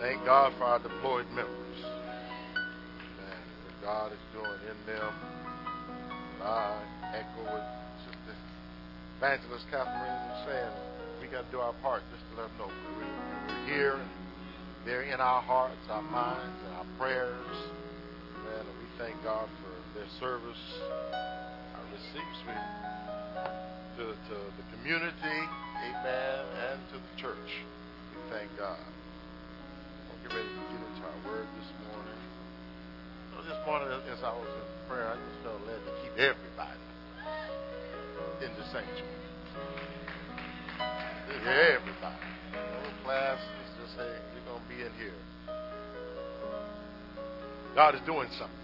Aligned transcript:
Thank 0.00 0.24
God 0.24 0.54
for 0.56 0.64
our 0.64 0.78
deployed 0.80 1.28
members. 1.28 1.76
Man, 3.20 3.36
what 3.68 3.76
God 3.84 4.12
is 4.16 4.24
doing 4.32 4.60
in 4.72 4.78
them. 4.88 5.12
I 6.40 6.80
echo 7.12 7.44
what 7.44 7.60
Sister 8.08 8.32
Evangelist 9.20 9.66
Catherine 9.70 10.16
was 10.24 10.40
saying. 10.48 10.72
We 11.20 11.28
got 11.28 11.44
to 11.44 11.50
do 11.52 11.60
our 11.60 11.74
part 11.84 12.00
just 12.08 12.24
to 12.32 12.40
let 12.40 12.48
them 12.48 12.64
know 12.64 12.72
we're, 12.96 13.66
here 13.68 14.00
and 14.00 14.08
they're 14.86 15.04
in 15.04 15.20
our 15.20 15.42
hearts, 15.42 15.84
our 15.90 16.00
minds, 16.00 16.56
and 16.64 16.74
our 16.80 16.88
prayers. 16.96 17.56
Man, 18.40 18.72
and 18.72 18.76
we 18.80 18.88
thank 18.96 19.22
God 19.22 19.52
for 19.60 20.00
their 20.00 20.08
service. 20.16 20.64
I 21.12 21.80
receive 21.92 22.32
to, 24.00 24.16
to 24.16 24.36
the 24.56 24.64
community, 24.72 25.12
amen, 25.92 26.40
and 26.72 26.80
to 26.88 26.96
the 26.96 27.20
church. 27.20 27.52
We 28.16 28.16
thank 28.32 28.48
God. 28.56 28.80
Ready 30.30 30.46
to 30.46 30.62
get 30.70 30.78
into 30.78 31.02
our 31.02 31.32
word 31.32 31.46
this 31.58 31.66
morning. 31.90 32.20
So 33.34 33.42
this 33.42 33.58
morning, 33.66 33.88
as 34.12 34.22
I 34.22 34.30
was 34.30 34.46
in 34.46 34.88
prayer, 34.88 35.08
I 35.10 35.16
just 35.16 35.42
felt 35.42 35.58
led 35.66 35.82
to 35.82 35.92
keep 36.02 36.12
everybody 36.18 36.78
in 38.42 38.50
the 38.54 38.64
sanctuary. 38.70 39.10
Everybody. 41.42 42.26
No 42.54 42.90
classes, 43.04 43.44
just 43.82 43.96
hey, 43.96 44.14
you're 44.34 44.46
going 44.46 44.62
to 44.62 44.68
be 44.68 44.82
in 44.86 44.92
here. 45.02 45.18
God 47.74 47.96
is 47.96 48.00
doing 48.02 48.28
something 48.38 48.54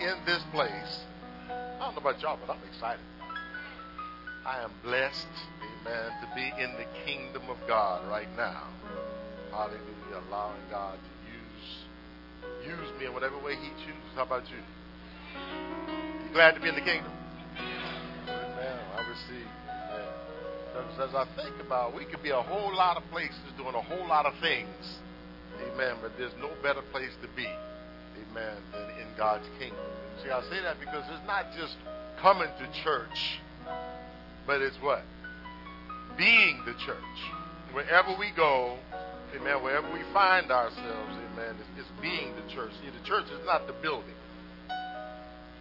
in 0.00 0.16
this 0.24 0.42
place. 0.52 1.04
I 1.50 1.78
don't 1.80 1.94
know 1.96 2.00
about 2.00 2.22
y'all, 2.22 2.38
but 2.40 2.50
I'm 2.50 2.64
excited. 2.66 3.04
I 4.46 4.62
am 4.62 4.70
blessed, 4.82 5.26
amen, 5.84 6.12
to 6.22 6.28
be 6.34 6.48
in 6.62 6.72
the 6.80 6.86
kingdom 7.04 7.42
of 7.50 7.58
God 7.68 8.08
right 8.08 8.28
now. 8.38 8.68
Hallelujah. 9.54 10.26
Allowing 10.28 10.62
God 10.70 10.98
to 10.98 11.12
use 11.30 11.70
use 12.66 13.00
me 13.00 13.06
in 13.06 13.14
whatever 13.14 13.38
way 13.38 13.54
He 13.56 13.70
chooses. 13.84 14.12
How 14.14 14.24
about 14.24 14.44
you? 14.50 14.58
You 14.58 16.32
glad 16.32 16.54
to 16.54 16.60
be 16.60 16.68
in 16.68 16.74
the 16.74 16.82
kingdom? 16.82 17.10
Amen. 18.26 18.78
I 18.96 19.00
receive. 19.08 19.48
Amen. 19.70 20.98
As 20.98 21.14
I 21.14 21.26
think 21.36 21.54
about, 21.64 21.94
we 21.94 22.04
could 22.04 22.22
be 22.22 22.30
a 22.30 22.42
whole 22.42 22.74
lot 22.74 22.96
of 22.96 23.04
places 23.10 23.38
doing 23.56 23.74
a 23.74 23.82
whole 23.82 24.06
lot 24.08 24.26
of 24.26 24.34
things. 24.40 24.98
Amen. 25.60 25.96
But 26.02 26.12
there's 26.18 26.34
no 26.40 26.50
better 26.62 26.82
place 26.90 27.14
to 27.22 27.28
be. 27.36 27.46
Amen. 27.46 28.56
Than 28.72 28.90
in 29.00 29.08
God's 29.16 29.46
kingdom. 29.58 29.78
See, 30.22 30.30
I 30.30 30.42
say 30.50 30.60
that 30.62 30.80
because 30.80 31.04
it's 31.10 31.26
not 31.26 31.46
just 31.56 31.76
coming 32.20 32.48
to 32.58 32.82
church 32.82 33.40
but 34.46 34.60
it's 34.60 34.76
what? 34.80 35.02
Being 36.16 36.62
the 36.66 36.74
church. 36.84 37.18
Wherever 37.72 38.14
we 38.18 38.30
go, 38.36 38.76
amen, 39.36 39.62
wherever 39.62 39.90
we 39.92 40.00
find 40.12 40.50
ourselves, 40.50 41.12
amen, 41.32 41.56
it's, 41.58 41.86
it's 41.86 42.00
being 42.00 42.34
the 42.36 42.52
church. 42.52 42.72
See, 42.82 42.90
the 42.90 43.04
church 43.06 43.26
is 43.26 43.44
not 43.46 43.66
the 43.66 43.74
building. 43.74 44.14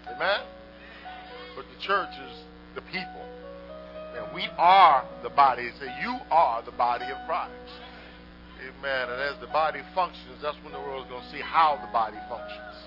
Amen? 0.07 0.41
But 1.55 1.65
the 1.73 1.79
church 1.81 2.09
is 2.29 2.43
the 2.75 2.81
people. 2.81 3.25
And 4.17 4.33
we 4.33 4.45
are 4.57 5.05
the 5.23 5.29
body. 5.29 5.69
Say, 5.79 5.89
you 6.01 6.17
are 6.29 6.61
the 6.61 6.71
body 6.71 7.05
of 7.05 7.17
Christ. 7.25 7.53
Amen. 8.61 9.09
And 9.09 9.21
as 9.21 9.39
the 9.41 9.47
body 9.47 9.81
functions, 9.95 10.39
that's 10.41 10.57
when 10.63 10.71
the 10.71 10.79
world 10.79 11.05
is 11.05 11.09
going 11.09 11.23
to 11.23 11.31
see 11.31 11.41
how 11.41 11.79
the 11.81 11.91
body 11.91 12.17
functions. 12.29 12.77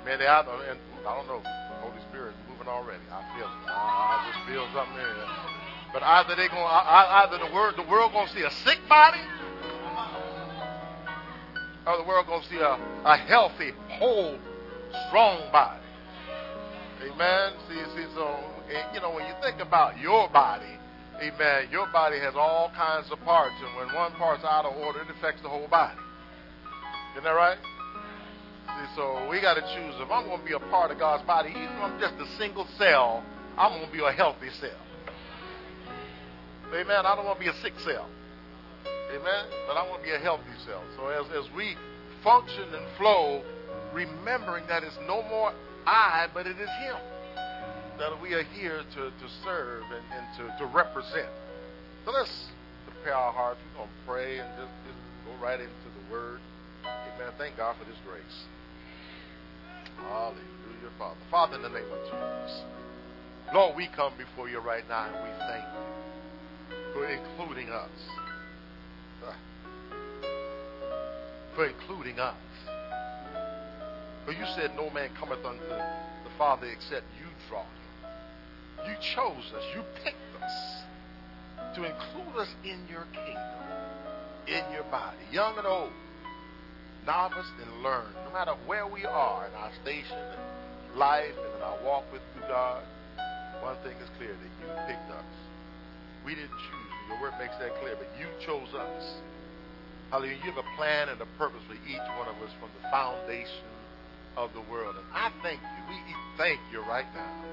Amen. 0.00 0.18
They 0.18 0.26
and 0.26 0.78
I 1.06 1.12
don't 1.14 1.28
know, 1.28 1.42
Holy 1.80 2.00
Spirit 2.08 2.32
is 2.32 2.40
moving 2.48 2.68
already. 2.68 3.02
I 3.12 3.20
feel 3.36 3.46
it. 3.46 3.68
I, 3.68 4.32
just 4.32 4.40
feel 4.48 4.66
something 4.72 4.96
there. 4.96 5.14
But 5.92 6.02
either 6.02 6.36
they 6.36 6.48
going 6.48 6.62
either 6.62 7.38
the 7.38 7.52
word 7.52 7.74
the 7.76 7.88
world 7.90 8.12
gonna 8.12 8.30
see 8.30 8.42
a 8.42 8.50
sick 8.62 8.78
body, 8.88 9.18
or 11.86 11.96
the 11.96 12.04
world 12.04 12.26
gonna 12.26 12.44
see 12.48 12.58
a, 12.58 12.76
a 13.04 13.16
healthy, 13.16 13.72
whole, 13.98 14.38
strong 15.08 15.50
body. 15.52 15.80
Amen. 17.02 17.52
See, 17.68 17.80
see, 17.96 18.06
so 18.14 18.38
you 18.94 19.00
know 19.00 19.12
when 19.12 19.26
you 19.26 19.34
think 19.42 19.60
about 19.60 19.98
your 19.98 20.28
body, 20.28 20.78
amen, 21.20 21.68
your 21.70 21.86
body 21.92 22.18
has 22.18 22.34
all 22.36 22.70
kinds 22.76 23.10
of 23.10 23.18
parts, 23.20 23.54
and 23.64 23.76
when 23.76 23.94
one 23.94 24.12
part's 24.12 24.44
out 24.44 24.64
of 24.66 24.76
order, 24.76 25.00
it 25.00 25.08
affects 25.16 25.42
the 25.42 25.48
whole 25.48 25.68
body. 25.68 25.98
Isn't 27.14 27.24
that 27.24 27.30
right? 27.30 27.58
See, 28.66 28.94
so 28.96 29.28
we 29.28 29.40
got 29.40 29.54
to 29.54 29.62
choose. 29.62 29.94
If 29.98 30.10
I'm 30.10 30.26
going 30.26 30.40
to 30.40 30.46
be 30.46 30.52
a 30.52 30.60
part 30.70 30.90
of 30.90 30.98
God's 30.98 31.24
body, 31.26 31.50
even 31.50 31.62
if 31.62 31.82
I'm 31.82 31.98
just 31.98 32.14
a 32.14 32.38
single 32.38 32.66
cell, 32.78 33.24
I'm 33.58 33.72
going 33.72 33.86
to 33.86 33.92
be 33.92 34.04
a 34.04 34.12
healthy 34.12 34.48
cell. 34.60 34.78
Amen. 36.72 37.04
I 37.04 37.16
don't 37.16 37.24
want 37.24 37.40
to 37.40 37.44
be 37.44 37.50
a 37.50 37.62
sick 37.62 37.72
cell. 37.84 38.08
Amen. 39.10 39.44
But 39.66 39.76
I 39.76 39.82
want 39.88 40.02
to 40.02 40.06
be 40.06 40.14
a 40.14 40.18
healthy 40.18 40.54
self. 40.66 40.84
So 40.96 41.08
as, 41.08 41.26
as 41.34 41.50
we 41.54 41.74
function 42.22 42.74
and 42.74 42.86
flow, 42.96 43.42
remembering 43.92 44.66
that 44.68 44.82
it's 44.84 44.98
no 45.06 45.22
more 45.28 45.52
I, 45.86 46.28
but 46.32 46.46
it 46.46 46.58
is 46.58 46.70
Him. 46.82 46.96
That 47.98 48.14
we 48.22 48.32
are 48.34 48.44
here 48.54 48.82
to, 48.94 49.02
to 49.10 49.26
serve 49.44 49.82
and, 49.90 50.04
and 50.14 50.24
to, 50.38 50.64
to 50.64 50.66
represent. 50.72 51.28
So 52.04 52.12
let's 52.12 52.32
prepare 52.86 53.14
our 53.14 53.32
hearts. 53.32 53.60
We're 53.72 53.84
going 53.84 53.90
to 53.90 54.06
pray 54.06 54.38
and 54.38 54.48
just, 54.56 54.72
just 54.86 55.00
go 55.26 55.32
right 55.42 55.60
into 55.60 55.88
the 55.90 56.12
Word. 56.12 56.40
Amen. 56.84 57.32
Thank 57.36 57.56
God 57.56 57.76
for 57.78 57.84
this 57.84 57.98
grace. 58.06 58.38
Hallelujah, 59.96 60.94
Father. 60.98 61.20
Father, 61.30 61.56
in 61.56 61.62
the 61.62 61.68
name 61.68 61.90
of 61.92 62.00
Jesus. 62.04 62.62
Lord, 63.52 63.76
we 63.76 63.88
come 63.96 64.12
before 64.16 64.48
you 64.48 64.60
right 64.60 64.84
now 64.88 65.10
and 65.10 65.18
we 65.24 65.30
thank 65.50 65.64
you 65.66 66.94
for 66.94 67.04
including 67.06 67.68
us. 67.68 68.29
For 71.54 71.66
including 71.66 72.18
us. 72.18 72.34
For 74.24 74.32
you 74.32 74.44
said, 74.56 74.70
No 74.76 74.90
man 74.90 75.10
cometh 75.18 75.44
unto 75.44 75.64
the 75.66 76.30
Father 76.38 76.66
except 76.66 77.06
you 77.18 77.26
draw 77.48 77.62
him. 77.64 78.90
You 78.90 78.94
chose 79.14 79.44
us. 79.54 79.64
You 79.74 79.82
picked 80.04 80.42
us 80.42 81.74
to 81.74 81.84
include 81.84 82.36
us 82.38 82.48
in 82.64 82.86
your 82.88 83.06
kingdom, 83.12 83.66
in 84.46 84.72
your 84.72 84.84
body, 84.90 85.22
young 85.30 85.58
and 85.58 85.66
old 85.66 85.92
novice 87.04 87.48
and 87.60 87.82
learned, 87.82 88.14
No 88.26 88.32
matter 88.32 88.52
where 88.66 88.86
we 88.86 89.04
are 89.04 89.48
in 89.48 89.54
our 89.54 89.70
station 89.82 90.20
in 90.90 90.98
life 90.98 91.34
and 91.46 91.56
in 91.56 91.62
our 91.62 91.78
walk 91.84 92.12
with 92.12 92.22
you, 92.34 92.40
God, 92.48 92.82
one 93.62 93.76
thing 93.82 93.96
is 94.00 94.08
clear 94.16 94.36
that 94.36 94.52
you 94.60 94.66
picked 94.86 95.10
us. 95.10 95.32
We 96.24 96.34
didn't 96.34 96.50
choose 96.50 96.90
you. 96.92 97.14
Your 97.14 97.20
word 97.22 97.34
makes 97.38 97.56
that 97.60 97.76
clear, 97.80 97.96
but 97.96 98.08
you 98.18 98.26
chose 98.44 98.72
us. 98.74 99.04
Hallelujah. 100.10 100.38
You 100.44 100.50
have 100.52 100.64
a 100.64 100.76
plan 100.76 101.08
and 101.08 101.20
a 101.20 101.26
purpose 101.38 101.62
for 101.68 101.74
each 101.74 102.06
one 102.18 102.28
of 102.28 102.34
us 102.42 102.50
from 102.58 102.70
the 102.74 102.88
foundation 102.90 103.70
of 104.36 104.50
the 104.54 104.62
world. 104.70 104.96
And 104.96 105.06
I 105.14 105.30
thank 105.42 105.60
you. 105.60 105.82
We 105.88 105.98
thank 106.36 106.60
you 106.72 106.80
right 106.82 107.06
now. 107.14 107.44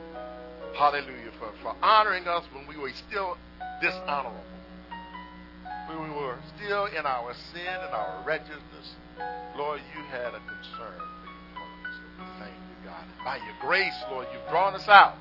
Hallelujah. 0.77 1.31
For, 1.39 1.51
for 1.61 1.75
honoring 1.83 2.27
us 2.27 2.43
when 2.53 2.67
we 2.67 2.77
were 2.77 2.91
still 3.09 3.37
dishonorable. 3.81 4.43
When 5.89 6.03
we 6.03 6.15
were 6.15 6.37
still 6.55 6.85
in 6.87 7.05
our 7.05 7.33
sin 7.53 7.77
and 7.85 7.93
our 7.93 8.23
wretchedness. 8.25 8.97
Lord, 9.57 9.81
you 9.95 10.03
had 10.11 10.33
a 10.33 10.41
concern 10.45 10.97
for 10.97 11.29
each 11.29 11.53
one 11.57 11.69
of 11.69 11.81
us. 11.85 11.95
So 11.97 12.05
we 12.17 12.25
thank 12.39 12.57
you, 12.57 12.89
God. 12.89 13.03
And 13.05 13.25
by 13.25 13.37
your 13.37 13.55
grace, 13.61 13.95
Lord, 14.11 14.27
you've 14.33 14.49
drawn 14.49 14.75
us 14.75 14.87
out 14.87 15.15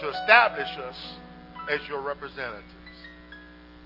to 0.00 0.08
establish 0.08 0.68
us 0.78 0.96
as 1.70 1.80
your 1.88 2.02
representatives, 2.02 2.81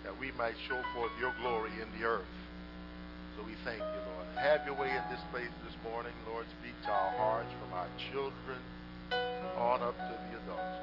that 0.07 0.15
we 0.15 0.31
might 0.39 0.55
show 0.71 0.79
forth 0.95 1.11
your 1.19 1.35
glory 1.43 1.75
in 1.83 1.91
the 1.99 2.07
earth. 2.07 2.31
So 3.35 3.43
we 3.43 3.59
thank 3.67 3.83
you, 3.83 4.01
Lord. 4.07 4.27
Have 4.39 4.63
your 4.63 4.79
way 4.79 4.87
in 4.87 5.03
this 5.11 5.21
place 5.35 5.51
this 5.67 5.75
morning, 5.83 6.15
Lord. 6.31 6.47
Speak 6.63 6.79
to 6.87 6.91
our 6.95 7.13
hearts 7.19 7.51
from 7.59 7.75
our 7.75 7.91
children 8.15 8.63
on 9.59 9.83
up 9.83 9.99
to 9.99 10.15
the 10.15 10.39
adults. 10.39 10.79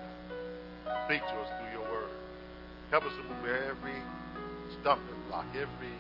Speak 1.08 1.24
to 1.24 1.36
us 1.40 1.50
through 1.56 1.72
your 1.72 1.88
word. 1.88 2.12
Help 2.92 3.08
us 3.08 3.16
to 3.16 3.24
move 3.24 3.48
every 3.48 3.96
stumbling 4.84 5.24
block, 5.32 5.48
every 5.56 5.96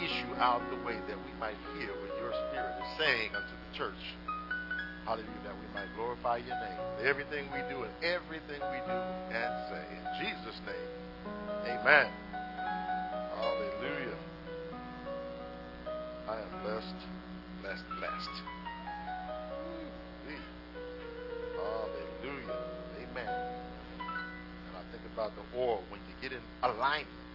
issue 0.00 0.32
out 0.40 0.64
the 0.72 0.80
way 0.88 0.96
that 1.04 1.20
we 1.20 1.36
might 1.36 1.60
hear 1.76 1.92
what 2.00 2.16
your 2.16 2.32
spirit 2.48 2.74
is 2.80 2.90
saying 2.96 3.28
unto 3.36 3.54
the 3.60 3.70
church. 3.76 4.02
Hallelujah, 5.04 5.44
that 5.44 5.56
we 5.60 5.68
might 5.76 5.92
glorify 6.00 6.40
your 6.40 6.56
name. 6.64 6.80
Everything 7.04 7.44
we 7.52 7.60
do 7.68 7.84
and 7.84 7.92
everything 8.00 8.56
we 8.72 8.80
do 8.88 8.98
and 9.36 9.52
say. 9.68 9.84
In 9.84 10.04
Jesus' 10.16 10.58
name, 10.64 10.88
amen. 11.76 12.33
Hallelujah. 13.44 14.16
I 16.28 16.36
am 16.40 16.52
blessed, 16.64 17.00
blessed, 17.60 17.84
blessed. 18.00 18.36
Hallelujah. 21.52 22.56
Amen. 23.04 23.28
And 23.28 24.72
I 24.72 24.82
think 24.90 25.04
about 25.12 25.36
the 25.36 25.44
oil 25.58 25.84
when 25.90 26.00
you 26.08 26.14
get 26.22 26.32
in 26.32 26.44
alignment. 26.62 27.08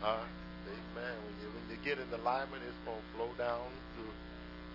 Uh, 0.00 0.24
Amen. 0.64 1.16
When 1.24 1.34
you 1.44 1.48
when 1.52 1.64
you 1.68 1.76
get 1.84 2.00
in 2.00 2.08
alignment, 2.20 2.62
it's 2.64 2.76
gonna 2.88 3.04
flow 3.12 3.36
down 3.36 3.68
to 3.96 4.02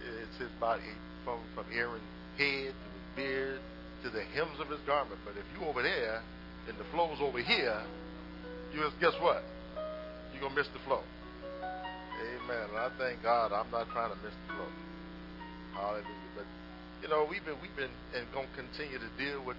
it's 0.02 0.38
his 0.38 0.54
body 0.60 0.86
from 1.24 1.42
from 1.56 1.66
Aaron's 1.74 2.06
head 2.38 2.74
to 2.74 2.88
his 2.94 3.06
beard 3.16 3.62
to 4.04 4.10
the 4.10 4.22
hems 4.34 4.60
of 4.60 4.70
his 4.70 4.82
garment. 4.86 5.18
But 5.26 5.34
if 5.34 5.46
you 5.58 5.66
over 5.66 5.82
there 5.82 6.22
and 6.70 6.78
the 6.78 6.86
flow's 6.94 7.18
over 7.22 7.42
here, 7.42 7.82
you 8.74 8.82
just 8.82 9.00
guess 9.02 9.18
what? 9.20 9.55
Gonna 10.46 10.62
miss 10.62 10.70
the 10.78 10.86
flow. 10.86 11.02
Amen. 12.22 12.70
And 12.70 12.78
I 12.78 12.94
thank 13.02 13.18
God 13.26 13.50
I'm 13.50 13.66
not 13.74 13.90
trying 13.90 14.14
to 14.14 14.20
miss 14.22 14.30
the 14.46 14.54
flow. 14.54 14.70
Hallelujah. 15.74 16.32
But 16.38 16.46
you 17.02 17.10
know, 17.10 17.26
we've 17.26 17.42
been 17.42 17.58
we've 17.66 17.74
been 17.74 17.90
and 18.14 18.30
gonna 18.30 18.46
continue 18.54 19.02
to 19.02 19.10
deal 19.18 19.42
with, 19.42 19.58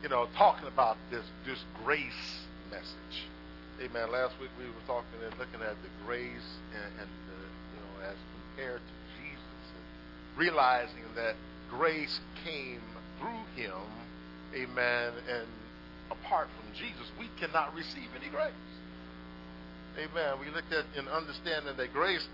you 0.00 0.08
know, 0.08 0.24
talking 0.32 0.64
about 0.64 0.96
this 1.12 1.28
this 1.44 1.60
grace 1.84 2.24
message. 2.72 3.28
Amen. 3.84 4.08
Last 4.08 4.32
week 4.40 4.48
we 4.56 4.64
were 4.64 4.86
talking 4.88 5.20
and 5.20 5.36
looking 5.36 5.60
at 5.60 5.76
the 5.84 5.92
grace 6.08 6.48
and, 6.72 7.04
and 7.04 7.10
the, 7.28 7.38
you 7.76 7.78
know, 7.84 8.08
as 8.08 8.16
compared 8.32 8.80
to 8.80 8.94
Jesus 9.20 9.60
and 9.76 9.84
realizing 10.40 11.04
that 11.20 11.36
grace 11.68 12.16
came 12.48 12.80
through 13.20 13.44
him, 13.60 13.76
amen, 14.56 15.12
and 15.28 15.44
apart 16.08 16.48
from 16.56 16.64
Jesus, 16.72 17.12
we 17.20 17.28
cannot 17.36 17.76
receive 17.76 18.08
any 18.16 18.32
grace. 18.32 18.73
Amen. 19.98 20.40
We 20.40 20.50
looked 20.50 20.72
at 20.72 20.84
in 20.98 21.08
understanding 21.08 21.76
that 21.76 21.92
grace 21.92 22.26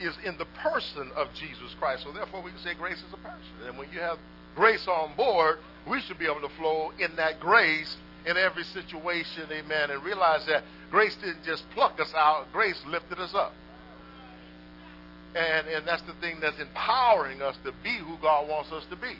is 0.00 0.14
in 0.24 0.36
the 0.38 0.46
person 0.62 1.10
of 1.14 1.28
Jesus 1.34 1.74
Christ. 1.78 2.04
So 2.04 2.12
therefore, 2.12 2.42
we 2.42 2.50
can 2.50 2.60
say 2.60 2.74
grace 2.74 2.98
is 2.98 3.12
a 3.12 3.22
person. 3.22 3.68
And 3.68 3.78
when 3.78 3.90
you 3.92 4.00
have 4.00 4.18
grace 4.56 4.86
on 4.88 5.14
board, 5.16 5.58
we 5.88 6.00
should 6.00 6.18
be 6.18 6.26
able 6.26 6.40
to 6.46 6.54
flow 6.56 6.92
in 6.98 7.14
that 7.16 7.40
grace 7.40 7.96
in 8.26 8.36
every 8.36 8.64
situation. 8.64 9.44
Amen. 9.50 9.90
And 9.90 10.02
realize 10.02 10.46
that 10.46 10.64
grace 10.90 11.14
didn't 11.16 11.44
just 11.44 11.64
pluck 11.74 12.00
us 12.00 12.12
out, 12.16 12.46
grace 12.52 12.80
lifted 12.86 13.18
us 13.18 13.34
up. 13.34 13.52
And, 15.34 15.66
and 15.68 15.86
that's 15.86 16.02
the 16.02 16.12
thing 16.20 16.40
that's 16.40 16.60
empowering 16.60 17.40
us 17.40 17.56
to 17.64 17.72
be 17.82 17.96
who 17.96 18.18
God 18.20 18.48
wants 18.48 18.70
us 18.70 18.84
to 18.90 18.96
be 18.96 19.16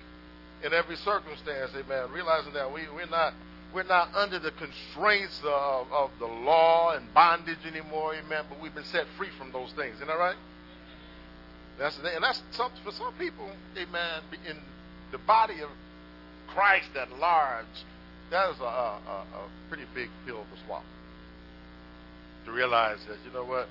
in 0.64 0.72
every 0.72 0.96
circumstance. 0.96 1.72
Amen. 1.74 2.10
Realizing 2.12 2.52
that 2.52 2.72
we, 2.72 2.82
we're 2.94 3.06
not 3.06 3.32
we're 3.74 3.84
not 3.84 4.14
under 4.14 4.38
the 4.38 4.50
constraints 4.52 5.40
of, 5.44 5.90
of 5.92 6.10
the 6.18 6.26
law 6.26 6.94
and 6.94 7.12
bondage 7.14 7.64
anymore, 7.66 8.14
amen. 8.14 8.44
But 8.48 8.60
we've 8.60 8.74
been 8.74 8.84
set 8.84 9.06
free 9.16 9.30
from 9.38 9.52
those 9.52 9.72
things. 9.72 9.96
Isn't 9.96 10.08
that 10.08 10.18
right? 10.18 10.36
That's 11.78 11.98
and 11.98 12.22
that's 12.22 12.42
some, 12.50 12.70
for 12.84 12.92
some 12.92 13.14
people, 13.14 13.48
amen. 13.76 14.22
In 14.48 14.56
the 15.10 15.18
body 15.18 15.60
of 15.62 15.70
Christ 16.48 16.90
at 17.00 17.10
large, 17.18 17.64
that 18.30 18.50
is 18.50 18.60
a, 18.60 18.64
a, 18.64 19.24
a 19.34 19.48
pretty 19.68 19.84
big 19.94 20.10
pill 20.26 20.44
to 20.44 20.64
swallow. 20.66 20.82
To 22.44 22.52
realize 22.52 22.98
that 23.08 23.16
you 23.24 23.32
know 23.32 23.44
what, 23.44 23.68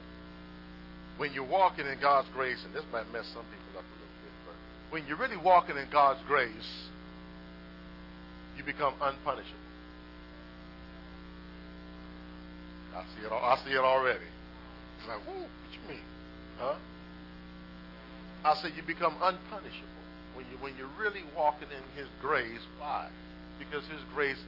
when 1.18 1.34
you're 1.34 1.44
walking 1.44 1.86
in 1.86 2.00
God's 2.00 2.28
grace, 2.34 2.64
and 2.66 2.74
this 2.74 2.84
might 2.92 3.12
mess 3.14 3.28
some 3.34 3.44
people 3.44 3.80
up 3.80 3.86
a 3.86 3.94
little 3.94 4.18
bit, 4.24 4.34
but 4.48 4.94
when 4.94 5.06
you're 5.08 5.18
really 5.18 5.38
walking 5.38 5.78
in 5.78 5.88
God's 5.92 6.22
grace, 6.28 6.90
you 8.58 8.64
become 8.64 8.94
unpunishable. 9.02 9.61
I 12.96 13.04
see 13.16 13.26
it. 13.26 13.32
I 13.32 13.58
see 13.64 13.72
it 13.72 13.84
already. 13.84 14.28
It's 15.00 15.08
like, 15.08 15.26
what 15.26 15.36
you 15.72 15.90
mean, 15.90 16.06
huh? 16.58 16.76
I 18.44 18.56
said 18.56 18.72
you 18.76 18.84
become 18.84 19.16
unpunishable 19.22 20.06
when 20.36 20.46
you 20.52 20.58
when 20.60 20.74
you're 20.78 20.92
really 21.00 21.24
walking 21.36 21.70
in 21.70 21.84
His 21.98 22.08
grace. 22.22 22.62
Why? 22.80 23.08
Because 23.60 23.86
His 23.86 24.02
grace 24.14 24.40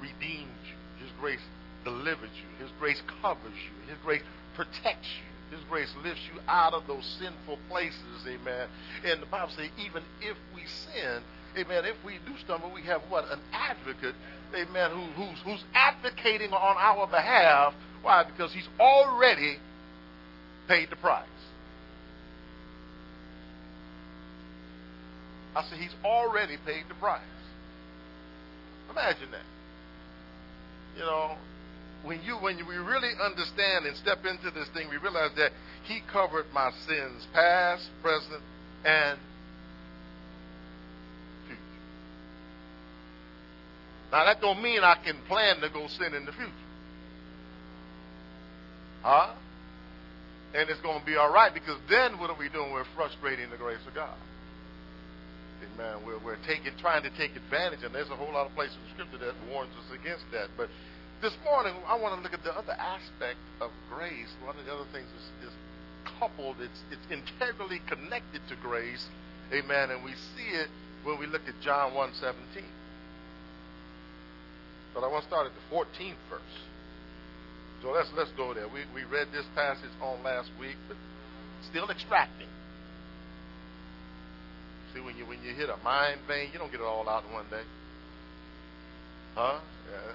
redeemed 0.00 0.58
you. 0.66 1.04
His 1.04 1.12
grace 1.20 1.42
delivers 1.84 2.30
you. 2.42 2.64
His 2.64 2.70
grace 2.78 3.00
covers 3.22 3.54
you. 3.54 3.90
His 3.90 3.98
grace 4.04 4.22
protects 4.54 5.08
you. 5.22 5.56
His 5.56 5.64
grace 5.70 5.88
lifts 6.04 6.20
you 6.28 6.38
out 6.46 6.74
of 6.74 6.86
those 6.86 7.04
sinful 7.18 7.58
places, 7.70 8.20
amen. 8.26 8.68
And 9.04 9.22
the 9.22 9.26
Bible 9.26 9.50
says, 9.56 9.70
even 9.78 10.02
if 10.20 10.36
we 10.54 10.60
sin, 10.66 11.22
amen, 11.56 11.84
if 11.84 11.96
we 12.04 12.18
do 12.26 12.36
stumble, 12.44 12.72
we 12.72 12.82
have 12.82 13.02
what? 13.08 13.24
An 13.30 13.40
advocate 13.52 14.14
amen, 14.54 14.90
who, 14.90 15.22
who's, 15.22 15.38
who's 15.44 15.64
advocating 15.74 16.52
on 16.52 16.76
our 16.76 17.06
behalf. 17.06 17.74
Why? 18.02 18.24
Because 18.24 18.52
he's 18.52 18.68
already 18.78 19.56
paid 20.66 20.90
the 20.90 20.96
price. 20.96 21.26
I 25.56 25.64
said, 25.68 25.78
he's 25.78 25.94
already 26.04 26.56
paid 26.64 26.84
the 26.88 26.94
price. 26.94 27.22
Imagine 28.90 29.30
that. 29.32 29.42
You 30.96 31.04
know, 31.04 31.36
when 32.04 32.22
you 32.22 32.36
when 32.36 32.56
we 32.68 32.76
really 32.76 33.10
understand 33.22 33.86
and 33.86 33.96
step 33.96 34.18
into 34.24 34.50
this 34.50 34.68
thing, 34.74 34.88
we 34.88 34.96
realize 34.96 35.30
that 35.36 35.50
he 35.84 36.00
covered 36.12 36.46
my 36.52 36.70
sins, 36.86 37.26
past, 37.32 37.88
present, 38.02 38.42
and 38.84 39.18
Now 44.10 44.24
that 44.24 44.40
don't 44.40 44.62
mean 44.62 44.80
I 44.82 44.96
can 45.04 45.20
plan 45.28 45.60
to 45.60 45.68
go 45.68 45.86
sin 45.88 46.14
in 46.14 46.24
the 46.24 46.32
future. 46.32 46.52
Huh? 49.02 49.34
And 50.54 50.70
it's 50.70 50.80
going 50.80 51.00
to 51.00 51.06
be 51.06 51.16
all 51.16 51.32
right 51.32 51.52
because 51.52 51.76
then 51.90 52.18
what 52.18 52.30
are 52.30 52.38
we 52.38 52.48
doing? 52.48 52.72
We're 52.72 52.88
frustrating 52.96 53.50
the 53.50 53.56
grace 53.58 53.84
of 53.86 53.94
God. 53.94 54.16
Amen. 55.62 56.06
We're, 56.06 56.18
we're 56.18 56.40
taking, 56.46 56.72
trying 56.80 57.02
to 57.02 57.10
take 57.18 57.36
advantage, 57.36 57.82
and 57.84 57.94
there's 57.94 58.10
a 58.10 58.16
whole 58.16 58.32
lot 58.32 58.46
of 58.46 58.54
places 58.54 58.76
in 58.80 58.94
Scripture 58.94 59.26
that 59.26 59.34
warns 59.50 59.74
us 59.76 59.90
against 59.92 60.24
that. 60.32 60.48
But 60.56 60.70
this 61.20 61.34
morning, 61.44 61.74
I 61.86 61.98
want 61.98 62.16
to 62.16 62.22
look 62.22 62.32
at 62.32 62.44
the 62.44 62.54
other 62.54 62.72
aspect 62.72 63.42
of 63.60 63.70
grace. 63.90 64.30
One 64.42 64.56
of 64.56 64.64
the 64.64 64.72
other 64.72 64.86
things 64.92 65.10
is, 65.10 65.50
is 65.50 65.54
coupled, 66.18 66.56
it's, 66.60 66.80
it's 66.90 67.06
integrally 67.10 67.82
connected 67.90 68.40
to 68.48 68.56
grace. 68.56 69.04
Amen. 69.52 69.90
And 69.90 70.04
we 70.04 70.12
see 70.36 70.48
it 70.54 70.68
when 71.04 71.18
we 71.18 71.26
look 71.26 71.42
at 71.48 71.58
John 71.60 71.94
1 71.94 72.12
17. 72.20 72.64
But 74.94 75.04
I 75.04 75.08
want 75.08 75.22
to 75.24 75.28
start 75.28 75.46
at 75.46 75.52
the 75.52 75.74
14th 75.74 76.18
verse. 76.30 76.56
So 77.82 77.90
let's 77.90 78.10
let's 78.16 78.32
go 78.36 78.54
there. 78.54 78.66
We 78.66 78.82
we 78.94 79.04
read 79.04 79.28
this 79.32 79.46
passage 79.54 79.94
on 80.02 80.22
last 80.24 80.50
week, 80.58 80.76
but 80.88 80.96
still 81.70 81.88
extracting. 81.90 82.48
See, 84.92 85.00
when 85.00 85.16
you 85.16 85.26
when 85.26 85.38
you 85.44 85.54
hit 85.54 85.70
a 85.70 85.76
mind 85.84 86.20
vein, 86.26 86.50
you 86.52 86.58
don't 86.58 86.72
get 86.72 86.80
it 86.80 86.86
all 86.86 87.08
out 87.08 87.24
in 87.24 87.32
one 87.32 87.46
day. 87.50 87.62
Huh? 89.34 89.60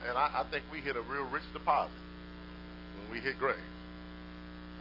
And 0.08 0.18
I, 0.18 0.44
I 0.44 0.52
think 0.52 0.66
we 0.72 0.80
hit 0.80 0.98
a 0.98 1.02
real 1.02 1.24
rich 1.31 1.48
deposit 1.54 1.96
when 3.00 3.12
we 3.12 3.24
hit 3.24 3.40
grace. 3.40 3.56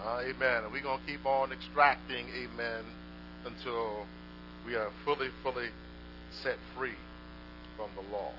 Uh, 0.03 0.21
amen. 0.27 0.65
And 0.65 0.73
we're 0.73 0.83
to 0.83 0.99
keep 1.07 1.25
on 1.25 1.53
extracting, 1.53 2.27
amen, 2.35 2.85
until 3.47 4.07
we 4.67 4.75
are 4.75 4.91
fully, 5.05 5.29
fully 5.43 5.69
set 6.43 6.57
free 6.77 6.99
from 7.77 7.91
the 7.95 8.13
law. 8.13 8.33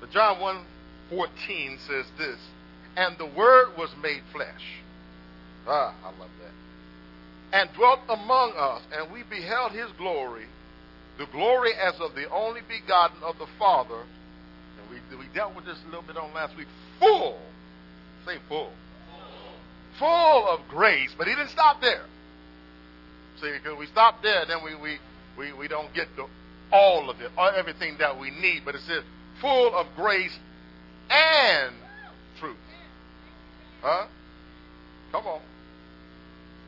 But 0.00 0.10
John 0.10 0.40
1 0.40 0.64
14 1.10 1.78
says 1.86 2.06
this, 2.18 2.38
and 2.96 3.16
the 3.18 3.26
Word 3.26 3.76
was 3.78 3.90
made 4.02 4.22
flesh. 4.32 4.82
Ah, 5.66 5.94
I 6.02 6.08
love 6.18 6.30
that. 6.42 7.58
And 7.58 7.70
dwelt 7.74 8.00
among 8.08 8.52
us, 8.56 8.82
and 8.92 9.12
we 9.12 9.22
beheld 9.22 9.72
his 9.72 9.90
glory, 9.98 10.46
the 11.18 11.26
glory 11.26 11.70
as 11.74 11.94
of 12.00 12.14
the 12.14 12.28
only 12.30 12.60
begotten 12.68 13.22
of 13.22 13.38
the 13.38 13.46
Father. 13.58 14.00
And 14.00 14.90
we, 14.90 15.16
we 15.16 15.32
dealt 15.34 15.54
with 15.54 15.64
this 15.64 15.78
a 15.84 15.86
little 15.86 16.02
bit 16.02 16.16
on 16.16 16.34
last 16.34 16.56
week. 16.56 16.66
Full, 16.98 17.38
say 18.26 18.38
full, 18.48 18.72
full, 19.98 19.98
full 19.98 20.48
of 20.48 20.60
grace. 20.68 21.10
But 21.16 21.28
he 21.28 21.34
didn't 21.34 21.50
stop 21.50 21.80
there. 21.80 22.04
See, 23.40 23.52
because 23.52 23.78
we 23.78 23.86
stop 23.86 24.22
there, 24.22 24.44
then 24.46 24.58
we, 24.64 24.74
we, 24.74 24.98
we, 25.38 25.52
we 25.52 25.68
don't 25.68 25.92
get 25.94 26.08
the, 26.16 26.26
all 26.72 27.10
of 27.10 27.20
it, 27.20 27.30
everything 27.56 27.96
that 27.98 28.18
we 28.18 28.30
need. 28.30 28.62
But 28.64 28.74
it 28.74 28.80
says 28.86 29.04
full 29.40 29.74
of 29.74 29.86
grace 29.96 30.36
and 31.10 31.74
truth. 32.38 32.56
Huh? 33.82 34.06
Come 35.12 35.26
on. 35.26 35.40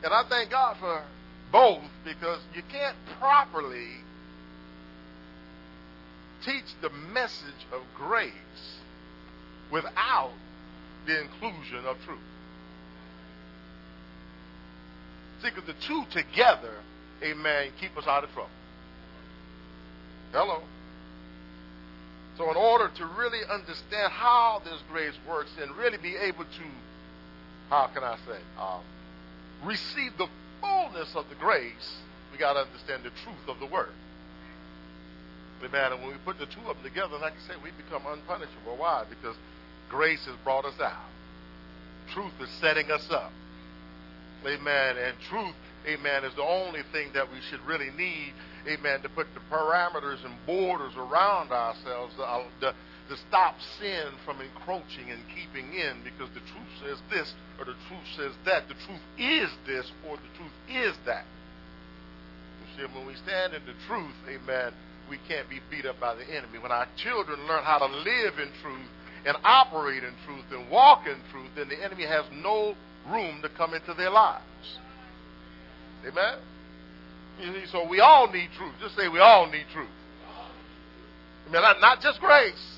And 0.03 0.13
I 0.13 0.23
thank 0.29 0.51
God 0.51 0.77
for 0.79 1.03
both 1.51 1.83
because 2.05 2.39
you 2.55 2.61
can't 2.71 2.95
properly 3.19 3.87
teach 6.45 6.63
the 6.81 6.89
message 6.89 7.67
of 7.73 7.81
grace 7.95 8.31
without 9.71 10.31
the 11.05 11.21
inclusion 11.21 11.85
of 11.85 11.97
truth. 12.05 12.19
See, 15.41 15.49
because 15.49 15.67
the 15.67 15.75
two 15.85 16.05
together, 16.11 16.73
amen, 17.23 17.71
keep 17.79 17.97
us 17.97 18.05
out 18.07 18.23
of 18.23 18.31
trouble. 18.31 18.49
Hello. 20.31 20.61
So, 22.39 22.49
in 22.49 22.55
order 22.55 22.89
to 22.95 23.05
really 23.05 23.41
understand 23.51 24.13
how 24.13 24.61
this 24.63 24.79
grace 24.89 25.13
works 25.27 25.51
and 25.61 25.75
really 25.75 25.97
be 25.97 26.15
able 26.15 26.45
to, 26.45 26.65
how 27.69 27.87
can 27.87 28.01
I 28.01 28.15
say, 28.25 28.39
um, 28.57 28.79
receive 29.61 30.17
the 30.17 30.27
fullness 30.61 31.13
of 31.15 31.27
the 31.27 31.35
grace, 31.35 31.97
we 32.31 32.37
got 32.37 32.53
to 32.53 32.59
understand 32.61 33.03
the 33.03 33.09
truth 33.25 33.43
of 33.49 33.59
the 33.59 33.65
word. 33.65 33.91
Amen. 35.65 35.91
And 35.91 36.01
when 36.01 36.11
we 36.11 36.17
put 36.23 36.39
the 36.39 36.45
two 36.45 36.61
of 36.61 36.77
them 36.77 36.83
together, 36.85 37.17
like 37.19 37.33
I 37.33 37.45
said, 37.45 37.57
we 37.61 37.71
become 37.71 38.03
unpunishable. 38.07 38.77
Why? 38.77 39.03
Because 39.09 39.35
grace 39.89 40.25
has 40.25 40.35
brought 40.45 40.63
us 40.63 40.79
out. 40.79 41.11
Truth 42.13 42.39
is 42.39 42.49
setting 42.61 42.89
us 42.89 43.05
up. 43.11 43.33
Amen. 44.47 44.95
And 44.95 45.19
truth, 45.27 45.59
amen, 45.87 46.23
is 46.23 46.35
the 46.35 46.43
only 46.43 46.81
thing 46.91 47.09
that 47.13 47.29
we 47.31 47.39
should 47.49 47.61
really 47.65 47.91
need 47.91 48.33
amen, 48.67 49.01
to 49.01 49.09
put 49.09 49.27
the 49.33 49.41
parameters 49.51 50.23
and 50.25 50.35
borders 50.45 50.93
around 50.97 51.51
ourselves, 51.51 52.13
the, 52.17 52.23
uh, 52.23 52.43
the, 52.59 52.73
to 53.09 53.17
stop 53.27 53.55
sin 53.79 54.13
from 54.25 54.41
encroaching 54.41 55.09
and 55.09 55.21
keeping 55.33 55.73
in 55.73 56.03
because 56.03 56.29
the 56.33 56.43
truth 56.51 56.71
says 56.83 56.97
this 57.09 57.33
or 57.57 57.65
the 57.65 57.77
truth 57.87 58.07
says 58.15 58.33
that. 58.45 58.67
The 58.67 58.77
truth 58.85 59.01
is 59.17 59.49
this 59.65 59.91
or 60.07 60.17
the 60.17 60.31
truth 60.37 60.57
is 60.69 60.95
that. 61.05 61.25
You 62.61 62.67
see, 62.77 62.93
when 62.93 63.07
we 63.07 63.15
stand 63.23 63.53
in 63.53 63.61
the 63.65 63.73
truth, 63.87 64.15
amen, 64.27 64.73
we 65.09 65.17
can't 65.27 65.49
be 65.49 65.59
beat 65.71 65.85
up 65.85 65.99
by 65.99 66.13
the 66.13 66.25
enemy. 66.29 66.59
When 66.59 66.71
our 66.71 66.87
children 66.97 67.39
learn 67.47 67.63
how 67.63 67.79
to 67.79 67.87
live 67.87 68.37
in 68.37 68.51
truth 68.61 68.89
and 69.25 69.35
operate 69.43 70.03
in 70.03 70.13
truth 70.25 70.45
and 70.51 70.69
walk 70.69 71.07
in 71.07 71.17
truth, 71.31 71.49
then 71.55 71.69
the 71.69 71.83
enemy 71.83 72.05
has 72.05 72.25
no 72.31 72.75
room 73.09 73.41
to 73.41 73.49
come 73.49 73.73
into 73.73 73.95
their 73.95 74.11
lives. 74.11 74.45
Amen? 76.07 76.37
So 77.71 77.87
we 77.87 77.99
all 77.99 78.29
need 78.31 78.49
truth. 78.57 78.73
Just 78.81 78.95
say 78.95 79.07
we 79.07 79.19
all 79.19 79.49
need 79.49 79.65
truth. 79.73 79.87
I 81.47 81.51
mean, 81.51 81.61
not, 81.61 81.79
not 81.79 82.01
just 82.01 82.19
grace, 82.19 82.77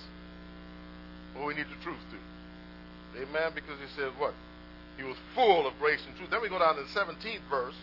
but 1.34 1.46
we 1.46 1.56
need 1.56 1.66
the 1.66 1.84
truth 1.84 2.00
too. 2.12 3.22
Amen? 3.22 3.52
Because 3.54 3.80
he 3.80 3.88
says 4.00 4.12
what? 4.18 4.34
He 4.98 5.04
was 5.04 5.18
full 5.36 5.68
of 5.68 5.74
grace 5.80 6.00
and 6.08 6.16
truth. 6.16 6.30
Then 6.30 6.42
we 6.42 6.50
go 6.50 6.60
down 6.60 6.76
to 6.76 6.84
the 6.84 6.88
17th 6.88 7.42
verse. 7.50 7.76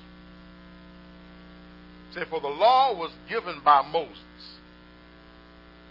Say, 2.14 2.24
for 2.30 2.40
the 2.40 2.48
law 2.48 2.96
was 2.96 3.10
given 3.28 3.60
by 3.64 3.82
Moses. 3.82 4.16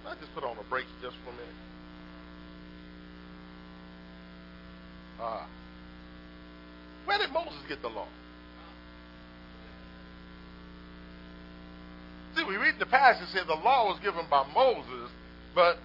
I 0.07 0.15
just 0.15 0.33
put 0.33 0.43
on 0.43 0.57
a 0.57 0.63
break 0.69 0.85
just 1.01 1.15
for 1.23 1.29
a 1.29 1.33
minute. 1.33 1.47
Ah. 5.19 5.47
Where 7.05 7.17
did 7.17 7.31
Moses 7.31 7.57
get 7.67 7.81
the 7.81 7.89
law? 7.89 8.07
We 12.45 12.57
read 12.57 12.75
the 12.79 12.85
passage 12.85 13.29
said 13.33 13.47
the 13.47 13.55
law 13.55 13.87
was 13.87 13.99
given 14.03 14.25
by 14.29 14.45
Moses, 14.53 15.09
but 15.55 15.77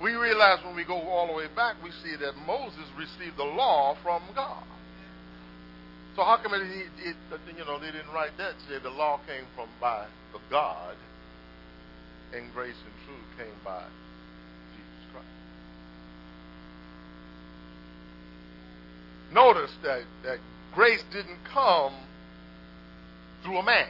we 0.00 0.14
realize 0.14 0.64
when 0.64 0.74
we 0.74 0.84
go 0.84 0.96
all 0.96 1.26
the 1.26 1.34
way 1.34 1.46
back, 1.54 1.76
we 1.84 1.90
see 2.02 2.16
that 2.16 2.32
Moses 2.46 2.88
received 2.96 3.36
the 3.36 3.44
law 3.44 3.96
from 4.02 4.22
God. 4.34 4.64
So 6.16 6.24
how 6.24 6.38
come 6.42 6.54
it, 6.54 6.62
it, 6.62 7.16
you 7.56 7.64
know 7.64 7.78
they 7.78 7.92
didn't 7.92 8.12
write 8.12 8.36
that? 8.38 8.54
Say 8.68 8.78
the 8.82 8.90
law 8.90 9.20
came 9.26 9.44
from 9.54 9.68
by 9.80 10.06
the 10.32 10.40
God, 10.50 10.96
and 12.34 12.52
grace 12.52 12.76
and 12.84 12.94
truth 13.06 13.26
came 13.38 13.56
by 13.64 13.82
Jesus 14.74 15.04
Christ. 15.12 15.26
Notice 19.32 19.72
that 19.82 20.02
that 20.24 20.38
grace 20.74 21.02
didn't 21.12 21.38
come 21.52 21.94
through 23.42 23.58
a 23.58 23.62
man. 23.62 23.88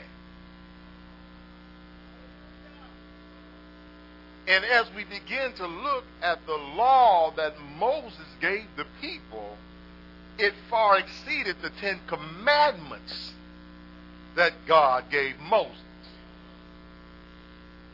And 4.46 4.64
as 4.64 4.87
we 4.96 5.04
begin 5.04 5.52
to 5.56 5.66
look 5.66 6.04
at 6.20 6.44
the 6.46 6.56
law 6.56 7.32
that 7.37 7.54
Moses 7.78 8.26
gave 8.40 8.64
the 8.76 8.87
people, 9.00 9.56
it 10.38 10.52
far 10.68 10.99
exceeded 10.99 11.56
the 11.62 11.70
Ten 11.80 12.00
Commandments 12.08 13.32
that 14.34 14.52
God 14.66 15.04
gave 15.11 15.38
Moses. 15.38 15.76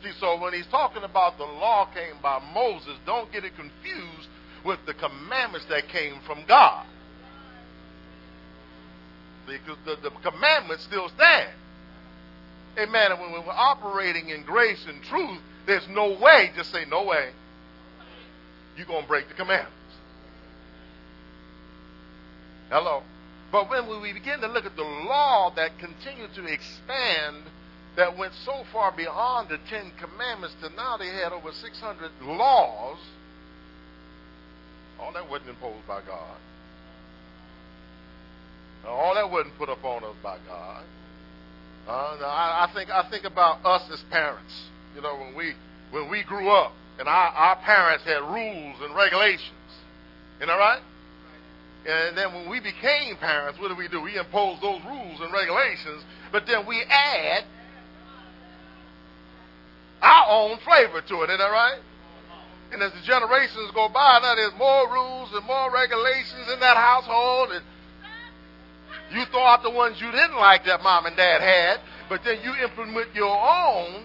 See, 0.02 0.12
so 0.20 0.40
when 0.40 0.54
he's 0.54 0.66
talking 0.68 1.02
about 1.02 1.36
the 1.36 1.44
law 1.44 1.86
came 1.86 2.14
by 2.22 2.40
Moses, 2.54 2.94
don't 3.04 3.30
get 3.32 3.44
it 3.44 3.52
confused 3.56 4.28
with 4.64 4.78
the 4.86 4.94
commandments 4.94 5.66
that 5.68 5.88
came 5.88 6.20
from 6.26 6.44
God. 6.46 6.86
Because 9.46 9.78
the, 9.84 9.96
the 9.96 10.10
commandments 10.30 10.84
still 10.84 11.08
stand. 11.10 11.50
Amen. 12.78 13.12
And 13.12 13.20
when 13.20 13.32
we're 13.32 13.50
operating 13.50 14.28
in 14.28 14.44
grace 14.44 14.84
and 14.86 15.02
truth, 15.02 15.40
there's 15.68 15.86
no 15.88 16.18
way, 16.18 16.50
just 16.56 16.72
say 16.72 16.84
no 16.86 17.04
way, 17.04 17.30
you're 18.76 18.86
going 18.86 19.02
to 19.02 19.08
break 19.08 19.28
the 19.28 19.34
commandments. 19.34 19.74
Hello. 22.70 23.02
But 23.52 23.70
when 23.70 24.00
we 24.00 24.12
begin 24.12 24.40
to 24.40 24.48
look 24.48 24.64
at 24.64 24.76
the 24.76 24.82
law 24.82 25.52
that 25.56 25.78
continued 25.78 26.34
to 26.34 26.44
expand, 26.46 27.44
that 27.96 28.16
went 28.16 28.32
so 28.44 28.64
far 28.72 28.92
beyond 28.92 29.48
the 29.50 29.58
Ten 29.68 29.92
Commandments 29.98 30.56
to 30.62 30.70
now 30.74 30.96
they 30.96 31.08
had 31.08 31.32
over 31.32 31.52
600 31.52 32.10
laws, 32.22 32.98
all 34.98 35.12
that 35.12 35.28
wasn't 35.28 35.50
imposed 35.50 35.86
by 35.86 36.00
God. 36.06 36.36
All 38.86 39.14
that 39.14 39.30
wasn't 39.30 39.56
put 39.58 39.68
upon 39.68 40.04
us 40.04 40.14
by 40.22 40.38
God. 40.46 40.84
Uh, 41.86 42.16
I, 42.24 42.66
I 42.68 42.74
think 42.74 42.90
I 42.90 43.08
think 43.10 43.24
about 43.24 43.64
us 43.64 43.90
as 43.90 44.00
parents. 44.10 44.68
You 44.94 45.02
know, 45.02 45.16
when 45.16 45.34
we 45.34 45.54
when 45.90 46.10
we 46.10 46.22
grew 46.22 46.50
up 46.50 46.72
and 46.98 47.08
our, 47.08 47.28
our 47.28 47.56
parents 47.56 48.04
had 48.04 48.20
rules 48.22 48.76
and 48.82 48.94
regulations. 48.94 49.52
You 50.40 50.46
know, 50.46 50.58
right? 50.58 50.80
And 51.86 52.16
then 52.16 52.34
when 52.34 52.50
we 52.50 52.60
became 52.60 53.16
parents, 53.16 53.58
what 53.58 53.68
do 53.68 53.74
we 53.74 53.88
do? 53.88 54.00
We 54.00 54.16
impose 54.16 54.60
those 54.60 54.82
rules 54.84 55.20
and 55.20 55.32
regulations, 55.32 56.04
but 56.32 56.46
then 56.46 56.66
we 56.66 56.82
add 56.82 57.44
our 60.02 60.26
own 60.28 60.58
flavor 60.58 61.00
to 61.00 61.22
it. 61.22 61.30
Isn't 61.30 61.38
that 61.38 61.50
right? 61.50 61.78
And 62.72 62.82
as 62.82 62.92
the 62.92 63.00
generations 63.00 63.70
go 63.74 63.88
by, 63.88 64.18
now 64.22 64.34
there's 64.34 64.52
more 64.58 64.92
rules 64.92 65.30
and 65.32 65.44
more 65.46 65.72
regulations 65.72 66.50
in 66.52 66.60
that 66.60 66.76
household. 66.76 67.52
And 67.52 67.64
you 69.12 69.24
throw 69.26 69.42
out 69.42 69.62
the 69.62 69.70
ones 69.70 70.00
you 70.00 70.10
didn't 70.10 70.36
like 70.36 70.66
that 70.66 70.82
mom 70.82 71.06
and 71.06 71.16
dad 71.16 71.40
had, 71.40 71.80
but 72.08 72.22
then 72.24 72.38
you 72.42 72.54
implement 72.62 73.14
your 73.14 73.34
own 73.34 74.04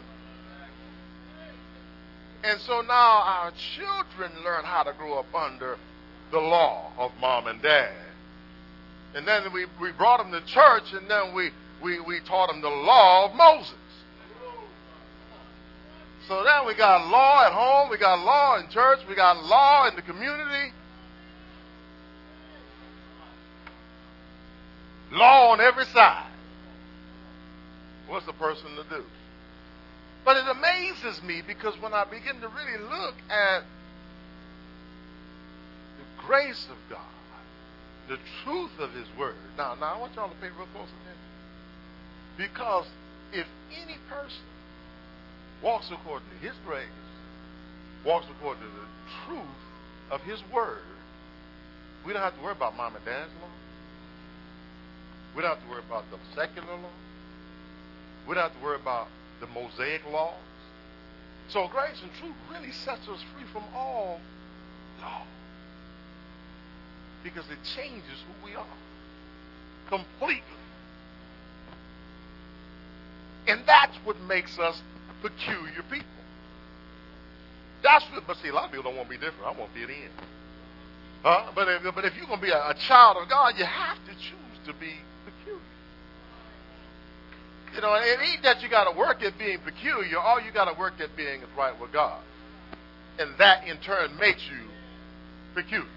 and 2.44 2.60
so 2.62 2.82
now 2.82 3.24
our 3.24 3.52
children 3.76 4.32
learn 4.44 4.66
how 4.66 4.84
to 4.84 4.94
grow 4.94 5.20
up 5.20 5.34
under 5.34 5.78
the 6.32 6.40
law 6.40 6.92
of 6.98 7.12
mom 7.22 7.48
and 7.48 7.62
dad. 7.62 7.94
And 9.16 9.28
then 9.28 9.54
we, 9.54 9.66
we 9.80 9.92
brought 9.92 10.18
them 10.18 10.32
to 10.32 10.46
church, 10.46 10.92
and 10.94 11.10
then 11.10 11.34
we, 11.34 11.52
we, 11.82 12.00
we 12.02 12.20
taught 12.22 12.50
them 12.50 12.62
the 12.62 12.70
law 12.70 13.30
of 13.30 13.36
Moses. 13.36 13.76
So 16.28 16.44
then 16.44 16.66
we 16.66 16.74
got 16.74 17.08
law 17.10 17.46
at 17.46 17.52
home, 17.52 17.90
we 17.90 17.98
got 17.98 18.24
law 18.24 18.58
in 18.58 18.70
church, 18.70 19.00
we 19.08 19.16
got 19.16 19.44
law 19.44 19.88
in 19.88 19.96
the 19.96 20.02
community. 20.02 20.74
Law 25.12 25.52
on 25.52 25.62
every 25.62 25.86
side. 25.86 26.32
What's 28.08 28.26
the 28.26 28.34
person 28.34 28.68
to 28.76 28.84
do? 28.98 29.04
But 30.26 30.38
it 30.38 30.46
amazes 30.48 31.22
me 31.22 31.42
because 31.46 31.76
when 31.82 31.94
I 31.94 32.06
begin 32.06 32.40
to 32.42 32.48
really 32.48 32.78
look 32.82 33.16
at 33.30 33.64
the 35.98 36.26
grace 36.26 36.68
of 36.70 36.78
God, 36.90 37.00
the 38.08 38.18
truth 38.44 38.72
of 38.80 38.94
His 38.94 39.08
Word. 39.18 39.36
Now, 39.58 39.76
now 39.80 39.96
I 39.96 40.00
want 40.00 40.16
y'all 40.16 40.30
to 40.30 40.36
pay 40.36 40.48
real 40.48 40.68
close 40.74 40.88
attention. 40.88 41.30
Because 42.38 42.86
if 43.32 43.48
any 43.72 43.98
person 44.10 44.44
walks 45.62 45.90
according 45.92 46.28
to 46.30 46.48
His 46.48 46.56
grace, 46.66 46.88
walks 48.06 48.26
according 48.30 48.64
to 48.64 48.70
the 48.70 48.88
truth 49.26 49.62
of 50.12 50.22
His 50.22 50.40
Word, 50.54 50.84
we 52.06 52.14
don't 52.14 52.22
have 52.22 52.36
to 52.36 52.44
worry 52.44 52.52
about 52.54 52.76
mom 52.76 52.96
and 52.96 53.06
dad's 53.06 53.32
law. 53.42 53.48
We 55.36 55.42
don't 55.42 55.56
have 55.56 55.64
to 55.64 55.70
worry 55.70 55.84
about 55.88 56.04
the 56.12 56.18
secular 56.36 56.76
law. 56.76 56.98
We 58.28 58.36
don't 58.36 58.44
have 58.44 58.58
to 58.58 58.64
worry 58.64 58.80
about 58.80 59.08
the 59.44 59.60
Mosaic 59.60 60.02
laws. 60.10 60.34
So 61.50 61.68
grace 61.68 62.02
and 62.02 62.12
truth 62.20 62.36
really 62.52 62.72
sets 62.72 63.08
us 63.10 63.20
free 63.34 63.46
from 63.52 63.64
all 63.76 64.20
law. 65.02 65.24
Because 67.24 67.46
it 67.50 67.60
changes 67.76 68.24
who 68.26 68.48
we 68.48 68.56
are 68.56 68.66
completely. 69.90 70.44
And 73.48 73.62
that's 73.66 73.96
what 74.06 74.20
makes 74.22 74.58
us 74.58 74.82
peculiar 75.22 75.84
people. 75.92 76.08
That's 77.84 78.06
what, 78.06 78.26
but 78.26 78.38
see, 78.38 78.48
a 78.48 78.54
lot 78.54 78.66
of 78.66 78.72
people 78.72 78.84
don't 78.84 78.96
want 78.96 79.10
to 79.10 79.18
be 79.18 79.24
different. 79.24 79.46
I 79.46 79.60
want 79.60 79.74
to 79.74 79.80
fit 79.80 79.90
in. 79.90 80.10
Huh? 81.22 81.52
But 81.54 81.68
if, 81.68 81.96
but 81.96 82.06
if 82.06 82.16
you're 82.16 82.28
going 82.28 82.40
to 82.40 82.46
be 82.46 82.52
a, 82.52 82.70
a 82.70 82.74
child 82.74 83.18
of 83.22 83.30
God, 83.30 83.56
you 83.58 83.66
have 83.66 83.98
to 84.06 84.14
choose 84.14 84.68
to 84.68 84.74
be 84.74 84.94
you 87.76 87.82
know, 87.82 87.94
it 87.96 88.20
ain't 88.22 88.44
that 88.44 88.62
you 88.62 88.70
got 88.70 88.92
to 88.92 88.98
work 88.98 89.24
at 89.24 89.38
being 89.38 89.60
peculiar. 89.60 90.20
All 90.20 90.40
you 90.40 90.52
got 90.52 90.72
to 90.72 90.80
work 90.80 90.94
at 91.00 91.16
being 91.16 91.42
is 91.42 91.50
right 91.58 91.80
with 91.80 91.92
God. 91.92 92.22
And 93.20 93.38
that 93.38 93.68
in 93.68 93.78
turn 93.78 94.18
makes 94.20 94.42
you 94.48 94.68
peculiar. 95.54 95.88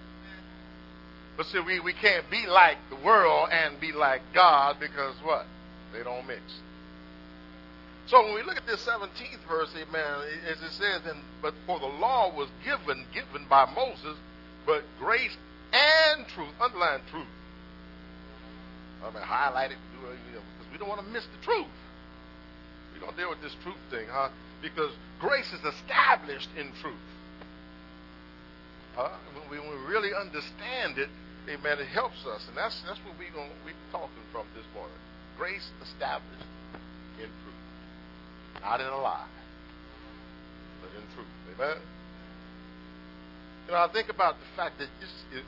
But 1.36 1.46
see, 1.46 1.60
we, 1.60 1.80
we 1.80 1.92
can't 1.92 2.30
be 2.30 2.46
like 2.46 2.78
the 2.88 2.96
world 2.96 3.50
and 3.52 3.78
be 3.80 3.92
like 3.92 4.22
God 4.32 4.76
because 4.80 5.14
what? 5.22 5.44
They 5.92 6.02
don't 6.02 6.26
mix. 6.26 6.40
So 8.06 8.22
when 8.22 8.34
we 8.34 8.42
look 8.42 8.56
at 8.56 8.66
this 8.66 8.86
17th 8.86 9.48
verse, 9.48 9.70
amen, 9.74 10.20
as 10.48 10.62
it 10.62 10.72
says, 10.72 11.02
and, 11.06 11.20
but 11.42 11.54
for 11.66 11.78
the 11.80 11.86
law 11.86 12.34
was 12.34 12.48
given, 12.64 13.04
given 13.12 13.46
by 13.50 13.66
Moses, 13.74 14.16
but 14.64 14.84
grace 14.98 15.36
and 15.72 16.26
truth, 16.28 16.54
underline 16.60 17.00
truth. 17.10 17.26
I 19.02 19.10
mean, 19.10 19.22
highlight 19.22 19.72
it, 19.72 19.78
you 20.00 20.08
know, 20.08 20.40
we 20.76 20.78
don't 20.78 20.92
want 20.92 21.00
to 21.00 21.08
miss 21.08 21.24
the 21.24 21.40
truth. 21.40 21.72
We 22.92 23.00
don't 23.00 23.16
deal 23.16 23.32
with 23.32 23.40
this 23.40 23.56
truth 23.64 23.80
thing, 23.88 24.04
huh? 24.12 24.28
Because 24.60 24.92
grace 25.18 25.48
is 25.48 25.64
established 25.64 26.52
in 26.52 26.68
truth. 26.84 27.08
Uh, 28.92 29.16
when, 29.32 29.48
we, 29.48 29.56
we 29.56 29.76
really 29.88 30.12
understand 30.12 31.00
it, 31.00 31.08
amen, 31.48 31.80
it 31.80 31.88
helps 31.88 32.20
us. 32.28 32.44
And 32.48 32.56
that's, 32.60 32.76
that's 32.84 33.00
what 33.08 33.16
we're 33.16 33.32
gonna, 33.32 33.56
we're 33.64 33.72
talking 33.88 34.20
from 34.32 34.44
this 34.52 34.68
morning. 34.76 35.00
Grace 35.40 35.64
established 35.80 36.44
in 37.24 37.32
truth. 37.40 37.64
Not 38.60 38.80
in 38.84 38.88
a 38.92 39.00
lie, 39.00 39.32
but 40.84 40.92
in 40.92 41.04
truth. 41.16 41.32
Amen? 41.56 41.80
You 43.64 43.72
know, 43.72 43.80
I 43.80 43.88
think 43.88 44.12
about 44.12 44.36
the 44.36 44.48
fact 44.60 44.76
that 44.76 44.92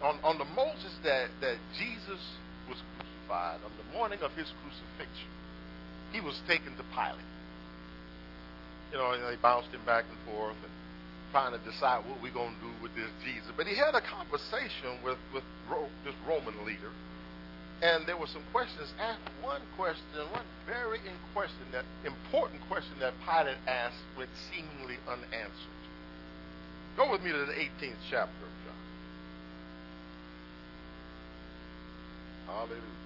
on, 0.01 0.17
on 0.25 0.39
the 0.41 0.49
Moses 0.57 0.97
that, 1.05 1.29
that 1.43 1.61
Jesus 1.77 2.21
was 2.65 2.81
crucified, 2.97 3.61
on 3.61 3.73
morning 3.93 4.21
of 4.21 4.33
his 4.33 4.51
crucifixion, 4.63 5.31
he 6.13 6.21
was 6.21 6.41
taken 6.49 6.75
to 6.77 6.85
Pilate. 6.95 7.29
You 8.93 8.99
know, 8.99 9.13
they 9.13 9.37
bounced 9.37 9.69
him 9.69 9.85
back 9.85 10.05
and 10.09 10.19
forth 10.25 10.57
and 10.65 10.73
trying 11.31 11.53
to 11.53 11.61
decide 11.65 12.05
what 12.09 12.23
we're 12.23 12.33
going 12.33 12.55
to 12.57 12.61
do 12.61 12.73
with 12.83 12.95
this 12.97 13.11
Jesus. 13.25 13.53
But 13.57 13.67
he 13.67 13.77
had 13.77 13.95
a 13.95 14.01
conversation 14.01 14.97
with, 15.05 15.19
with 15.35 15.45
this 16.05 16.17
Roman 16.25 16.57
leader, 16.65 16.89
and 17.83 18.07
there 18.09 18.17
were 18.17 18.27
some 18.27 18.43
questions 18.51 18.89
asked. 18.99 19.21
One 19.43 19.61
question, 19.77 20.25
one 20.33 20.49
very 20.67 20.99
question 21.35 21.69
that, 21.73 21.85
important 22.05 22.61
question 22.69 22.97
that 23.01 23.13
Pilate 23.29 23.61
asked 23.69 24.01
went 24.17 24.31
seemingly 24.51 24.97
unanswered. 25.07 25.79
Go 26.97 27.13
with 27.13 27.23
me 27.23 27.31
to 27.31 27.45
the 27.45 27.53
18th 27.53 28.01
chapter 28.11 28.43
of 28.43 28.55
John. 28.65 28.83
Hallelujah. 32.49 32.98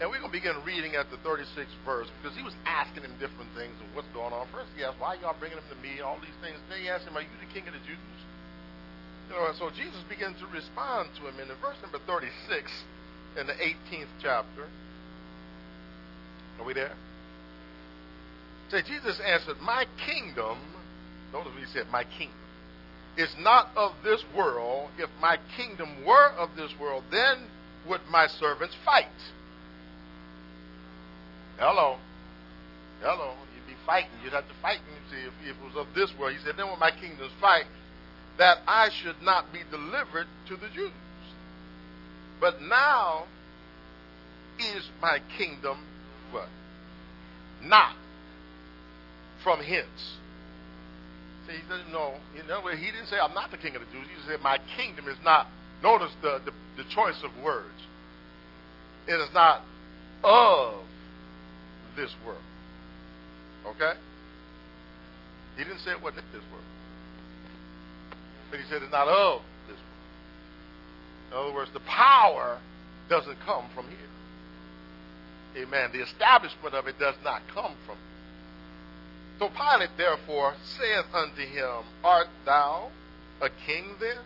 And 0.00 0.08
we're 0.08 0.16
going 0.16 0.32
to 0.32 0.38
begin 0.40 0.56
reading 0.64 0.96
at 0.96 1.12
the 1.12 1.20
36th 1.20 1.76
verse 1.84 2.08
because 2.16 2.34
he 2.34 2.42
was 2.42 2.56
asking 2.64 3.04
him 3.04 3.12
different 3.20 3.52
things 3.52 3.76
and 3.84 3.88
what's 3.92 4.08
going 4.16 4.32
on. 4.32 4.48
First, 4.48 4.72
he 4.72 4.82
asked, 4.82 4.96
Why 4.96 5.20
y'all 5.20 5.36
bringing 5.38 5.60
him 5.60 5.68
to 5.68 5.76
me? 5.84 6.00
All 6.00 6.16
these 6.24 6.36
things. 6.40 6.56
Then 6.72 6.80
he 6.80 6.88
asked 6.88 7.04
him, 7.04 7.12
Are 7.16 7.20
you 7.20 7.28
the 7.36 7.52
king 7.52 7.68
of 7.68 7.76
the 7.76 7.84
Jews? 7.84 8.00
You 9.28 9.36
know, 9.36 9.52
and 9.52 9.56
so 9.60 9.68
Jesus 9.68 10.00
begins 10.08 10.40
to 10.40 10.48
respond 10.48 11.12
to 11.20 11.28
him 11.28 11.36
in 11.36 11.52
verse 11.60 11.76
number 11.84 12.00
36 12.08 12.32
in 13.36 13.46
the 13.46 13.52
18th 13.52 14.08
chapter. 14.24 14.64
Are 16.58 16.64
we 16.64 16.72
there? 16.72 16.96
Say, 18.72 18.80
Jesus 18.80 19.20
answered, 19.20 19.60
My 19.60 19.84
kingdom, 20.08 20.56
notice 21.30 21.52
what 21.52 21.60
he 21.60 21.68
said, 21.76 21.92
My 21.92 22.04
kingdom, 22.16 22.40
is 23.18 23.28
not 23.38 23.68
of 23.76 23.92
this 24.02 24.24
world. 24.34 24.88
If 24.96 25.10
my 25.20 25.36
kingdom 25.58 26.06
were 26.06 26.32
of 26.40 26.56
this 26.56 26.72
world, 26.80 27.04
then 27.12 27.44
would 27.86 28.00
my 28.08 28.28
servants 28.28 28.74
fight 28.82 29.12
Hello. 31.60 31.98
Hello. 33.02 33.34
You'd 33.54 33.66
be 33.66 33.76
fighting. 33.84 34.08
You'd 34.24 34.32
have 34.32 34.48
to 34.48 34.54
fight 34.62 34.80
me, 34.88 34.96
see, 35.10 35.26
if, 35.26 35.32
if 35.44 35.56
it 35.60 35.62
was 35.62 35.76
of 35.76 35.94
this 35.94 36.10
world. 36.18 36.32
He 36.32 36.42
said, 36.42 36.56
then 36.56 36.68
when 36.68 36.78
my 36.78 36.90
kingdoms 36.90 37.32
fight, 37.38 37.66
that 38.38 38.58
I 38.66 38.88
should 38.88 39.20
not 39.20 39.52
be 39.52 39.60
delivered 39.70 40.26
to 40.48 40.56
the 40.56 40.68
Jews. 40.74 40.90
But 42.40 42.62
now 42.62 43.26
is 44.58 44.88
my 45.02 45.18
kingdom 45.36 45.84
what? 46.32 46.48
Not 47.62 47.94
from 49.44 49.60
hence. 49.60 50.16
See, 51.46 51.52
he 51.52 51.62
said, 51.68 51.92
no, 51.92 52.14
you 52.34 52.42
know, 52.44 52.66
he 52.68 52.86
didn't 52.86 53.08
say 53.08 53.16
I'm 53.22 53.34
not 53.34 53.50
the 53.50 53.58
king 53.58 53.76
of 53.76 53.82
the 53.82 53.92
Jews. 53.92 54.06
He 54.16 54.30
said 54.30 54.40
my 54.40 54.56
kingdom 54.78 55.08
is 55.08 55.18
not. 55.22 55.46
Notice 55.82 56.12
the, 56.22 56.40
the, 56.42 56.52
the 56.82 56.88
choice 56.88 57.22
of 57.22 57.30
words. 57.44 57.68
It 59.06 59.20
is 59.20 59.28
not 59.34 59.60
of 60.24 60.84
this 62.00 62.14
world. 62.24 62.40
Okay? 63.66 63.92
He 65.56 65.64
didn't 65.64 65.80
say 65.80 65.90
it 65.90 66.02
wasn't 66.02 66.24
this 66.32 66.42
world. 66.50 66.64
But 68.50 68.60
he 68.60 68.66
said 68.68 68.82
it's 68.82 68.90
not 68.90 69.06
of 69.06 69.42
this 69.68 69.76
world. 69.76 69.84
In 71.30 71.36
other 71.36 71.54
words, 71.54 71.70
the 71.72 71.80
power 71.80 72.58
doesn't 73.08 73.38
come 73.40 73.66
from 73.74 73.86
here. 73.88 75.62
Amen. 75.62 75.90
The 75.92 76.02
establishment 76.02 76.74
of 76.74 76.86
it 76.86 76.98
does 76.98 77.16
not 77.22 77.42
come 77.48 77.74
from 77.84 77.96
here. 77.96 78.06
So 79.38 79.48
Pilate 79.48 79.90
therefore 79.96 80.54
saith 80.78 81.12
unto 81.14 81.42
him, 81.42 81.84
Art 82.02 82.28
thou 82.44 82.88
a 83.40 83.50
king 83.66 83.84
then? 84.00 84.18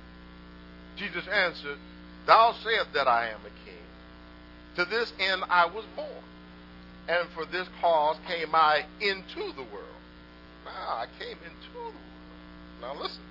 Jesus 0.96 1.26
answered, 1.28 1.78
Thou 2.26 2.54
sayest 2.62 2.92
that 2.94 3.08
I 3.08 3.28
am 3.28 3.40
a 3.40 3.68
king. 3.68 3.74
To 4.76 4.84
this 4.84 5.12
end 5.18 5.42
I 5.48 5.66
was 5.66 5.84
born 5.96 6.24
and 7.08 7.28
for 7.34 7.44
this 7.44 7.68
cause 7.80 8.16
came 8.26 8.54
I 8.54 8.82
into 9.00 9.52
the 9.56 9.62
world. 9.62 10.00
Now, 10.64 11.04
I 11.04 11.06
came 11.18 11.36
into 11.36 11.72
the 11.72 11.78
world. 11.78 11.94
Now, 12.80 13.00
listen. 13.00 13.22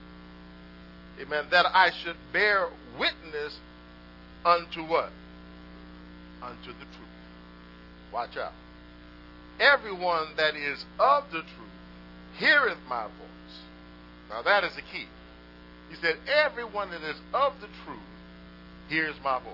Amen. 1.22 1.46
That 1.52 1.66
I 1.66 1.90
should 2.04 2.16
bear 2.32 2.68
witness 3.00 3.58
unto 4.46 4.84
what? 4.84 5.12
Unto 6.42 6.72
the 6.74 6.86
truth. 6.86 7.20
Watch 8.12 8.38
out. 8.38 8.54
Everyone 9.60 10.28
that 10.38 10.56
is 10.56 10.84
of 11.00 11.26
the 11.32 11.42
truth 11.42 12.38
heareth 12.38 12.78
my 12.90 13.06
voice. 13.06 13.56
Now, 14.30 14.42
that 14.44 14.64
is 14.64 14.76
the 14.76 14.82
key. 14.82 15.08
He 15.90 15.96
said, 16.02 16.16
Everyone 16.28 16.90
that 16.92 17.04
is 17.04 17.18
of 17.34 17.54
the 17.62 17.68
truth 17.86 18.00
hears 18.90 19.16
my 19.24 19.40
voice. 19.40 19.54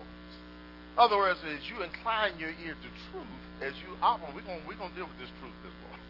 In 0.94 1.00
other 1.00 1.18
words, 1.18 1.40
as 1.46 1.60
you 1.70 1.84
incline 1.84 2.40
your 2.40 2.50
ear 2.50 2.76
to 2.76 3.12
truth, 3.12 3.28
as 3.62 3.74
you 3.84 3.96
operate, 4.02 4.34
we're 4.36 4.42
going 4.42 4.62
we're 4.68 4.76
gonna 4.76 4.96
deal 4.96 5.08
with 5.08 5.20
this 5.20 5.32
truth 5.40 5.56
this 5.64 5.74
morning. 5.88 6.06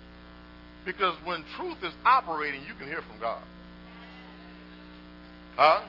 Because 0.86 1.16
when 1.26 1.44
truth 1.56 1.78
is 1.84 1.94
operating, 2.06 2.62
you 2.62 2.74
can 2.78 2.88
hear 2.88 3.02
from 3.02 3.20
God. 3.20 3.44
Huh? 5.56 5.82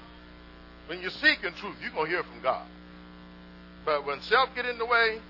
When 0.89 1.01
you're 1.01 1.11
seeking 1.11 1.53
truth, 1.61 1.77
you're 1.81 1.93
going 1.93 2.07
to 2.07 2.11
hear 2.11 2.25
from 2.25 2.43
God. 2.43 2.67
But 3.85 4.05
when 4.05 4.21
self 4.23 4.49
get 4.55 4.67
in 4.67 4.79
the 4.79 4.85
way, 4.85 5.21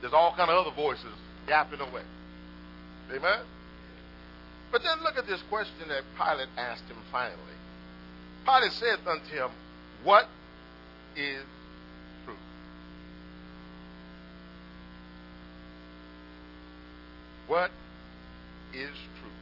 there's 0.00 0.12
all 0.12 0.34
kind 0.36 0.50
of 0.50 0.66
other 0.66 0.74
voices 0.74 1.14
yapping 1.48 1.80
away. 1.80 2.02
Amen? 3.10 3.46
But 4.72 4.82
then 4.82 5.02
look 5.04 5.16
at 5.16 5.26
this 5.26 5.40
question 5.48 5.88
that 5.88 6.02
Pilate 6.16 6.48
asked 6.56 6.84
him 6.84 6.96
finally. 7.12 7.36
Pilate 8.44 8.72
said 8.72 8.98
unto 9.06 9.32
him, 9.32 9.50
What 10.02 10.26
is 11.16 11.44
what 17.52 17.70
is 18.72 18.88
true. 19.20 19.36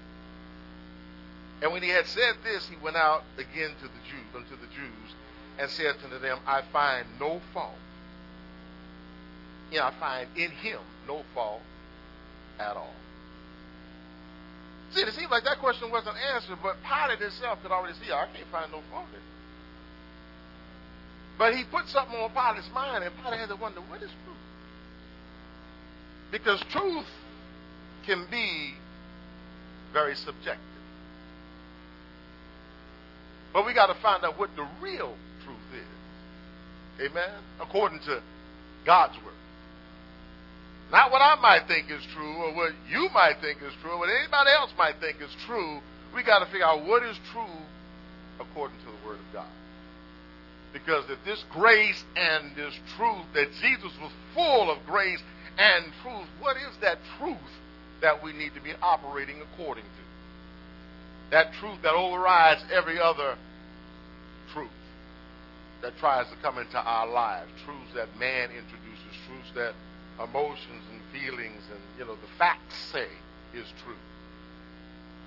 And 1.62 1.72
when 1.72 1.80
he 1.80 1.90
had 1.90 2.06
said 2.06 2.34
this, 2.42 2.66
he 2.68 2.74
went 2.82 2.96
out 2.96 3.22
again 3.38 3.70
to 3.80 3.86
the 3.86 4.02
Jews, 4.10 4.26
unto 4.34 4.56
the 4.56 4.66
Jews, 4.74 5.14
and 5.60 5.70
said 5.70 5.94
unto 6.02 6.18
them, 6.18 6.38
I 6.44 6.62
find 6.72 7.06
no 7.20 7.40
fault. 7.54 7.78
Yeah, 9.70 9.86
I 9.86 9.92
find 9.92 10.26
in 10.34 10.50
him 10.50 10.80
no 11.06 11.22
fault 11.34 11.62
at 12.58 12.76
all. 12.76 12.96
See, 14.90 15.02
it 15.02 15.14
seems 15.14 15.30
like 15.30 15.44
that 15.44 15.60
question 15.60 15.92
wasn't 15.92 16.16
answered, 16.34 16.58
but 16.64 16.78
Pilate 16.82 17.20
himself 17.20 17.62
could 17.62 17.70
already 17.70 17.94
see, 17.94 18.10
I 18.10 18.26
can't 18.34 18.48
find 18.50 18.72
no 18.72 18.80
fault 18.90 19.06
in. 19.14 19.20
But 21.38 21.54
he 21.54 21.62
put 21.62 21.88
something 21.88 22.18
on 22.18 22.30
Pilate's 22.30 22.68
mind, 22.74 23.04
and 23.04 23.12
Pilate 23.22 23.38
had 23.38 23.50
to 23.50 23.56
wonder, 23.56 23.80
what 23.82 24.02
is 24.02 24.10
truth? 24.24 24.36
Because 26.32 26.60
truth 26.70 27.06
can 28.10 28.26
be 28.28 28.74
very 29.92 30.16
subjective. 30.16 30.58
But 33.52 33.64
we 33.64 33.72
got 33.72 33.86
to 33.86 33.94
find 34.02 34.24
out 34.24 34.36
what 34.36 34.50
the 34.56 34.66
real 34.82 35.14
truth 35.44 35.70
is. 35.72 37.06
Amen? 37.06 37.30
According 37.60 38.00
to 38.00 38.20
God's 38.84 39.16
word. 39.18 39.34
Not 40.90 41.12
what 41.12 41.22
I 41.22 41.36
might 41.36 41.68
think 41.68 41.88
is 41.88 42.02
true 42.12 42.34
or 42.34 42.52
what 42.52 42.72
you 42.90 43.08
might 43.14 43.40
think 43.40 43.58
is 43.62 43.72
true 43.80 43.92
or 43.92 43.98
what 43.98 44.10
anybody 44.10 44.50
else 44.58 44.72
might 44.76 44.96
think 45.00 45.18
is 45.22 45.30
true. 45.46 45.78
We 46.12 46.24
got 46.24 46.40
to 46.40 46.46
figure 46.46 46.66
out 46.66 46.84
what 46.84 47.04
is 47.04 47.16
true 47.32 47.62
according 48.40 48.76
to 48.78 48.86
the 48.86 49.06
word 49.06 49.20
of 49.20 49.32
God. 49.32 49.52
Because 50.72 51.04
if 51.10 51.18
this 51.24 51.44
grace 51.52 52.02
and 52.16 52.56
this 52.56 52.74
truth 52.96 53.26
that 53.34 53.52
Jesus 53.62 53.92
was 54.02 54.10
full 54.34 54.68
of 54.68 54.78
grace 54.84 55.22
and 55.58 55.84
truth, 56.02 56.26
what 56.40 56.56
is 56.56 56.76
that 56.80 56.98
truth 57.18 57.38
that 58.00 58.22
we 58.22 58.32
need 58.32 58.54
to 58.54 58.60
be 58.60 58.72
operating 58.82 59.36
according 59.40 59.84
to. 59.84 60.04
That 61.30 61.52
truth 61.54 61.78
that 61.82 61.94
overrides 61.94 62.62
every 62.72 63.00
other 63.00 63.36
truth 64.52 64.68
that 65.82 65.96
tries 65.98 66.28
to 66.28 66.36
come 66.42 66.58
into 66.58 66.78
our 66.78 67.08
lives, 67.08 67.50
truths 67.64 67.92
that 67.94 68.08
man 68.18 68.50
introduces, 68.50 69.12
truths 69.26 69.50
that 69.54 69.74
emotions 70.22 70.84
and 70.92 71.00
feelings 71.12 71.62
and 71.72 71.80
you 71.98 72.04
know 72.04 72.14
the 72.14 72.32
facts 72.36 72.76
say 72.92 73.08
is 73.54 73.66
true. 73.84 73.96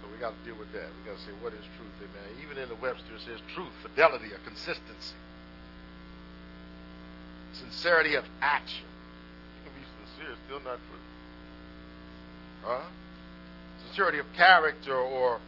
So 0.02 0.12
we 0.12 0.20
got 0.20 0.34
to 0.38 0.42
deal 0.46 0.58
with 0.60 0.72
that. 0.74 0.86
We 0.86 1.10
got 1.10 1.18
to 1.18 1.24
say 1.24 1.34
what 1.42 1.54
is 1.54 1.66
truth, 1.78 1.96
amen. 1.98 2.30
Even 2.46 2.62
in 2.62 2.70
the 2.70 2.78
Webster 2.78 3.16
it 3.16 3.24
says 3.26 3.40
truth, 3.56 3.74
fidelity, 3.82 4.30
or 4.30 4.42
consistency, 4.46 5.18
sincerity 7.54 8.16
of 8.16 8.26
action. 8.42 8.86
You 8.86 9.72
can 9.72 9.74
be 9.82 9.86
sincere, 10.04 10.36
still 10.46 10.62
not 10.62 10.78
true. 10.90 11.13
Huh? 12.64 12.82
Sincerity 13.88 14.20
of 14.20 14.26
character 14.36 14.96
or 14.96 15.40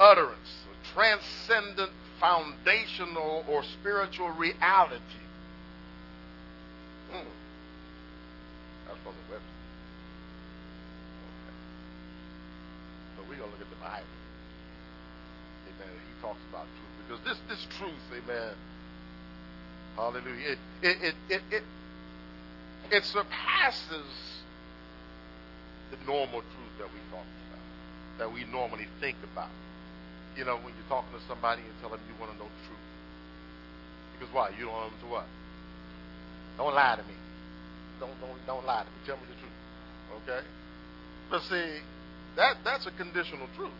utterance, 0.00 0.64
or 0.68 0.74
transcendent, 0.94 1.90
foundational, 2.18 3.44
or 3.48 3.62
spiritual 3.62 4.30
reality. 4.30 5.02
Hmm. 7.12 7.28
That's 8.86 8.98
from 9.02 9.12
the 9.12 9.34
website. 9.34 9.56
Okay. 11.22 11.56
So 13.16 13.22
we're 13.28 13.36
going 13.36 13.50
to 13.50 13.56
look 13.56 13.60
at 13.60 13.70
the 13.70 13.82
Bible. 13.82 14.16
Amen. 15.68 15.94
He 15.94 16.22
talks 16.22 16.40
about 16.50 16.66
truth. 16.66 16.86
Because 17.08 17.24
this, 17.24 17.38
this 17.48 17.66
truth, 17.78 17.92
amen, 18.12 18.54
hallelujah, 19.94 20.50
it, 20.50 20.58
it, 20.82 20.96
it, 21.02 21.14
it, 21.30 21.42
it, 21.52 21.62
it 22.90 23.04
surpasses 23.04 24.42
the 25.90 25.98
normal 26.06 26.42
truth 26.42 26.74
that 26.78 26.88
we 26.90 27.00
talk 27.10 27.24
about, 27.24 27.64
that 28.18 28.28
we 28.32 28.44
normally 28.50 28.86
think 29.00 29.16
about. 29.32 29.50
You 30.36 30.44
know, 30.44 30.56
when 30.60 30.74
you're 30.76 30.90
talking 30.90 31.12
to 31.16 31.22
somebody 31.26 31.62
and 31.62 31.72
tell 31.80 31.90
them 31.90 32.00
you 32.04 32.14
want 32.20 32.32
to 32.32 32.38
know 32.38 32.48
the 32.48 32.62
truth. 32.68 32.86
Because 34.18 34.34
why? 34.34 34.50
You 34.58 34.68
don't 34.68 34.74
want 34.74 34.92
them 34.92 35.00
to 35.00 35.08
what? 35.08 35.26
Don't 36.56 36.74
lie 36.74 36.96
to 36.96 37.04
me. 37.04 37.16
Don't 38.00 38.12
don't 38.20 38.36
don't 38.46 38.66
lie 38.66 38.84
to 38.84 38.90
me. 38.90 38.98
Tell 39.06 39.16
me 39.16 39.24
the 39.28 39.38
truth. 39.40 39.58
Okay? 40.24 40.42
But 41.30 41.42
see, 41.48 41.80
that 42.36 42.56
that's 42.64 42.86
a 42.86 42.92
conditional 42.92 43.48
truth. 43.56 43.76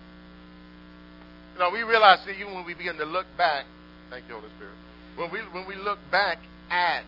You 1.54 1.60
know, 1.60 1.70
we 1.70 1.82
realize 1.82 2.20
that 2.26 2.36
even 2.36 2.54
when 2.54 2.64
we 2.64 2.74
begin 2.74 2.96
to 2.96 3.04
look 3.04 3.26
back, 3.36 3.64
thank 4.10 4.28
you, 4.28 4.34
Holy 4.34 4.48
Spirit. 4.56 4.76
When 5.16 5.30
we 5.32 5.40
when 5.52 5.66
we 5.66 5.76
look 5.76 5.98
back 6.10 6.38
at 6.70 7.04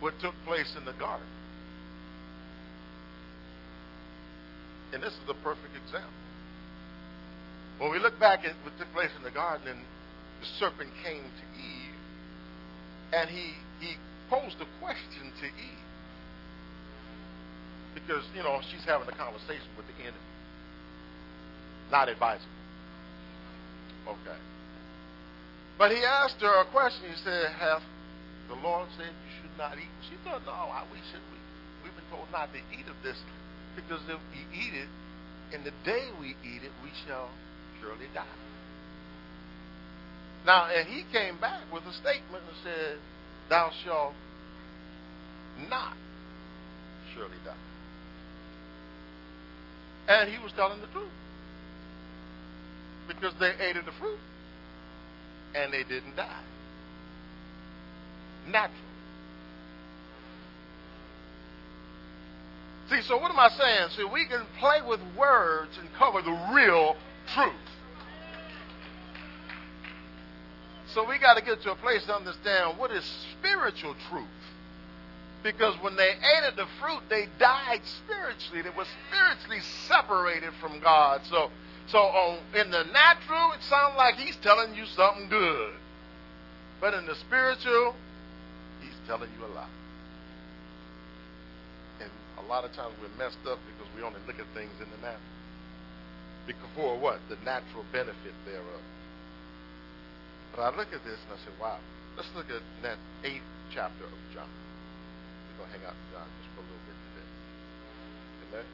what 0.00 0.14
took 0.20 0.34
place 0.44 0.74
in 0.76 0.84
the 0.84 0.92
garden. 0.92 1.26
And 4.94 5.02
this 5.02 5.12
is 5.12 5.26
the 5.26 5.34
perfect 5.42 5.74
example. 5.74 6.14
When 7.82 7.90
we 7.90 7.98
look 7.98 8.14
back 8.20 8.46
at 8.46 8.54
what 8.62 8.78
took 8.78 8.86
place 8.94 9.10
in 9.18 9.24
the 9.26 9.34
garden 9.34 9.66
and 9.66 9.80
the 9.82 10.46
serpent 10.62 10.88
came 11.02 11.26
to 11.26 11.44
Eve 11.58 11.98
and 13.12 13.28
he 13.28 13.58
he 13.82 13.98
posed 14.30 14.54
a 14.62 14.68
question 14.78 15.34
to 15.42 15.46
Eve. 15.46 15.84
Because, 17.94 18.22
you 18.34 18.42
know, 18.42 18.60
she's 18.70 18.86
having 18.86 19.08
a 19.10 19.16
conversation 19.18 19.66
with 19.76 19.86
the 19.90 19.98
enemy. 20.02 20.30
Not 21.90 22.08
advisable. 22.08 22.46
Okay. 24.06 24.38
But 25.78 25.90
he 25.90 26.02
asked 26.02 26.38
her 26.38 26.62
a 26.62 26.66
question. 26.70 27.10
He 27.10 27.18
said, 27.22 27.50
Have 27.58 27.82
the 28.48 28.58
Lord 28.62 28.86
said 28.96 29.10
you 29.10 29.30
should 29.42 29.58
not 29.58 29.74
eat? 29.74 29.90
She 30.06 30.14
said, 30.22 30.38
No, 30.46 30.70
we 30.90 30.98
should. 31.10 31.22
We, 31.34 31.38
we've 31.82 31.96
been 31.98 32.10
told 32.10 32.30
not 32.30 32.50
to 32.54 32.58
eat 32.70 32.86
of 32.86 32.98
this 33.02 33.18
because 33.76 34.00
if 34.08 34.20
we 34.32 34.40
eat 34.56 34.74
it, 34.74 34.88
in 35.54 35.64
the 35.64 35.72
day 35.84 36.08
we 36.20 36.36
eat 36.42 36.62
it, 36.62 36.72
we 36.82 36.90
shall 37.06 37.28
surely 37.80 38.06
die. 38.14 38.24
Now, 40.46 40.66
and 40.66 40.88
he 40.88 41.04
came 41.12 41.38
back 41.40 41.62
with 41.72 41.84
a 41.84 41.92
statement 41.92 42.44
and 42.46 42.56
said, 42.62 42.98
Thou 43.48 43.70
shalt 43.84 44.14
not 45.70 45.96
surely 47.14 47.36
die. 47.44 47.54
And 50.08 50.30
he 50.30 50.38
was 50.42 50.52
telling 50.52 50.80
the 50.80 50.86
truth. 50.88 51.08
Because 53.08 53.32
they 53.40 53.52
ate 53.60 53.76
of 53.76 53.84
the 53.84 53.92
fruit 53.92 54.18
and 55.54 55.72
they 55.72 55.84
didn't 55.84 56.16
die. 56.16 56.42
Naturally. 58.46 58.93
See, 62.90 63.00
so 63.02 63.16
what 63.16 63.30
am 63.30 63.38
I 63.38 63.48
saying? 63.48 63.88
See, 63.96 64.04
we 64.04 64.26
can 64.26 64.44
play 64.58 64.80
with 64.86 65.00
words 65.16 65.78
and 65.78 65.88
cover 65.94 66.20
the 66.20 66.52
real 66.52 66.96
truth. 67.34 67.52
So 70.88 71.08
we 71.08 71.18
got 71.18 71.34
to 71.34 71.42
get 71.42 71.62
to 71.62 71.72
a 71.72 71.76
place 71.76 72.04
to 72.04 72.14
understand 72.14 72.78
what 72.78 72.92
is 72.92 73.04
spiritual 73.38 73.96
truth. 74.10 74.28
Because 75.42 75.74
when 75.82 75.96
they 75.96 76.08
ate 76.08 76.48
of 76.48 76.56
the 76.56 76.66
fruit, 76.80 77.02
they 77.10 77.28
died 77.38 77.80
spiritually. 77.84 78.62
They 78.62 78.70
were 78.70 78.86
spiritually 79.08 79.60
separated 79.88 80.52
from 80.60 80.80
God. 80.80 81.22
So, 81.28 81.50
so 81.88 81.98
on, 81.98 82.38
in 82.54 82.70
the 82.70 82.84
natural, 82.84 83.52
it 83.52 83.62
sounds 83.62 83.94
like 83.96 84.14
he's 84.16 84.36
telling 84.36 84.74
you 84.74 84.86
something 84.86 85.28
good. 85.28 85.74
But 86.80 86.94
in 86.94 87.06
the 87.06 87.14
spiritual, 87.16 87.94
he's 88.80 88.96
telling 89.06 89.30
you 89.38 89.46
a 89.46 89.50
lie. 89.54 89.68
A 92.44 92.46
lot 92.46 92.68
of 92.68 92.76
times 92.76 92.92
we're 93.00 93.12
messed 93.16 93.40
up 93.48 93.56
because 93.64 93.88
we 93.96 94.04
only 94.04 94.20
look 94.28 94.36
at 94.36 94.44
things 94.52 94.76
in 94.76 94.88
the 94.92 95.00
natural. 95.00 95.32
Because 96.44 96.68
for 96.76 96.92
what? 97.00 97.24
The 97.32 97.40
natural 97.40 97.88
benefit 97.88 98.36
thereof. 98.44 98.84
But 100.52 100.68
I 100.68 100.70
look 100.76 100.92
at 100.92 101.00
this 101.08 101.16
and 101.24 101.32
I 101.32 101.38
say, 101.40 101.52
wow, 101.56 101.80
let's 102.20 102.28
look 102.36 102.52
at 102.52 102.60
that 102.84 103.00
eighth 103.24 103.48
chapter 103.72 104.04
of 104.04 104.20
John. 104.36 104.46
We're 104.46 105.64
going 105.64 105.72
to 105.72 105.74
hang 105.80 105.84
out 105.88 105.96
John 106.12 106.28
just 106.28 106.52
for 106.52 106.60
a 106.60 106.68
little 106.68 106.84
bit 106.84 106.98
today. 107.00 107.28
Amen? 108.44 108.66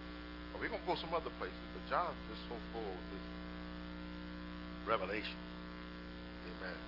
We're 0.59 0.68
going 0.68 0.83
to 0.83 0.90
go 0.90 0.98
some 0.98 1.14
other 1.16 1.33
places, 1.40 1.64
but 1.72 1.83
John's 1.88 2.18
just 2.28 2.42
so 2.50 2.59
full 2.74 2.85
of 2.85 3.02
this 3.14 3.26
revelation. 4.85 5.40
Amen. 6.52 6.78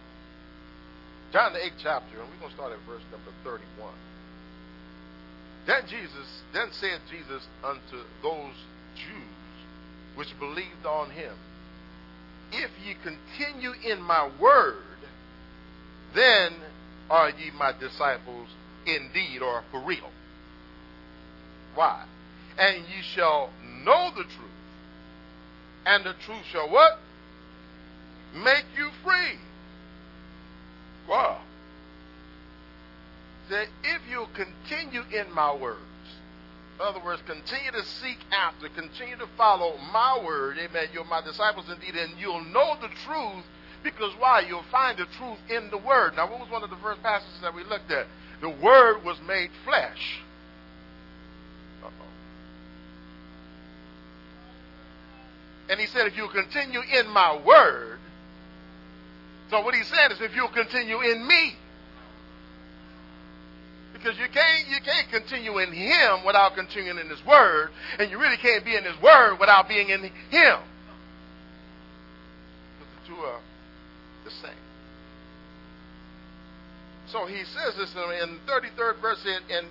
John 1.33 1.57
the 1.57 1.65
eighth 1.65 1.81
chapter, 1.81 2.21
and 2.21 2.29
we're 2.29 2.43
going 2.43 2.53
to 2.53 2.59
start 2.59 2.77
at 2.77 2.83
verse 2.85 3.01
number 3.09 3.33
31. 3.47 3.65
Then 5.67 5.83
Jesus, 5.87 6.43
then 6.53 6.69
said 6.73 7.01
Jesus 7.11 7.47
unto 7.63 8.03
those 8.23 8.55
Jews 8.97 10.17
which 10.17 10.39
believed 10.39 10.87
on 10.87 11.11
him, 11.11 11.33
if 12.53 12.71
ye 12.85 12.95
continue 13.03 13.73
in 13.85 14.03
my 14.03 14.31
word, 14.41 14.83
then 16.15 16.53
are 17.09 17.31
ye 17.31 17.51
my 17.59 17.73
disciples 17.73 18.49
indeed 18.87 19.41
or 19.41 19.63
for 19.71 19.81
real. 19.81 20.11
Why? 21.75 22.05
And 22.59 22.85
ye 22.85 23.03
shall 23.15 23.51
know 23.85 24.11
the 24.15 24.25
truth, 24.25 24.51
and 25.87 26.05
the 26.05 26.15
truth 26.25 26.45
shall 26.51 26.69
what? 26.69 26.99
Make 28.35 28.65
you 28.77 28.91
free. 29.03 29.39
Wow. 31.09 31.41
That 33.51 33.69
if 33.85 34.03
you 34.09 34.27
continue 34.35 35.03
in 35.13 35.33
my 35.35 35.55
words, 35.55 35.81
in 36.79 36.87
other 36.87 37.01
words, 37.05 37.23
continue 37.27 37.71
to 37.73 37.85
seek 37.85 38.19
after, 38.33 38.69
continue 38.69 39.17
to 39.17 39.27
follow 39.37 39.77
my 39.93 40.21
word. 40.25 40.57
Amen. 40.59 40.89
You're 40.93 41.05
my 41.05 41.21
disciples 41.21 41.67
indeed, 41.71 41.95
and 41.95 42.13
you'll 42.19 42.45
know 42.45 42.77
the 42.81 42.89
truth 43.05 43.45
because 43.83 44.13
why? 44.19 44.41
You'll 44.41 44.65
find 44.71 44.99
the 44.99 45.07
truth 45.19 45.39
in 45.51 45.71
the 45.71 45.79
word. 45.79 46.17
Now, 46.17 46.31
what 46.31 46.41
was 46.41 46.51
one 46.51 46.63
of 46.63 46.71
the 46.71 46.77
first 46.77 47.03
passages 47.03 47.41
that 47.43 47.55
we 47.55 47.65
looked 47.65 47.91
at? 47.91 48.07
The 48.41 48.49
word 48.49 49.05
was 49.05 49.21
made 49.27 49.51
flesh. 49.65 50.21
And 55.69 55.81
he 55.81 55.87
said, 55.87 56.07
if 56.07 56.17
you 56.17 56.29
continue 56.29 56.81
in 56.81 57.09
my 57.09 57.41
word, 57.41 57.99
so 59.49 59.63
what 59.63 59.75
he 59.75 59.83
said 59.85 60.13
is, 60.13 60.21
if 60.21 60.35
you'll 60.35 60.49
continue 60.49 61.01
in 61.01 61.27
me, 61.27 61.57
because 64.03 64.19
you 64.19 64.29
can't 64.29 64.69
you 64.69 64.81
can't 64.81 65.09
continue 65.11 65.59
in 65.59 65.73
Him 65.73 66.25
without 66.27 66.55
continuing 66.55 66.99
in 66.99 67.09
His 67.09 67.25
Word, 67.25 67.71
and 67.99 68.11
you 68.11 68.19
really 68.19 68.37
can't 68.37 68.65
be 68.65 68.75
in 68.75 68.85
His 68.85 69.01
Word 69.01 69.39
without 69.39 69.69
being 69.69 69.91
in 69.91 70.03
Him. 70.03 70.11
Because 70.31 70.59
the 73.01 73.09
two 73.09 73.17
are 73.17 73.41
the 74.25 74.31
same. 74.31 74.51
So 77.13 77.27
he 77.27 77.45
says 77.45 77.77
this 77.77 77.95
in 78.23 78.39
the 78.47 78.53
33rd 78.53 79.01
verse, 79.01 79.27
and 79.51 79.69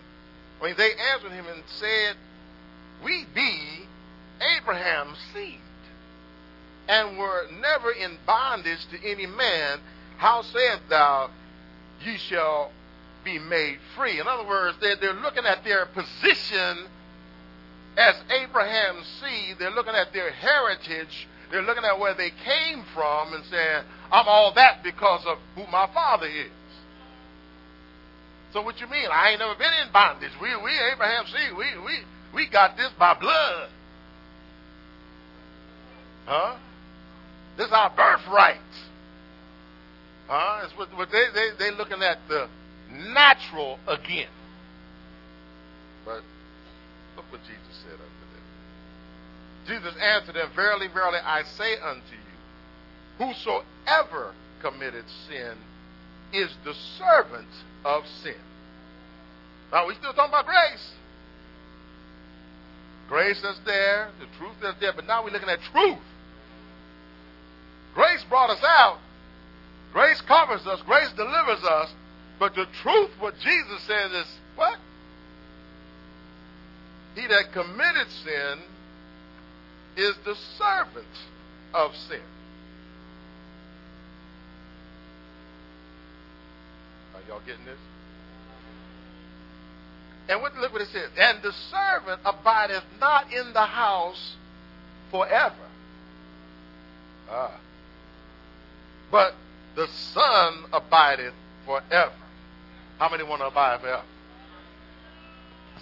when 0.59 0.75
they 0.77 0.91
answered 1.11 1.31
him 1.31 1.45
and 1.47 1.63
said, 1.79 2.15
We 3.03 3.25
be 3.33 3.87
Abraham's 4.59 5.17
seed, 5.33 5.57
and 6.87 7.17
were 7.17 7.47
never 7.59 7.91
in 7.91 8.19
bondage 8.27 8.85
to 8.91 9.09
any 9.09 9.25
man. 9.25 9.79
How 10.17 10.43
sayest 10.43 10.83
thou, 10.87 11.31
Ye 12.05 12.17
shall 12.17 12.71
be 13.23 13.39
made 13.39 13.79
free. 13.95 14.19
In 14.19 14.27
other 14.27 14.47
words, 14.47 14.77
they're, 14.81 14.95
they're 14.95 15.13
looking 15.13 15.45
at 15.45 15.63
their 15.63 15.85
position 15.87 16.87
as 17.97 18.15
Abraham's 18.29 19.05
seed. 19.21 19.57
They're 19.59 19.71
looking 19.71 19.95
at 19.95 20.13
their 20.13 20.31
heritage. 20.31 21.27
They're 21.51 21.61
looking 21.61 21.83
at 21.83 21.99
where 21.99 22.13
they 22.13 22.31
came 22.31 22.83
from 22.93 23.33
and 23.33 23.43
saying, 23.45 23.83
I'm 24.11 24.27
all 24.27 24.53
that 24.55 24.83
because 24.83 25.25
of 25.25 25.37
who 25.55 25.69
my 25.71 25.89
father 25.93 26.27
is. 26.27 26.51
So 28.53 28.61
what 28.61 28.79
you 28.79 28.87
mean? 28.87 29.07
I 29.11 29.31
ain't 29.31 29.39
never 29.39 29.55
been 29.55 29.73
in 29.85 29.91
bondage. 29.93 30.31
We, 30.41 30.49
we 30.57 30.71
Abraham's 30.93 31.29
seed. 31.29 31.57
We, 31.57 31.65
we, 31.85 31.99
we 32.33 32.49
got 32.49 32.75
this 32.75 32.89
by 32.99 33.13
blood. 33.19 33.69
Huh? 36.25 36.57
This 37.57 37.67
is 37.67 37.73
our 37.73 37.89
birthright. 37.89 38.57
Huh? 40.27 40.61
It's 40.65 40.77
what, 40.77 40.95
what 40.97 41.09
they, 41.11 41.25
they, 41.33 41.49
they 41.59 41.77
looking 41.77 42.01
at 42.01 42.19
the 42.27 42.47
natural 42.91 43.79
again. 43.87 44.29
But 46.05 46.21
look 47.15 47.25
what 47.31 47.41
Jesus 47.41 47.83
said 47.83 47.93
unto 47.93 48.03
them. 48.03 48.41
Jesus 49.67 50.01
answered 50.01 50.35
them, 50.35 50.49
Verily, 50.55 50.87
verily, 50.87 51.19
I 51.23 51.43
say 51.43 51.77
unto 51.77 52.01
you, 52.11 53.25
whosoever 53.25 54.33
committed 54.61 55.05
sin 55.27 55.57
is 56.33 56.49
the 56.63 56.73
servant 56.97 57.47
of 57.85 58.03
sin. 58.23 58.35
Now, 59.71 59.87
we 59.87 59.95
still 59.95 60.13
talking 60.13 60.33
about 60.33 60.45
grace. 60.45 60.91
Grace 63.07 63.43
is 63.43 63.59
there, 63.65 64.09
the 64.19 64.27
truth 64.37 64.55
is 64.63 64.75
there, 64.79 64.93
but 64.93 65.05
now 65.05 65.23
we're 65.23 65.31
looking 65.31 65.49
at 65.49 65.59
truth. 65.71 65.97
Grace 67.93 68.23
brought 68.29 68.49
us 68.49 68.63
out. 68.63 68.99
Grace 69.91 70.21
covers 70.21 70.65
us. 70.65 70.81
Grace 70.85 71.11
delivers 71.17 71.63
us. 71.63 71.89
But 72.41 72.55
the 72.55 72.65
truth, 72.81 73.11
what 73.19 73.35
Jesus 73.39 73.83
says 73.85 74.11
is, 74.13 74.25
what? 74.55 74.79
He 77.13 77.27
that 77.27 77.51
committed 77.53 78.07
sin 78.23 78.57
is 79.95 80.15
the 80.25 80.33
servant 80.57 81.05
of 81.71 81.95
sin. 81.95 82.19
Are 87.13 87.21
y'all 87.29 87.41
getting 87.45 87.63
this? 87.63 87.77
And 90.27 90.41
what, 90.41 90.57
look 90.57 90.73
what 90.73 90.81
it 90.81 90.87
says. 90.87 91.11
And 91.19 91.43
the 91.43 91.53
servant 91.69 92.21
abideth 92.25 92.85
not 92.99 93.31
in 93.31 93.53
the 93.53 93.65
house 93.65 94.35
forever. 95.11 95.53
Ah. 97.29 97.59
But 99.11 99.35
the 99.75 99.85
Son 99.87 100.63
abideth 100.73 101.35
forever. 101.67 102.13
How 103.01 103.09
many 103.09 103.23
want 103.23 103.41
to 103.41 103.47
abide 103.47 103.81
forever? 103.81 104.03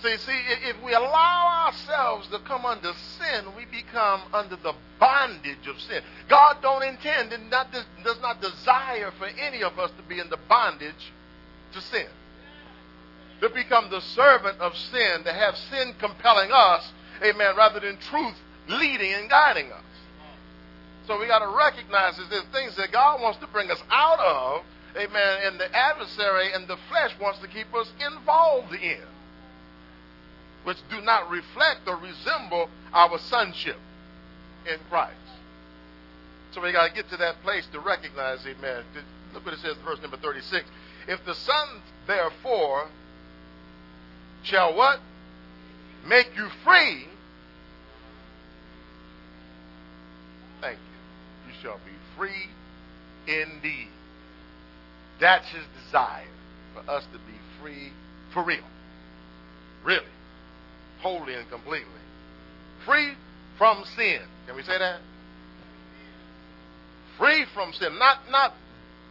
See, 0.01 0.15
see, 0.19 0.41
if 0.69 0.81
we 0.81 0.93
allow 0.93 1.65
ourselves 1.65 2.29
to 2.29 2.39
come 2.39 2.65
under 2.65 2.93
sin, 2.93 3.43
we 3.57 3.65
become 3.65 4.21
under 4.33 4.55
the 4.55 4.71
bondage 5.01 5.67
of 5.67 5.81
sin. 5.81 6.01
God 6.29 6.59
don't 6.61 6.81
intend 6.81 7.33
and 7.33 7.49
not, 7.49 7.73
does 7.73 8.21
not 8.21 8.41
desire 8.41 9.11
for 9.19 9.25
any 9.25 9.61
of 9.63 9.77
us 9.77 9.91
to 9.97 10.03
be 10.07 10.17
in 10.17 10.29
the 10.29 10.39
bondage 10.47 11.11
to 11.73 11.81
sin. 11.81 12.07
To 13.41 13.49
become 13.49 13.89
the 13.89 13.99
servant 13.99 14.57
of 14.61 14.77
sin, 14.77 15.25
to 15.25 15.33
have 15.33 15.57
sin 15.57 15.95
compelling 15.99 16.51
us, 16.53 16.89
amen, 17.21 17.57
rather 17.57 17.81
than 17.81 17.97
truth 17.97 18.37
leading 18.69 19.11
and 19.11 19.29
guiding 19.29 19.73
us. 19.73 19.83
So 21.05 21.19
we 21.19 21.27
got 21.27 21.39
to 21.39 21.53
recognize 21.53 22.15
that 22.15 22.29
there's 22.29 22.45
things 22.53 22.77
that 22.77 22.93
God 22.93 23.21
wants 23.21 23.39
to 23.39 23.47
bring 23.47 23.69
us 23.71 23.83
out 23.91 24.19
of, 24.21 24.63
amen, 24.95 25.37
and 25.45 25.59
the 25.59 25.75
adversary 25.75 26.53
and 26.53 26.67
the 26.67 26.77
flesh 26.89 27.11
wants 27.21 27.39
to 27.39 27.47
keep 27.47 27.73
us 27.73 27.91
involved 27.99 28.73
in 28.73 29.01
which 30.63 30.77
do 30.89 31.01
not 31.01 31.29
reflect 31.29 31.87
or 31.87 31.95
resemble 31.95 32.69
our 32.93 33.17
sonship 33.17 33.77
in 34.71 34.77
Christ. 34.89 35.15
So 36.51 36.61
we 36.61 36.71
got 36.71 36.87
to 36.89 36.93
get 36.93 37.09
to 37.09 37.17
that 37.17 37.41
place 37.43 37.65
to 37.71 37.79
recognize, 37.79 38.39
amen. 38.45 38.83
Look 39.33 39.45
what 39.45 39.53
it 39.53 39.59
says, 39.59 39.77
in 39.77 39.83
verse 39.83 40.01
number 40.01 40.17
36. 40.17 40.65
If 41.07 41.23
the 41.25 41.35
Son, 41.35 41.81
therefore, 42.07 42.89
shall 44.43 44.75
what? 44.75 44.99
Make 46.07 46.31
you 46.35 46.49
free. 46.63 47.07
Thank 50.61 50.77
you. 50.77 51.51
You 51.51 51.59
shall 51.61 51.79
be 51.85 51.93
free 52.17 52.49
indeed. 53.27 53.89
That's 55.19 55.47
his 55.49 55.63
desire 55.85 56.27
for 56.73 56.89
us 56.89 57.03
to 57.11 57.17
be 57.19 57.37
free 57.61 57.91
for 58.33 58.43
real. 58.43 58.63
Really 59.83 60.05
wholly 61.01 61.33
and 61.33 61.49
completely. 61.49 62.01
Free 62.85 63.13
from 63.57 63.83
sin. 63.95 64.21
Can 64.47 64.55
we 64.55 64.63
say 64.63 64.77
that? 64.77 64.99
Free 67.17 67.45
from 67.53 67.73
sin. 67.73 67.97
Not, 67.99 68.29
not 68.31 68.53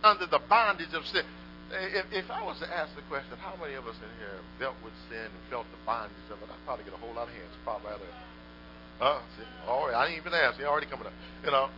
under 0.04 0.26
the 0.26 0.40
bondage 0.48 0.94
of 0.94 1.06
sin. 1.06 1.24
If, 1.70 2.06
if 2.12 2.30
I 2.30 2.42
was 2.42 2.58
to 2.60 2.68
ask 2.68 2.94
the 2.96 3.02
question, 3.12 3.36
how 3.40 3.52
many 3.60 3.74
of 3.74 3.86
us 3.86 3.96
in 3.96 4.08
here 4.18 4.40
dealt 4.58 4.76
with 4.82 4.94
sin 5.10 5.28
and 5.28 5.42
felt 5.50 5.66
the 5.68 5.80
bondage 5.84 6.16
of 6.32 6.40
it, 6.40 6.48
I'd 6.48 6.64
probably 6.64 6.84
get 6.84 6.94
a 6.94 6.96
whole 6.96 7.12
lot 7.12 7.28
of 7.28 7.34
hands. 7.34 7.52
Probably 7.64 7.92
out 7.92 8.00
there. 8.00 8.16
Huh? 8.98 9.20
See, 9.36 9.44
all 9.68 9.86
right, 9.86 9.94
I 9.94 10.08
didn't 10.08 10.20
even 10.20 10.32
ask. 10.32 10.56
They 10.58 10.64
already 10.64 10.86
coming 10.86 11.06
up. 11.06 11.12
You 11.44 11.50
know. 11.50 11.68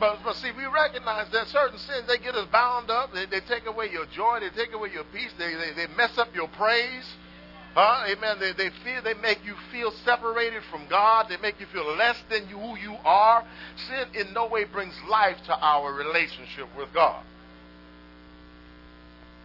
But, 0.00 0.18
but 0.24 0.36
see, 0.36 0.50
we 0.56 0.66
recognize 0.66 1.30
that 1.32 1.46
certain 1.48 1.78
sins, 1.78 2.06
they 2.08 2.18
get 2.18 2.34
us 2.34 2.48
bound 2.50 2.90
up. 2.90 3.12
They, 3.12 3.26
they 3.26 3.40
take 3.40 3.66
away 3.66 3.90
your 3.90 4.06
joy. 4.06 4.40
They 4.40 4.50
take 4.50 4.72
away 4.72 4.90
your 4.92 5.04
peace. 5.12 5.30
They, 5.38 5.54
they, 5.54 5.72
they 5.76 5.94
mess 5.94 6.18
up 6.18 6.34
your 6.34 6.48
praise. 6.48 7.06
Huh? 7.74 8.04
Amen. 8.08 8.36
They, 8.38 8.52
they 8.52 8.70
feel 8.84 9.02
they 9.02 9.14
make 9.14 9.38
you 9.44 9.54
feel 9.70 9.92
separated 10.04 10.62
from 10.70 10.88
God. 10.88 11.26
They 11.28 11.38
make 11.38 11.60
you 11.60 11.66
feel 11.66 11.96
less 11.96 12.16
than 12.28 12.48
you, 12.48 12.58
who 12.58 12.76
you 12.76 12.96
are. 13.04 13.44
Sin 13.88 14.08
in 14.14 14.34
no 14.34 14.48
way 14.48 14.64
brings 14.64 14.94
life 15.08 15.36
to 15.46 15.54
our 15.54 15.92
relationship 15.92 16.68
with 16.76 16.92
God. 16.92 17.24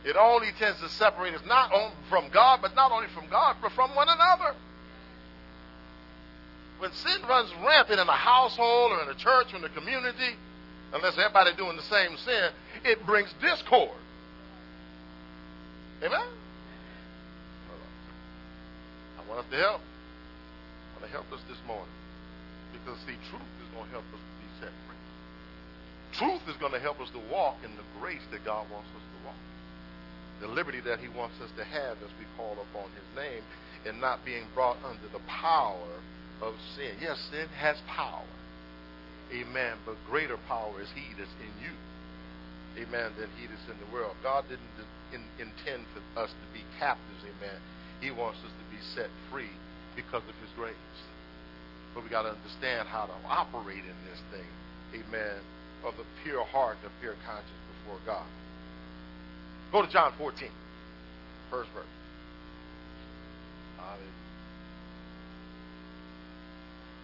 It 0.03 0.15
only 0.15 0.49
tends 0.57 0.79
to 0.81 0.89
separate 0.89 1.33
us 1.33 1.41
not 1.45 1.71
only 1.73 1.95
from 2.09 2.29
God, 2.33 2.59
but 2.61 2.75
not 2.75 2.91
only 2.91 3.07
from 3.13 3.29
God, 3.29 3.57
but 3.61 3.71
from 3.73 3.95
one 3.95 4.07
another. 4.09 4.55
When 6.79 6.91
sin 6.91 7.21
runs 7.27 7.51
rampant 7.65 7.99
in 7.99 8.07
a 8.07 8.11
household 8.11 8.91
or 8.91 9.01
in 9.01 9.09
a 9.09 9.15
church 9.15 9.53
or 9.53 9.57
in 9.57 9.63
a 9.63 9.69
community, 9.69 10.35
unless 10.93 11.17
everybody 11.17 11.55
doing 11.55 11.75
the 11.75 11.83
same 11.83 12.17
sin, 12.17 12.51
it 12.85 13.05
brings 13.05 13.33
discord. 13.41 13.97
Amen? 16.03 16.27
I 19.17 19.29
want 19.29 19.39
us 19.39 19.45
to 19.49 19.57
help. 19.57 19.81
I 19.81 20.99
want 20.99 21.05
to 21.05 21.11
help 21.11 21.31
us 21.33 21.41
this 21.49 21.57
morning. 21.65 21.89
Because, 22.73 22.99
see, 22.99 23.17
truth 23.29 23.53
is 23.65 23.69
going 23.73 23.85
to 23.85 23.91
help 23.91 24.05
us 24.13 24.21
to 24.21 24.33
be 24.37 24.49
set 24.61 24.73
free. 24.85 25.01
Truth 26.13 26.47
is 26.47 26.57
going 26.61 26.73
to 26.73 26.79
help 26.79 27.01
us 27.01 27.09
to 27.09 27.21
walk 27.33 27.57
in 27.65 27.71
the 27.73 27.87
grace 27.99 28.21
that 28.31 28.45
God 28.45 28.69
wants 28.69 28.89
us 28.93 29.01
to 29.01 29.17
walk. 29.25 29.41
The 30.41 30.47
liberty 30.47 30.81
that 30.81 30.99
he 30.99 31.07
wants 31.09 31.41
us 31.41 31.49
to 31.57 31.63
have 31.63 31.97
as 32.05 32.13
we 32.21 32.25
call 32.37 32.53
upon 32.53 32.85
his 32.93 33.09
name 33.17 33.41
and 33.87 33.99
not 33.99 34.23
being 34.23 34.43
brought 34.53 34.77
under 34.85 35.07
the 35.11 35.23
power 35.25 35.89
of 36.41 36.53
sin. 36.75 36.95
Yes, 37.01 37.17
sin 37.31 37.47
has 37.57 37.77
power. 37.87 38.25
Amen. 39.33 39.77
But 39.85 39.95
greater 40.09 40.37
power 40.47 40.81
is 40.81 40.87
he 40.95 41.03
that's 41.17 41.31
in 41.41 41.53
you. 41.63 41.73
Amen. 42.83 43.11
Than 43.17 43.29
he 43.39 43.47
that's 43.47 43.67
in 43.67 43.77
the 43.81 43.91
world. 43.91 44.15
God 44.23 44.45
didn't 44.47 44.71
in, 45.13 45.23
intend 45.39 45.85
for 45.93 46.01
us 46.19 46.29
to 46.29 46.47
be 46.53 46.63
captives. 46.79 47.23
Amen. 47.23 47.59
He 48.01 48.11
wants 48.11 48.39
us 48.45 48.53
to 48.53 48.65
be 48.69 48.79
set 48.95 49.09
free 49.31 49.51
because 49.95 50.23
of 50.29 50.35
his 50.39 50.51
grace. 50.55 50.75
But 51.93 52.03
we 52.03 52.09
got 52.09 52.23
to 52.23 52.37
understand 52.37 52.87
how 52.87 53.09
to 53.09 53.17
operate 53.27 53.83
in 53.83 53.97
this 54.05 54.21
thing. 54.29 54.49
Amen. 54.93 55.41
Of 55.85 55.97
the 55.97 56.05
pure 56.23 56.45
heart, 56.45 56.77
and 56.81 56.91
the 56.91 56.93
pure 57.01 57.15
conscience 57.25 57.63
before 57.81 57.99
God. 58.05 58.27
Go 59.71 59.81
to 59.81 59.91
John 59.91 60.13
14, 60.17 60.49
first 61.49 61.69
verse. 61.73 61.85
Hallelujah. 63.77 64.16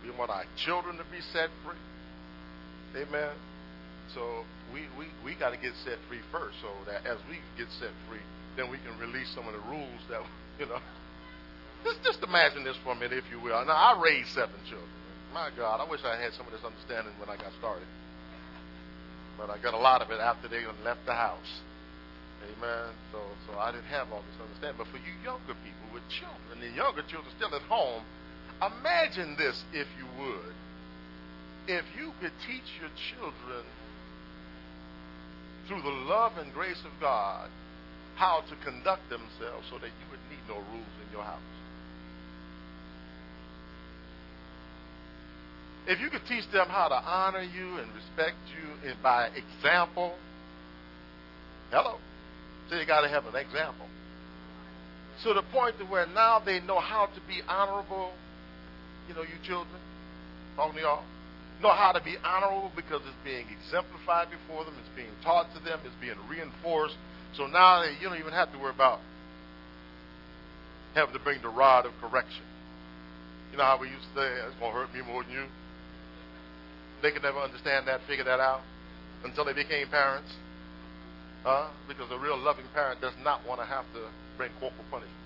We 0.03 0.11
want 0.11 0.29
our 0.29 0.45
children 0.57 0.97
to 0.97 1.03
be 1.07 1.21
set 1.31 1.49
free. 1.63 1.79
Amen. 3.01 3.31
So 4.13 4.43
we, 4.73 4.85
we, 4.99 5.07
we 5.23 5.33
got 5.35 5.51
to 5.51 5.57
get 5.57 5.73
set 5.83 5.97
free 6.07 6.21
first 6.31 6.59
so 6.61 6.69
that 6.85 7.07
as 7.07 7.17
we 7.29 7.39
get 7.57 7.71
set 7.79 7.89
free, 8.07 8.21
then 8.55 8.69
we 8.69 8.77
can 8.83 8.93
release 8.99 9.31
some 9.33 9.47
of 9.47 9.53
the 9.53 9.63
rules 9.71 10.01
that, 10.09 10.21
you 10.59 10.67
know, 10.67 10.79
just, 11.83 12.03
just 12.03 12.23
imagine 12.23 12.63
this 12.63 12.77
for 12.83 12.93
a 12.93 12.95
minute, 12.95 13.17
if 13.17 13.27
you 13.31 13.39
will. 13.39 13.59
Now, 13.65 13.75
I 13.75 13.99
raised 13.99 14.29
seven 14.29 14.55
children. 14.69 14.91
My 15.33 15.49
God, 15.57 15.81
I 15.81 15.89
wish 15.89 15.99
I 16.05 16.15
had 16.15 16.31
some 16.33 16.45
of 16.45 16.53
this 16.53 16.63
understanding 16.63 17.11
when 17.19 17.27
I 17.27 17.35
got 17.35 17.51
started. 17.59 17.87
But 19.35 19.49
I 19.49 19.57
got 19.57 19.73
a 19.73 19.81
lot 19.81 20.01
of 20.01 20.11
it 20.11 20.21
after 20.21 20.47
they 20.47 20.61
left 20.85 21.05
the 21.05 21.17
house. 21.17 21.59
Amen. 22.43 22.93
So, 23.11 23.19
so 23.47 23.57
I 23.57 23.71
didn't 23.71 23.89
have 23.89 24.11
all 24.13 24.21
this 24.21 24.39
understanding. 24.39 24.77
But 24.77 24.87
for 24.93 25.01
you 25.01 25.11
younger 25.23 25.57
people 25.65 25.87
with 25.91 26.05
children, 26.07 26.61
the 26.61 26.71
younger 26.71 27.01
children 27.07 27.33
still 27.35 27.51
at 27.55 27.65
home, 27.65 28.03
imagine 28.61 29.35
this, 29.37 29.61
if 29.73 29.87
you 29.97 30.05
would. 30.19 30.53
If 31.67 31.85
you 31.97 32.11
could 32.19 32.33
teach 32.45 32.67
your 32.79 32.91
children 33.15 33.63
through 35.67 35.81
the 35.81 35.97
love 36.09 36.33
and 36.37 36.53
grace 36.53 36.81
of 36.85 36.91
God 36.99 37.49
how 38.15 38.41
to 38.49 38.55
conduct 38.63 39.09
themselves 39.09 39.65
so 39.69 39.77
that 39.79 39.87
you 39.87 40.05
would 40.11 40.19
need 40.29 40.43
no 40.47 40.55
rules 40.55 40.95
in 41.01 41.11
your 41.11 41.23
house. 41.23 41.39
if 45.87 45.99
you 45.99 46.09
could 46.09 46.25
teach 46.27 46.49
them 46.51 46.67
how 46.69 46.87
to 46.87 46.95
honor 46.95 47.41
you 47.41 47.77
and 47.77 47.87
respect 47.93 48.37
you 48.55 48.89
and 48.89 49.01
by 49.03 49.27
example, 49.27 50.15
hello. 51.71 51.97
So 52.69 52.77
you 52.77 52.85
got 52.85 53.01
to 53.01 53.09
have 53.09 53.25
an 53.25 53.35
example. 53.35 53.87
To 55.23 55.33
the 55.33 55.43
point 55.51 55.77
to 55.79 55.85
where 55.85 56.07
now 56.07 56.39
they 56.39 56.59
know 56.61 56.79
how 56.79 57.07
to 57.07 57.21
be 57.27 57.41
honorable. 57.47 58.11
You 59.07 59.15
know, 59.15 59.21
you 59.21 59.35
children, 59.45 59.75
to 60.55 60.79
y'all, 60.79 61.03
know 61.61 61.71
how 61.71 61.91
to 61.91 62.03
be 62.03 62.15
honorable 62.23 62.71
because 62.75 63.01
it's 63.03 63.23
being 63.23 63.45
exemplified 63.47 64.27
before 64.29 64.65
them, 64.65 64.73
it's 64.79 64.95
being 64.95 65.11
taught 65.23 65.47
to 65.55 65.59
them, 65.63 65.79
it's 65.85 65.95
being 65.99 66.19
reinforced. 66.29 66.95
So 67.35 67.47
now 67.47 67.81
they, 67.81 67.95
you 67.99 68.09
don't 68.09 68.19
even 68.19 68.33
have 68.33 68.51
to 68.51 68.59
worry 68.59 68.73
about 68.73 68.99
having 70.93 71.13
to 71.13 71.23
bring 71.23 71.41
the 71.41 71.49
rod 71.49 71.85
of 71.85 71.91
correction. 71.99 72.43
You 73.51 73.57
know 73.57 73.65
how 73.65 73.79
we 73.79 73.87
used 73.89 74.03
to 74.13 74.21
say, 74.21 74.27
it's 74.47 74.57
going 74.59 74.73
to 74.73 74.77
hurt 74.77 74.93
me 74.93 75.01
more 75.01 75.23
than 75.23 75.31
you? 75.31 75.45
They 77.01 77.11
could 77.11 77.23
never 77.23 77.39
understand 77.39 77.87
that, 77.87 78.01
figure 78.07 78.23
that 78.25 78.39
out 78.39 78.61
until 79.23 79.45
they 79.45 79.53
became 79.53 79.87
parents. 79.89 80.31
Huh? 81.43 81.69
Because 81.87 82.09
a 82.11 82.17
real 82.17 82.37
loving 82.37 82.65
parent 82.73 83.01
does 83.01 83.13
not 83.23 83.45
want 83.47 83.59
to 83.59 83.65
have 83.65 83.85
to 83.93 84.07
bring 84.37 84.51
corporal 84.59 84.85
punishment 84.89 85.19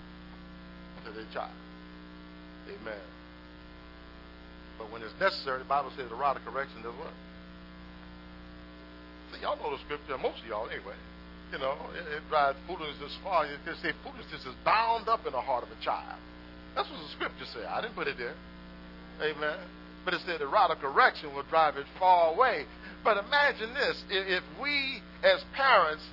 to 1.06 1.12
their 1.12 1.26
child. 1.32 1.54
Amen. 2.68 3.17
But 4.78 4.90
when 4.94 5.02
it's 5.02 5.14
necessary, 5.18 5.58
the 5.58 5.68
Bible 5.68 5.90
says 5.98 6.08
the 6.08 6.16
rod 6.16 6.38
of 6.38 6.46
correction 6.46 6.82
does 6.82 6.94
what? 6.94 7.12
See, 9.34 9.42
y'all 9.42 9.58
know 9.58 9.74
the 9.74 9.82
scripture, 9.84 10.16
most 10.16 10.40
of 10.40 10.46
y'all 10.46 10.70
anyway. 10.70 10.96
You 11.52 11.58
know, 11.58 11.76
it, 11.92 12.06
it 12.20 12.22
drives 12.28 12.56
foolishness 12.66 13.12
far. 13.22 13.44
It 13.44 13.58
can 13.64 13.76
say 13.82 13.92
foolishness 14.04 14.44
is 14.46 14.56
bound 14.64 15.08
up 15.08 15.26
in 15.26 15.32
the 15.32 15.40
heart 15.40 15.64
of 15.64 15.70
a 15.72 15.80
child. 15.84 16.20
That's 16.76 16.88
what 16.88 17.00
the 17.00 17.12
scripture 17.16 17.48
said. 17.52 17.66
I 17.66 17.82
didn't 17.82 17.96
put 17.96 18.06
it 18.06 18.16
there. 18.16 18.36
Amen. 19.20 19.58
But 20.04 20.14
it 20.14 20.20
said 20.24 20.40
the 20.40 20.46
rod 20.46 20.70
of 20.70 20.78
correction 20.78 21.34
will 21.34 21.44
drive 21.48 21.76
it 21.76 21.86
far 21.98 22.32
away. 22.32 22.64
But 23.02 23.18
imagine 23.18 23.74
this 23.74 23.96
if 24.08 24.44
we 24.62 25.02
as 25.24 25.42
parents 25.56 26.04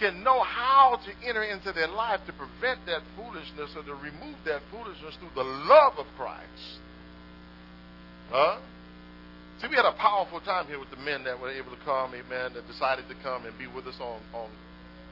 can 0.00 0.22
know 0.22 0.42
how 0.42 0.98
to 1.04 1.28
enter 1.28 1.42
into 1.42 1.72
their 1.72 1.88
life 1.88 2.20
to 2.26 2.32
prevent 2.32 2.84
that 2.86 3.02
foolishness 3.16 3.70
or 3.76 3.82
to 3.82 3.94
remove 3.94 4.36
that 4.44 4.62
foolishness 4.70 5.14
through 5.18 5.34
the 5.34 5.42
love 5.42 5.94
of 5.98 6.06
Christ. 6.16 6.78
Huh? 8.30 8.58
See, 9.60 9.66
we 9.66 9.74
had 9.74 9.88
a 9.88 9.96
powerful 9.98 10.40
time 10.40 10.66
here 10.66 10.78
with 10.78 10.90
the 10.90 11.02
men 11.02 11.24
that 11.24 11.40
were 11.40 11.50
able 11.50 11.72
to 11.72 11.82
come, 11.84 12.14
amen, 12.14 12.54
that 12.54 12.66
decided 12.68 13.08
to 13.08 13.16
come 13.24 13.46
and 13.46 13.56
be 13.58 13.66
with 13.66 13.86
us 13.86 13.96
on, 14.00 14.20
on, 14.32 14.50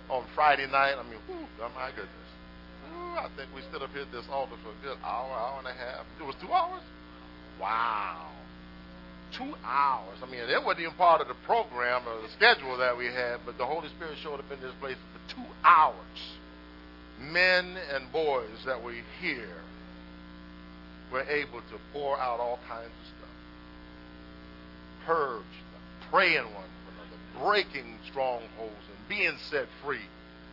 on 0.09 0.25
Friday 0.35 0.67
night. 0.71 0.95
I 0.95 1.03
mean, 1.03 1.19
oh 1.29 1.71
my 1.75 1.91
goodness. 1.91 2.31
Ooh, 2.93 3.19
I 3.19 3.27
think 3.35 3.51
we 3.55 3.63
stood 3.73 3.83
up 3.83 3.91
here 3.91 4.03
at 4.03 4.13
this 4.13 4.27
altar 4.31 4.55
for 4.63 4.71
a 4.71 4.81
good 4.85 5.03
hour, 5.03 5.33
hour 5.33 5.59
and 5.59 5.67
a 5.67 5.75
half. 5.75 6.07
It 6.21 6.23
was 6.23 6.37
two 6.41 6.53
hours? 6.53 6.83
Wow. 7.61 8.31
Two 9.37 9.53
hours. 9.65 10.19
I 10.23 10.31
mean, 10.31 10.47
it 10.47 10.63
wasn't 10.63 10.87
even 10.87 10.95
part 10.95 11.21
of 11.21 11.27
the 11.27 11.39
program 11.45 12.07
or 12.07 12.23
the 12.23 12.31
schedule 12.37 12.77
that 12.79 12.97
we 12.97 13.07
had, 13.07 13.41
but 13.45 13.59
the 13.59 13.67
Holy 13.67 13.89
Spirit 13.99 14.15
showed 14.23 14.39
up 14.39 14.47
in 14.53 14.61
this 14.61 14.75
place 14.79 14.97
for 15.11 15.35
two 15.35 15.49
hours. 15.65 16.21
Men 17.19 17.77
and 17.93 18.13
boys 18.13 18.63
that 18.65 18.79
were 18.81 18.95
here 19.21 19.66
were 21.13 21.23
able 21.23 21.61
to 21.61 21.79
pour 21.93 22.19
out 22.19 22.41
all 22.41 22.59
kinds 22.69 22.87
of 22.87 23.07
stuff. 23.19 23.37
Purge, 25.05 25.43
praying 26.11 26.45
one 26.45 26.65
another, 26.95 27.45
breaking 27.47 27.99
strongholds 28.11 28.51
and 28.61 29.09
being 29.09 29.37
set 29.51 29.67
free. 29.85 30.07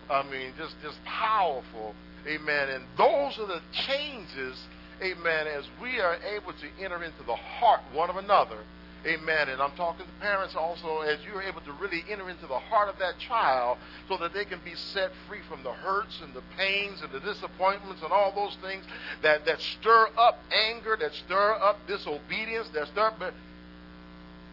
I 0.09 0.23
mean, 0.23 0.53
just 0.57 0.75
just 0.81 1.03
powerful. 1.05 1.95
Amen. 2.27 2.69
And 2.69 2.85
those 2.97 3.37
are 3.39 3.47
the 3.47 3.61
changes 3.73 4.57
amen, 5.03 5.47
as 5.47 5.65
we 5.81 5.99
are 5.99 6.17
able 6.35 6.53
to 6.53 6.67
enter 6.83 7.03
into 7.03 7.23
the 7.25 7.35
heart 7.35 7.81
one 7.93 8.09
of 8.09 8.17
another, 8.17 8.57
amen, 9.05 9.49
and 9.49 9.61
I'm 9.61 9.71
talking 9.71 10.05
to 10.05 10.11
parents 10.21 10.55
also, 10.55 11.01
as 11.01 11.19
you're 11.25 11.41
able 11.41 11.61
to 11.61 11.71
really 11.73 12.03
enter 12.09 12.29
into 12.29 12.47
the 12.47 12.59
heart 12.59 12.89
of 12.89 12.97
that 12.99 13.19
child 13.19 13.77
so 14.07 14.17
that 14.17 14.33
they 14.33 14.45
can 14.45 14.59
be 14.63 14.75
set 14.75 15.11
free 15.27 15.41
from 15.49 15.63
the 15.63 15.71
hurts 15.71 16.19
and 16.23 16.33
the 16.33 16.43
pains 16.57 17.01
and 17.01 17.11
the 17.11 17.19
disappointments 17.19 18.01
and 18.01 18.11
all 18.11 18.33
those 18.33 18.57
things 18.61 18.83
that, 19.21 19.45
that 19.45 19.59
stir 19.59 20.07
up 20.17 20.39
anger, 20.69 20.97
that 20.99 21.13
stir 21.13 21.53
up 21.61 21.85
disobedience, 21.87 22.69
that 22.73 22.87
stir 22.87 23.07
up. 23.07 23.33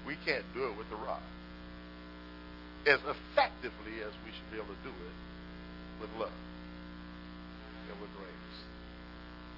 We 0.07 0.17
can't 0.25 0.45
do 0.55 0.65
it 0.65 0.79
with 0.79 0.89
the 0.91 0.97
rod 0.97 1.23
as 2.87 2.99
effectively 3.01 4.01
as 4.01 4.13
we 4.25 4.33
should 4.33 4.51
be 4.51 4.57
able 4.57 4.73
to 4.73 4.83
do 4.83 4.89
it 4.89 6.01
with 6.01 6.11
love 6.19 6.33
and 7.91 8.01
with 8.01 8.09
grace. 8.17 8.57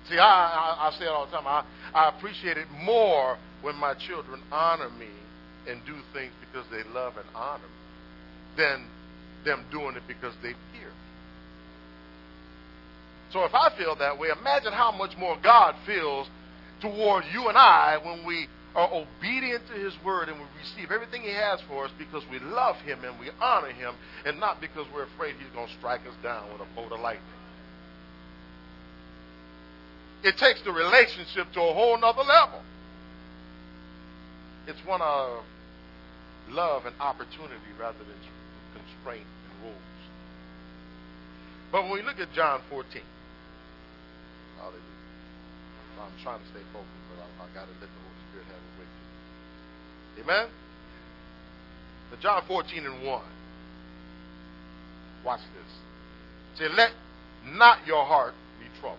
See, 0.08 0.18
I, 0.18 0.24
I, 0.24 0.88
I 0.88 0.98
say 0.98 1.04
it 1.04 1.08
all 1.08 1.26
the 1.26 1.32
time. 1.32 1.46
I, 1.46 1.64
I 1.94 2.08
appreciate 2.08 2.56
it 2.56 2.66
more 2.70 3.36
when 3.62 3.76
my 3.76 3.94
children 3.94 4.40
honor 4.50 4.90
me 4.90 5.10
and 5.68 5.80
do 5.86 5.94
things 6.12 6.32
because 6.40 6.66
they 6.70 6.82
love 6.92 7.14
and 7.16 7.26
honor 7.34 7.62
me 7.62 8.56
than 8.56 8.86
them 9.44 9.64
doing 9.70 9.96
it 9.96 10.02
because 10.08 10.34
they 10.42 10.52
fear 10.74 10.88
me. 10.88 11.02
So 13.32 13.44
if 13.44 13.54
I 13.54 13.70
feel 13.78 13.96
that 13.96 14.18
way, 14.18 14.28
imagine 14.28 14.72
how 14.72 14.92
much 14.92 15.16
more 15.16 15.38
God 15.42 15.74
feels 15.86 16.28
toward 16.80 17.24
you 17.32 17.48
and 17.48 17.56
I 17.56 17.98
when 18.02 18.26
we 18.26 18.46
are 18.74 18.88
obedient 18.92 19.62
to 19.68 19.74
his 19.74 19.94
word 20.04 20.28
and 20.28 20.38
we 20.38 20.46
receive 20.58 20.90
everything 20.90 21.22
he 21.22 21.32
has 21.32 21.60
for 21.68 21.84
us 21.84 21.90
because 21.98 22.22
we 22.30 22.38
love 22.40 22.76
him 22.84 23.04
and 23.04 23.18
we 23.20 23.30
honor 23.40 23.70
him 23.72 23.94
and 24.26 24.40
not 24.40 24.60
because 24.60 24.86
we're 24.92 25.04
afraid 25.04 25.36
he's 25.38 25.52
going 25.54 25.68
to 25.68 25.74
strike 25.78 26.00
us 26.00 26.16
down 26.22 26.44
with 26.52 26.60
a 26.60 26.74
bolt 26.74 26.92
of 26.92 27.00
lightning. 27.00 27.41
It 30.22 30.37
takes 30.38 30.62
the 30.62 30.72
relationship 30.72 31.52
to 31.52 31.61
a 31.61 31.72
whole 31.72 31.98
nother 31.98 32.22
level. 32.22 32.62
It's 34.68 34.78
one 34.87 35.02
of 35.02 35.42
love 36.48 36.87
and 36.87 36.94
opportunity 37.00 37.72
rather 37.78 37.98
than 37.98 38.16
constraint 38.74 39.26
and 39.26 39.64
rules. 39.64 39.92
But 41.72 41.82
when 41.85 41.92
we 41.92 42.02
look 42.02 42.20
at 42.20 42.32
John 42.32 42.61
14, 42.70 43.02
hallelujah. 44.58 44.80
I'm 46.00 46.22
trying 46.22 46.38
to 46.38 46.46
stay 46.50 46.62
focused, 46.72 47.04
but 47.11 47.22
I, 47.22 47.44
I 47.44 47.54
got 47.54 47.66
to 47.66 47.74
let 47.80 47.90
the 47.90 48.02
Holy 48.02 48.22
Spirit 48.30 48.46
have 48.46 48.62
it 48.62 48.74
with 48.78 48.90
you. 50.16 50.22
Amen? 50.22 50.46
The 52.11 52.16
John 52.18 52.42
14 52.46 52.87
and 52.87 53.02
1. 53.06 53.22
Watch 55.24 55.40
this. 55.40 56.58
Say, 56.58 56.74
let 56.74 56.92
not 57.46 57.87
your 57.87 58.04
heart 58.04 58.35
be 58.61 58.66
troubled. 58.80 58.98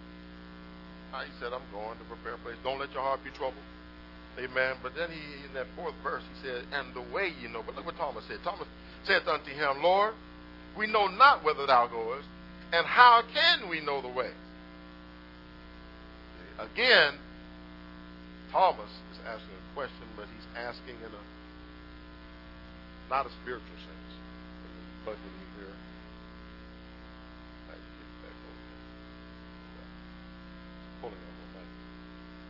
He 1.11 1.33
said, 1.39 1.51
I'm 1.51 1.65
going 1.75 1.97
to 1.99 2.05
prepare 2.05 2.35
a 2.35 2.41
place. 2.41 2.55
Don't 2.63 2.79
let 2.79 2.91
your 2.93 3.03
heart 3.03 3.23
be 3.23 3.31
troubled. 3.31 3.63
Amen. 4.39 4.79
But 4.81 4.95
then 4.95 5.11
he, 5.11 5.19
in 5.45 5.53
that 5.53 5.67
fourth 5.75 5.93
verse, 6.01 6.23
he 6.23 6.47
said, 6.47 6.63
and 6.71 6.95
the 6.95 7.03
way 7.13 7.33
you 7.41 7.49
know. 7.49 7.61
But 7.65 7.75
look 7.75 7.85
what 7.85 7.97
Thomas 7.97 8.23
said. 8.27 8.39
Thomas 8.43 8.67
said 9.03 9.27
unto 9.27 9.51
him, 9.51 9.83
Lord, 9.83 10.13
we 10.77 10.87
know 10.87 11.07
not 11.07 11.43
whither 11.43 11.67
thou 11.67 11.87
goest, 11.87 12.27
and 12.71 12.85
how 12.85 13.23
can 13.33 13.69
we 13.69 13.81
know 13.81 14.01
the 14.01 14.07
way? 14.07 14.31
Again, 16.57 17.19
Thomas 18.51 18.89
is 19.11 19.19
asking 19.27 19.51
a 19.51 19.75
question, 19.75 20.07
but 20.15 20.25
he's 20.31 20.47
asking 20.55 20.95
in 20.95 21.11
a 21.11 21.23
not 23.09 23.25
a 23.25 23.29
spiritual 23.43 23.67
sense. 23.67 24.13
But 25.03 25.15
here. 25.15 25.40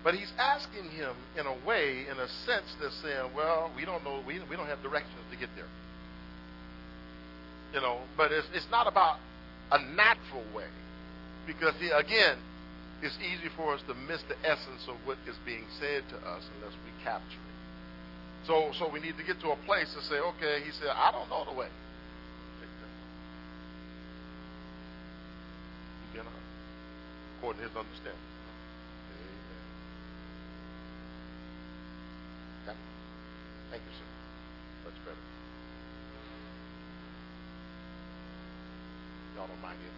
But 0.03 0.15
he's 0.15 0.31
asking 0.39 0.89
him 0.89 1.13
in 1.37 1.45
a 1.45 1.55
way, 1.65 2.05
in 2.09 2.17
a 2.17 2.27
sense, 2.45 2.65
that's 2.81 2.95
saying, 3.01 3.31
well, 3.35 3.71
we 3.75 3.85
don't 3.85 4.03
know, 4.03 4.23
we, 4.25 4.39
we 4.49 4.55
don't 4.55 4.67
have 4.67 4.81
directions 4.81 5.21
to 5.31 5.37
get 5.37 5.49
there. 5.55 5.69
You 7.73 7.81
know, 7.81 7.99
but 8.17 8.31
it's, 8.31 8.47
it's 8.53 8.67
not 8.71 8.87
about 8.87 9.19
a 9.71 9.79
natural 9.79 10.43
way. 10.55 10.67
Because, 11.45 11.75
he, 11.79 11.89
again, 11.89 12.37
it's 13.01 13.17
easy 13.21 13.49
for 13.55 13.73
us 13.73 13.81
to 13.87 13.93
miss 13.93 14.21
the 14.27 14.37
essence 14.43 14.87
of 14.87 14.95
what 15.05 15.17
is 15.27 15.35
being 15.45 15.65
said 15.79 16.03
to 16.09 16.17
us 16.17 16.43
unless 16.57 16.75
we 16.85 17.03
capture 17.03 17.37
it. 17.37 18.47
So, 18.47 18.71
so 18.77 18.89
we 18.89 18.99
need 18.99 19.17
to 19.17 19.23
get 19.23 19.39
to 19.41 19.51
a 19.51 19.57
place 19.65 19.93
to 19.93 20.01
say, 20.01 20.17
okay, 20.17 20.65
he 20.65 20.71
said, 20.71 20.89
I 20.89 21.11
don't 21.11 21.29
know 21.29 21.45
the 21.45 21.57
way. 21.57 21.69
According 27.41 27.63
to 27.63 27.67
his 27.69 27.75
understanding. 27.75 28.30
Thank 33.71 33.81
you, 33.83 33.93
sir. 33.97 34.07
Much 34.85 34.99
better. 35.05 35.23
Y'all 39.35 39.47
don't 39.47 39.61
mind 39.61 39.77
it. 39.79 39.91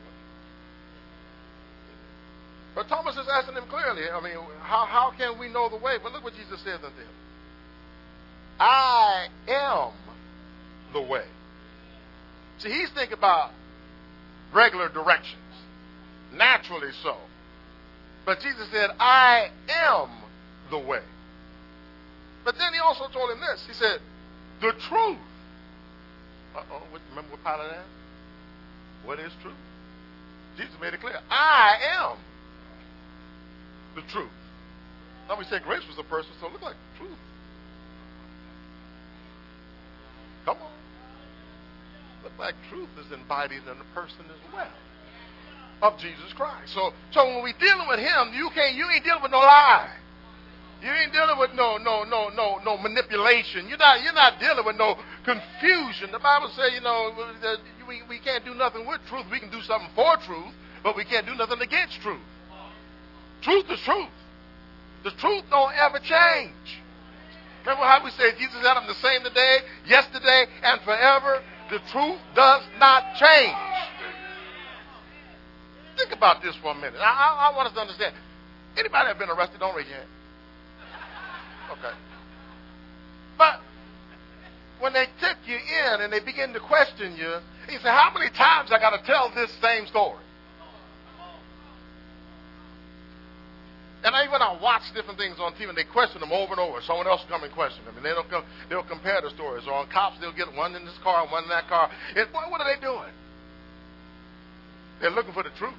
But 2.76 2.88
Thomas 2.88 3.16
is 3.16 3.28
asking 3.32 3.56
him 3.56 3.66
clearly, 3.70 4.10
I 4.10 4.22
mean, 4.22 4.34
how, 4.62 4.86
how 4.86 5.14
can 5.18 5.40
we 5.40 5.48
know 5.48 5.70
the 5.70 5.78
way? 5.78 5.98
But 6.02 6.12
look 6.12 6.24
what 6.24 6.34
Jesus 6.34 6.60
says 6.64 6.80
unto 6.84 6.98
him. 6.98 7.08
I 8.60 9.28
am 9.48 9.92
the 10.94 11.02
way. 11.02 11.26
See, 12.60 12.70
he's 12.70 12.90
thinking 12.92 13.18
about 13.18 13.52
regular 14.54 14.90
directions, 14.90 15.42
naturally 16.34 16.92
so. 17.04 17.18
But 18.26 18.40
Jesus 18.40 18.68
said, 18.72 18.90
I 19.00 19.50
am 19.70 20.10
the 20.72 20.80
way. 20.80 21.02
But 22.44 22.56
then 22.58 22.74
he 22.74 22.80
also 22.80 23.08
told 23.12 23.32
him 23.32 23.40
this. 23.40 23.64
He 23.68 23.74
said, 23.74 24.00
the 24.62 24.74
truth 24.90 25.20
Uh-oh, 26.56 26.84
remember 27.10 27.32
what 27.32 27.44
Pilate 27.44 27.74
asked? 27.74 27.88
What 29.06 29.20
is 29.20 29.32
truth? 29.42 29.56
Jesus 30.58 30.74
made 30.80 30.94
it 30.94 31.02
clear. 31.02 31.20
I 31.30 31.76
am 32.00 32.18
the 33.96 34.02
truth. 34.12 34.32
Now 35.28 35.38
we 35.38 35.46
said 35.46 35.64
grace 35.64 35.84
was 35.88 35.98
a 35.98 36.04
person, 36.04 36.32
so 36.40 36.48
it 36.48 36.54
looked 36.54 36.64
like 36.64 36.76
truth. 36.98 37.18
Come 40.46 40.58
on. 40.58 40.72
Look 42.24 42.34
like 42.40 42.56
truth 42.70 42.90
is 43.00 43.12
embodied 43.12 43.64
in 43.64 43.78
a 43.78 43.96
person 43.96 44.26
as 44.26 44.54
well 44.54 44.72
of 45.84 46.00
Jesus 46.00 46.32
Christ. 46.36 46.74
So, 46.74 46.94
so 47.12 47.26
when 47.28 47.44
we 47.44 47.54
dealing 47.60 47.88
with 47.90 48.00
Him, 48.00 48.32
you 48.34 48.50
can't, 48.56 48.76
you 48.76 48.88
ain't 48.90 49.04
dealing 49.04 49.22
with 49.22 49.32
no 49.32 49.40
lie. 49.40 49.90
You 50.84 50.92
ain't 50.92 51.14
dealing 51.14 51.40
with 51.40 51.54
no, 51.56 51.78
no, 51.78 52.04
no, 52.04 52.28
no, 52.36 52.60
no 52.66 52.78
manipulation. 52.78 53.70
You're 53.70 53.78
not, 53.78 54.04
you're 54.04 54.12
not 54.12 54.38
dealing 54.38 54.66
with 54.66 54.76
no 54.76 55.00
confusion. 55.24 56.12
The 56.12 56.20
Bible 56.20 56.52
says, 56.58 56.72
you 56.76 56.82
know, 56.82 57.16
we, 57.88 58.02
we 58.10 58.20
can't 58.20 58.44
do 58.44 58.54
nothing 58.54 58.86
with 58.86 59.00
truth. 59.08 59.24
We 59.32 59.40
can 59.40 59.50
do 59.50 59.62
something 59.62 59.90
for 59.96 60.18
truth, 60.18 60.52
but 60.84 60.98
we 60.98 61.06
can't 61.06 61.26
do 61.26 61.36
nothing 61.36 61.62
against 61.62 62.02
truth. 62.02 62.20
Truth 63.42 63.72
is 63.72 63.80
truth. 63.80 64.12
The 65.06 65.12
truth 65.12 65.44
don't 65.50 65.72
ever 65.74 66.00
change. 66.00 66.84
Remember 67.62 67.84
how 67.86 68.04
we 68.04 68.12
say 68.12 68.36
Jesus 68.38 68.60
had 68.60 68.76
them 68.76 68.88
the 68.88 68.96
same 68.96 69.24
today, 69.24 69.60
yesterday, 69.88 70.48
and 70.64 70.82
forever? 70.82 71.42
The 71.72 71.80
truth 71.92 72.20
does 72.36 72.64
not 72.78 73.16
change. 73.16 73.56
Think 75.96 76.12
about 76.12 76.44
this 76.44 76.56
for 76.58 76.72
a 76.72 76.76
minute. 76.76 77.00
I, 77.00 77.08
I, 77.08 77.52
I 77.52 77.56
want 77.56 77.70
us 77.70 77.74
to 77.76 77.80
understand. 77.80 78.16
Anybody 78.78 79.08
have 79.08 79.20
been 79.20 79.30
arrested? 79.30 79.62
Don't 79.62 79.76
raise 79.76 79.88
your 79.88 79.96
hand. 79.96 80.10
Okay. 81.72 81.96
But 83.38 83.60
when 84.80 84.94
they 84.94 85.06
take 85.22 85.38
you 85.46 85.56
in 85.56 86.02
and 86.02 86.12
they 86.12 86.20
begin 86.20 86.54
to 86.54 86.60
question 86.60 87.16
you, 87.16 87.38
he 87.70 87.78
said, 87.78 87.92
How 87.92 88.12
many 88.14 88.30
times 88.32 88.72
I 88.72 88.80
got 88.80 88.98
to 88.98 89.06
tell 89.06 89.32
this 89.34 89.52
same 89.62 89.88
story? 89.88 90.20
And 94.04 94.14
I, 94.14 94.26
even 94.26 94.42
I 94.42 94.60
watch 94.62 94.84
different 94.94 95.18
things 95.18 95.38
on 95.40 95.54
TV, 95.54 95.70
and 95.70 95.78
they 95.78 95.86
question 95.86 96.20
them 96.20 96.34
over 96.34 96.52
and 96.52 96.60
over. 96.60 96.82
Someone 96.82 97.08
else 97.08 97.24
come 97.30 97.44
and 97.44 97.54
question 97.54 97.86
them, 97.86 97.96
and 97.96 98.06
they 98.06 98.10
don't 98.10 98.30
come. 98.30 98.44
They'll 98.68 98.84
compare 98.84 99.22
the 99.22 99.30
stories. 99.30 99.66
Or 99.66 99.74
on 99.74 99.88
cops, 99.88 100.20
they'll 100.20 100.34
get 100.36 100.54
one 100.54 100.76
in 100.76 100.84
this 100.84 100.98
car 101.02 101.24
and 101.24 101.32
one 101.32 101.44
in 101.44 101.50
that 101.50 101.70
car. 101.70 101.90
And 102.16 102.28
what, 102.34 102.52
what 102.52 102.60
are 102.60 102.76
they 102.76 102.82
doing? 102.82 103.14
They're 105.00 105.12
looking 105.12 105.34
for 105.34 105.44
the 105.44 105.52
truth. 105.52 105.74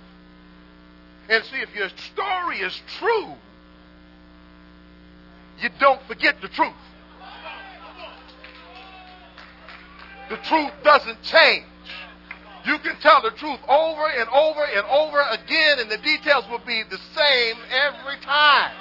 And 1.29 1.45
see, 1.45 1.59
if 1.59 1.75
your 1.75 1.91
story 2.13 2.61
is 2.61 2.81
true, 2.99 3.35
you 5.61 5.69
don't 5.81 6.01
forget 6.07 6.37
the 6.43 6.49
truth. 6.49 6.73
The 10.31 10.37
truth 10.49 10.73
doesn't 10.83 11.23
change. 11.23 11.67
You 12.65 12.79
can 12.79 12.97
tell 13.01 13.21
the 13.21 13.31
truth 13.37 13.61
over 13.69 14.09
and 14.09 14.29
over 14.31 14.65
and 14.65 14.87
over 14.89 15.21
again, 15.21 15.81
and 15.81 15.91
the 15.91 15.99
details 15.99 16.45
will 16.51 16.65
be 16.67 16.83
the 16.89 16.99
same 17.13 17.57
every 17.71 18.19
time. 18.25 18.73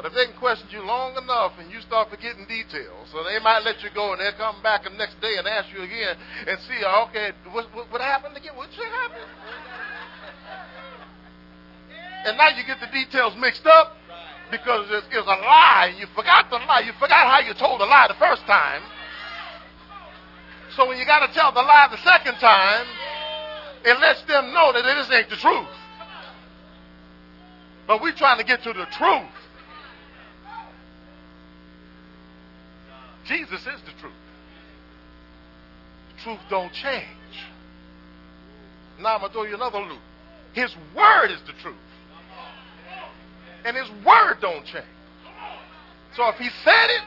But 0.00 0.06
if 0.06 0.14
they 0.14 0.32
can 0.32 0.40
question 0.40 0.66
you 0.70 0.80
long 0.80 1.14
enough 1.22 1.52
and 1.60 1.70
you 1.70 1.80
start 1.82 2.08
forgetting 2.08 2.46
details, 2.48 3.12
so 3.12 3.22
they 3.22 3.38
might 3.38 3.60
let 3.60 3.82
you 3.82 3.90
go 3.94 4.12
and 4.12 4.20
they'll 4.20 4.32
come 4.32 4.62
back 4.62 4.84
the 4.84 4.90
next 4.90 5.20
day 5.20 5.36
and 5.36 5.46
ask 5.46 5.68
you 5.70 5.82
again 5.82 6.16
and 6.48 6.58
see, 6.66 6.80
okay, 6.82 7.32
what, 7.52 7.66
what, 7.74 7.92
what 7.92 8.00
happened 8.00 8.34
again? 8.34 8.56
What 8.56 8.70
happen? 8.70 9.20
And 12.26 12.36
now 12.36 12.48
you 12.48 12.64
get 12.64 12.80
the 12.80 12.86
details 12.86 13.34
mixed 13.36 13.66
up 13.66 13.96
because 14.50 14.86
it's, 14.90 15.06
it's 15.10 15.26
a 15.26 15.40
lie. 15.40 15.94
You 15.98 16.06
forgot 16.14 16.50
the 16.50 16.56
lie. 16.56 16.80
You 16.80 16.92
forgot 16.98 17.26
how 17.26 17.40
you 17.40 17.54
told 17.54 17.80
the 17.80 17.86
lie 17.86 18.08
the 18.08 18.14
first 18.14 18.42
time. 18.46 18.82
So 20.76 20.86
when 20.86 20.98
you 20.98 21.06
got 21.06 21.26
to 21.26 21.32
tell 21.32 21.52
the 21.52 21.62
lie 21.62 21.88
the 21.90 21.98
second 21.98 22.34
time, 22.36 22.86
it 23.84 23.98
lets 23.98 24.22
them 24.22 24.52
know 24.52 24.72
that 24.72 24.82
this 24.82 25.10
ain't 25.10 25.30
the 25.30 25.36
truth. 25.36 25.68
But 27.86 28.02
we're 28.02 28.12
trying 28.12 28.38
to 28.38 28.44
get 28.44 28.62
to 28.64 28.72
the 28.72 28.86
truth. 28.86 29.34
Jesus 33.24 33.60
is 33.60 33.80
the 33.82 33.92
truth. 34.00 34.12
The 36.16 36.22
truth 36.22 36.40
don't 36.48 36.72
change. 36.72 37.06
Now 39.00 39.14
I'm 39.14 39.20
going 39.20 39.30
to 39.30 39.34
throw 39.34 39.44
you 39.44 39.54
another 39.54 39.80
loop. 39.80 40.00
His 40.52 40.74
word 40.94 41.30
is 41.30 41.40
the 41.46 41.52
truth. 41.62 41.76
And 43.64 43.76
his 43.76 43.90
word 44.04 44.38
don't 44.40 44.64
change. 44.64 44.84
So 46.16 46.28
if 46.28 46.36
he 46.36 46.48
said 46.64 46.90
it, 46.90 47.02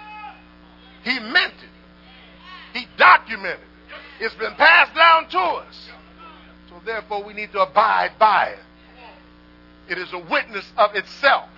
he 1.03 1.19
meant 1.19 1.53
it. 1.53 2.77
He 2.77 2.87
documented 2.97 3.59
it. 3.59 4.23
It's 4.23 4.35
been 4.35 4.55
passed 4.55 4.95
down 4.95 5.27
to 5.29 5.39
us. 5.39 5.89
So 6.69 6.75
therefore, 6.85 7.23
we 7.23 7.33
need 7.33 7.51
to 7.51 7.61
abide 7.61 8.13
by 8.17 8.49
it. 8.49 8.59
It 9.89 9.97
is 9.97 10.13
a 10.13 10.19
witness 10.19 10.71
of 10.77 10.95
itself. 10.95 11.49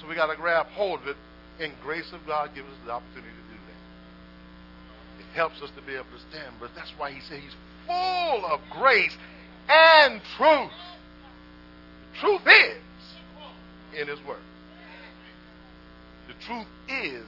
So 0.00 0.06
we 0.08 0.14
got 0.14 0.26
to 0.26 0.36
grab 0.36 0.66
hold 0.68 1.00
of 1.00 1.08
it. 1.08 1.16
And 1.60 1.72
grace 1.82 2.12
of 2.12 2.26
God 2.26 2.54
gives 2.54 2.68
us 2.68 2.74
the 2.84 2.92
opportunity 2.92 3.28
to 3.28 3.54
do 3.54 3.58
that. 3.66 5.20
It 5.20 5.36
helps 5.36 5.62
us 5.62 5.70
to 5.76 5.82
be 5.82 5.94
able 5.94 6.04
to 6.04 6.20
stand. 6.30 6.54
But 6.60 6.70
that's 6.74 6.92
why 6.96 7.10
he 7.10 7.20
said 7.20 7.40
he's 7.40 7.54
full 7.86 8.46
of 8.46 8.60
grace 8.70 9.16
and 9.68 10.20
truth. 10.36 10.70
The 12.12 12.20
truth 12.20 12.42
is 12.46 12.83
in 14.00 14.08
his 14.08 14.18
word. 14.26 14.42
The 16.28 16.34
truth 16.44 16.66
is 16.88 17.24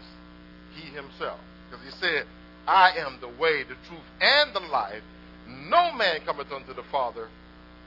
he 0.74 0.86
himself. 0.94 1.40
Because 1.70 1.84
he 1.84 1.90
said, 2.00 2.26
I 2.66 2.92
am 2.98 3.18
the 3.20 3.28
way, 3.28 3.62
the 3.62 3.76
truth, 3.88 4.04
and 4.20 4.54
the 4.54 4.60
life. 4.60 5.02
No 5.46 5.92
man 5.92 6.20
cometh 6.24 6.50
unto 6.50 6.74
the 6.74 6.82
Father 6.90 7.28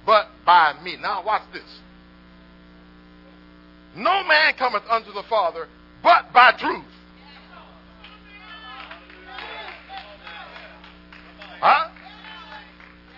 but 0.06 0.28
by 0.46 0.74
me. 0.84 0.96
Now 1.00 1.24
watch 1.26 1.44
this. 1.54 1.64
No 3.96 4.24
man 4.24 4.54
cometh 4.58 4.84
unto 4.90 5.12
the 5.12 5.24
Father 5.30 5.68
but 6.02 6.32
by 6.34 6.54
truth. 6.58 6.86
Huh? 11.60 11.90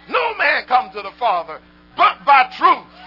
No 0.10 0.36
man 0.38 0.64
come 0.68 0.90
to 0.92 1.02
the 1.02 1.12
Father 1.20 1.60
but 1.96 2.26
by 2.26 2.52
truth. 2.58 3.01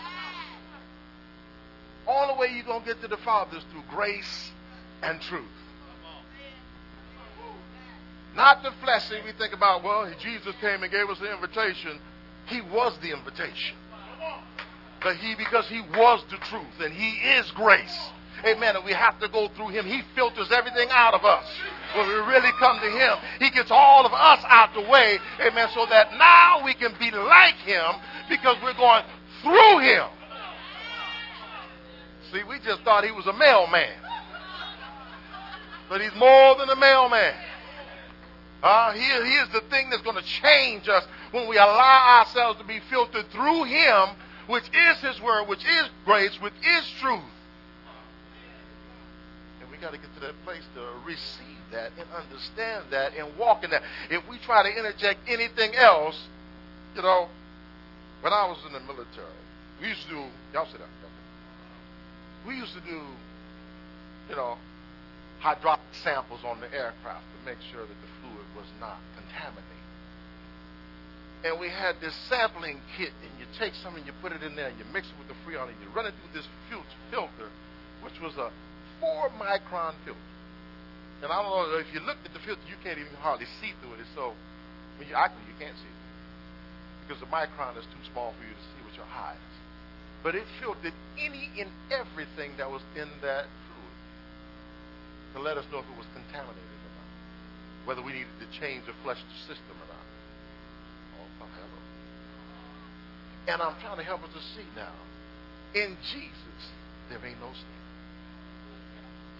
All 2.06 2.34
the 2.34 2.40
way 2.40 2.48
you're 2.54 2.64
going 2.64 2.80
to 2.80 2.86
get 2.86 3.00
to 3.02 3.08
the 3.08 3.16
Father 3.18 3.56
is 3.56 3.64
through 3.72 3.82
grace 3.90 4.50
and 5.02 5.20
truth. 5.22 5.44
Not 8.36 8.62
the 8.62 8.72
fleshly. 8.82 9.18
We 9.24 9.32
think 9.32 9.54
about, 9.54 9.84
well, 9.84 10.12
Jesus 10.20 10.54
came 10.60 10.82
and 10.82 10.90
gave 10.90 11.08
us 11.08 11.18
the 11.18 11.32
invitation. 11.32 11.98
He 12.46 12.60
was 12.60 12.98
the 13.00 13.12
invitation. 13.12 13.76
But 15.02 15.16
he, 15.16 15.34
because 15.34 15.68
he 15.68 15.80
was 15.96 16.24
the 16.30 16.38
truth 16.38 16.80
and 16.80 16.92
he 16.92 17.10
is 17.36 17.50
grace. 17.52 18.10
Amen. 18.44 18.76
And 18.76 18.84
we 18.84 18.92
have 18.92 19.18
to 19.20 19.28
go 19.28 19.48
through 19.48 19.68
him. 19.68 19.86
He 19.86 20.02
filters 20.14 20.50
everything 20.50 20.88
out 20.90 21.14
of 21.14 21.24
us. 21.24 21.44
When 21.94 22.08
we 22.08 22.14
really 22.14 22.50
come 22.58 22.80
to 22.80 22.90
him, 22.90 23.18
he 23.38 23.50
gets 23.50 23.70
all 23.70 24.04
of 24.04 24.12
us 24.12 24.44
out 24.48 24.74
the 24.74 24.80
way. 24.80 25.18
Amen. 25.40 25.68
So 25.74 25.86
that 25.86 26.12
now 26.18 26.64
we 26.64 26.74
can 26.74 26.92
be 26.98 27.10
like 27.10 27.54
him 27.64 27.94
because 28.28 28.56
we're 28.62 28.74
going 28.74 29.04
through 29.42 29.78
him. 29.80 30.08
See, 32.34 32.42
we 32.42 32.58
just 32.58 32.82
thought 32.82 33.04
he 33.04 33.12
was 33.12 33.26
a 33.28 33.32
mailman. 33.32 33.94
But 35.88 36.00
he's 36.00 36.14
more 36.16 36.56
than 36.56 36.68
a 36.68 36.74
mailman. 36.74 37.32
Uh, 38.60 38.92
he, 38.92 39.00
he 39.00 39.34
is 39.36 39.48
the 39.50 39.60
thing 39.70 39.88
that's 39.88 40.02
going 40.02 40.16
to 40.16 40.24
change 40.42 40.88
us 40.88 41.04
when 41.30 41.48
we 41.48 41.56
allow 41.56 42.18
ourselves 42.18 42.58
to 42.58 42.66
be 42.66 42.80
filtered 42.90 43.26
through 43.30 43.64
him, 43.64 44.08
which 44.48 44.64
is 44.64 44.98
his 44.98 45.20
word, 45.20 45.46
which 45.46 45.64
is 45.64 45.88
grace, 46.04 46.36
which 46.40 46.54
is 46.54 46.90
truth. 47.00 47.20
And 49.60 49.70
we 49.70 49.76
got 49.76 49.92
to 49.92 49.98
get 49.98 50.12
to 50.14 50.20
that 50.20 50.34
place 50.44 50.64
to 50.74 50.80
receive 51.06 51.60
that 51.70 51.92
and 51.96 52.08
understand 52.10 52.86
that 52.90 53.12
and 53.16 53.36
walk 53.38 53.62
in 53.62 53.70
that. 53.70 53.82
If 54.10 54.28
we 54.28 54.38
try 54.38 54.64
to 54.64 54.76
interject 54.76 55.20
anything 55.28 55.76
else, 55.76 56.20
you 56.96 57.02
know, 57.02 57.28
when 58.22 58.32
I 58.32 58.48
was 58.48 58.58
in 58.66 58.72
the 58.72 58.80
military, 58.80 59.38
we 59.80 59.88
used 59.88 60.02
to 60.04 60.08
do, 60.08 60.24
y'all 60.52 60.66
sit 60.66 60.80
down. 60.80 61.03
We 62.46 62.56
used 62.56 62.74
to 62.74 62.80
do, 62.80 63.00
you 64.28 64.36
know, 64.36 64.56
hydraulic 65.40 65.80
samples 65.92 66.40
on 66.44 66.60
the 66.60 66.68
aircraft 66.72 67.24
to 67.24 67.38
make 67.44 67.60
sure 67.72 67.80
that 67.80 67.98
the 68.00 68.10
fluid 68.20 68.46
was 68.56 68.68
not 68.80 69.00
contaminated. 69.16 69.64
And 71.44 71.60
we 71.60 71.68
had 71.68 72.00
this 72.00 72.14
sampling 72.28 72.80
kit, 72.96 73.12
and 73.20 73.32
you 73.36 73.44
take 73.58 73.74
some 73.74 73.96
and 73.96 74.04
you 74.06 74.12
put 74.20 74.32
it 74.32 74.42
in 74.42 74.56
there, 74.56 74.68
and 74.68 74.78
you 74.78 74.84
mix 74.92 75.08
it 75.08 75.16
with 75.20 75.28
the 75.28 75.36
freon, 75.44 75.68
and 75.68 75.76
you 75.84 75.88
run 75.92 76.06
it 76.06 76.14
through 76.16 76.32
this 76.40 76.48
filter, 76.72 77.48
which 78.00 78.16
was 78.20 78.36
a 78.36 78.48
four 79.00 79.28
micron 79.36 79.92
filter. 80.04 80.32
And 81.22 81.32
I 81.32 81.40
don't 81.40 81.52
know 81.52 81.78
if 81.78 81.92
you 81.92 82.00
look 82.00 82.16
at 82.24 82.32
the 82.32 82.40
filter, 82.40 82.64
you 82.68 82.76
can't 82.84 82.98
even 82.98 83.12
hardly 83.20 83.46
see 83.60 83.72
through 83.80 83.96
it. 83.96 84.00
It's 84.00 84.12
so, 84.16 84.32
I 84.32 84.94
mean, 85.00 85.12
actually, 85.12 85.44
you 85.48 85.56
can't 85.60 85.76
see 85.76 85.88
it 85.88 86.00
because 87.04 87.20
the 87.20 87.28
micron 87.28 87.76
is 87.76 87.84
too 87.84 88.04
small 88.12 88.32
for 88.32 88.44
you 88.44 88.52
to 88.52 88.64
see 88.72 88.82
with 88.88 88.96
your 88.96 89.08
eyes. 89.12 89.53
But 90.24 90.34
it 90.34 90.44
filtered 90.60 90.94
any 91.20 91.50
and 91.60 91.70
everything 91.92 92.52
that 92.58 92.70
was 92.70 92.82
in 92.96 93.08
that 93.22 93.44
fluid 93.44 93.98
to 95.34 95.40
let 95.42 95.58
us 95.58 95.66
know 95.70 95.78
if 95.80 95.86
it 95.86 95.98
was 95.98 96.08
contaminated 96.14 96.64
or 96.64 96.92
not. 96.96 97.10
whether 97.86 98.02
we 98.02 98.12
needed 98.12 98.32
to 98.40 98.48
change 98.60 98.84
the 98.86 98.94
flesh 99.04 99.20
system 99.46 99.76
or 99.76 99.88
not. 99.92 100.06
Oh, 101.20 101.46
hello. 101.46 101.80
And 103.48 103.62
I'm 103.62 103.76
trying 103.80 103.98
to 103.98 104.04
help 104.04 104.22
us 104.24 104.30
to 104.32 104.42
see 104.56 104.66
now. 104.76 104.96
In 105.74 105.96
Jesus, 106.12 106.62
there 107.10 107.18
ain't 107.26 107.40
no 107.40 107.52
sin. 107.52 107.80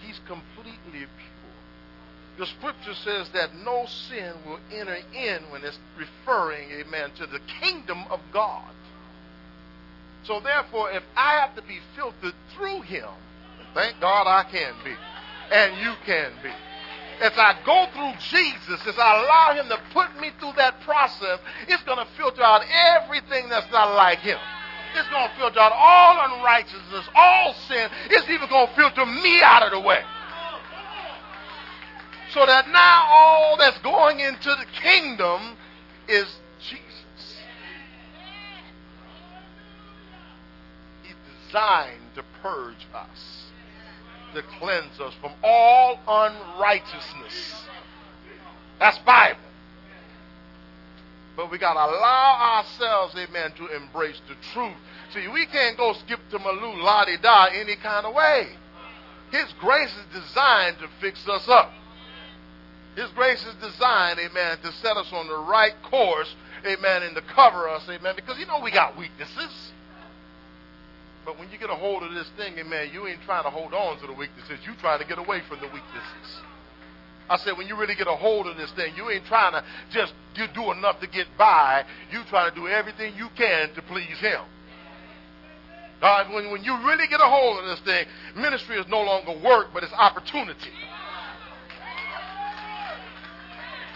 He's 0.06 0.20
completely 0.26 1.06
pure. 1.08 1.58
The 2.38 2.46
scripture 2.46 2.94
says 2.94 3.30
that 3.32 3.54
no 3.64 3.86
sin 3.86 4.34
will 4.46 4.60
enter 4.72 4.98
in 5.14 5.50
when 5.50 5.64
it's 5.64 5.78
referring, 5.96 6.68
amen, 6.72 7.10
to 7.18 7.26
the 7.26 7.40
kingdom 7.62 8.04
of 8.10 8.20
God. 8.32 8.74
So 10.24 10.40
therefore, 10.40 10.90
if 10.90 11.02
I 11.16 11.34
have 11.40 11.54
to 11.56 11.62
be 11.62 11.78
filtered 11.94 12.34
through 12.54 12.82
him, 12.82 13.08
thank 13.74 14.00
God 14.00 14.26
I 14.26 14.44
can 14.50 14.74
be, 14.82 14.94
and 15.52 15.76
you 15.82 15.92
can 16.06 16.32
be. 16.42 16.50
As 17.20 17.32
I 17.36 17.54
go 17.64 17.86
through 17.92 18.18
Jesus, 18.18 18.86
as 18.86 18.98
I 18.98 19.22
allow 19.22 19.54
him 19.54 19.68
to 19.68 19.78
put 19.92 20.18
me 20.20 20.30
through 20.40 20.54
that 20.56 20.80
process, 20.80 21.38
it's 21.68 21.82
going 21.84 21.98
to 21.98 22.06
filter 22.16 22.42
out 22.42 22.62
everything 22.72 23.48
that's 23.48 23.70
not 23.70 23.94
like 23.94 24.18
him. 24.18 24.38
It's 24.96 25.08
going 25.10 25.28
to 25.28 25.36
filter 25.36 25.60
out 25.60 25.72
all 25.72 26.38
unrighteousness, 26.38 27.08
all 27.14 27.54
sin. 27.68 27.88
It's 28.10 28.28
even 28.30 28.48
going 28.48 28.68
to 28.68 28.74
filter 28.74 29.06
me 29.06 29.42
out 29.42 29.62
of 29.62 29.72
the 29.72 29.80
way. 29.80 30.02
So 32.30 32.46
that 32.46 32.68
now 32.68 33.06
all 33.08 33.56
that's 33.56 33.78
going 33.78 34.20
into 34.20 34.48
the 34.48 34.66
kingdom 34.82 35.56
is 36.08 36.26
designed 41.54 42.14
to 42.16 42.24
purge 42.42 42.86
us, 42.92 43.44
to 44.34 44.42
cleanse 44.58 44.98
us 44.98 45.14
from 45.20 45.32
all 45.44 46.00
unrighteousness. 46.08 47.62
That's 48.80 48.98
Bible. 48.98 49.38
But 51.36 51.52
we 51.52 51.58
got 51.58 51.74
to 51.74 51.78
allow 51.78 52.56
ourselves, 52.58 53.14
amen, 53.14 53.52
to 53.58 53.68
embrace 53.68 54.20
the 54.28 54.34
truth. 54.52 54.74
See, 55.12 55.28
we 55.28 55.46
can't 55.46 55.76
go 55.76 55.92
skip 55.92 56.18
to 56.30 56.40
my 56.40 56.50
Lou, 56.50 56.82
la 56.82 57.04
da 57.04 57.46
any 57.46 57.76
kind 57.76 58.04
of 58.04 58.14
way. 58.14 58.48
His 59.30 59.52
grace 59.60 59.90
is 59.90 60.22
designed 60.22 60.78
to 60.78 60.88
fix 61.00 61.28
us 61.28 61.48
up. 61.48 61.70
His 62.96 63.10
grace 63.10 63.44
is 63.44 63.54
designed, 63.60 64.18
amen, 64.18 64.58
to 64.62 64.72
set 64.72 64.96
us 64.96 65.12
on 65.12 65.28
the 65.28 65.38
right 65.38 65.74
course, 65.84 66.34
amen, 66.66 67.04
and 67.04 67.14
to 67.14 67.22
cover 67.22 67.68
us, 67.68 67.88
amen, 67.88 68.14
because 68.16 68.38
you 68.38 68.46
know 68.46 68.60
we 68.60 68.72
got 68.72 68.98
weaknesses. 68.98 69.72
But 71.24 71.38
when 71.38 71.50
you 71.50 71.58
get 71.58 71.70
a 71.70 71.74
hold 71.74 72.02
of 72.02 72.12
this 72.12 72.28
thing, 72.36 72.58
amen, 72.58 72.90
you 72.92 73.06
ain't 73.06 73.22
trying 73.22 73.44
to 73.44 73.50
hold 73.50 73.72
on 73.72 73.98
to 74.00 74.06
the 74.06 74.12
weaknesses. 74.12 74.58
You 74.66 74.74
trying 74.80 75.00
to 75.00 75.06
get 75.06 75.18
away 75.18 75.40
from 75.48 75.60
the 75.60 75.66
weaknesses. 75.66 76.28
I 77.28 77.38
said, 77.38 77.56
when 77.56 77.66
you 77.66 77.76
really 77.76 77.94
get 77.94 78.06
a 78.06 78.14
hold 78.14 78.46
of 78.46 78.56
this 78.58 78.70
thing, 78.72 78.92
you 78.96 79.08
ain't 79.08 79.24
trying 79.24 79.52
to 79.52 79.64
just 79.90 80.12
do 80.54 80.72
enough 80.72 81.00
to 81.00 81.06
get 81.06 81.26
by. 81.38 81.84
You 82.12 82.20
trying 82.28 82.52
to 82.52 82.54
do 82.54 82.68
everything 82.68 83.14
you 83.16 83.28
can 83.36 83.72
to 83.74 83.82
please 83.82 84.18
Him. 84.20 84.40
God, 86.02 86.34
when, 86.34 86.50
when 86.50 86.62
you 86.62 86.76
really 86.84 87.06
get 87.08 87.20
a 87.20 87.24
hold 87.24 87.60
of 87.60 87.64
this 87.64 87.80
thing, 87.80 88.04
ministry 88.36 88.76
is 88.76 88.86
no 88.88 89.00
longer 89.00 89.32
work, 89.42 89.68
but 89.72 89.82
it's 89.82 89.92
opportunity. 89.94 90.72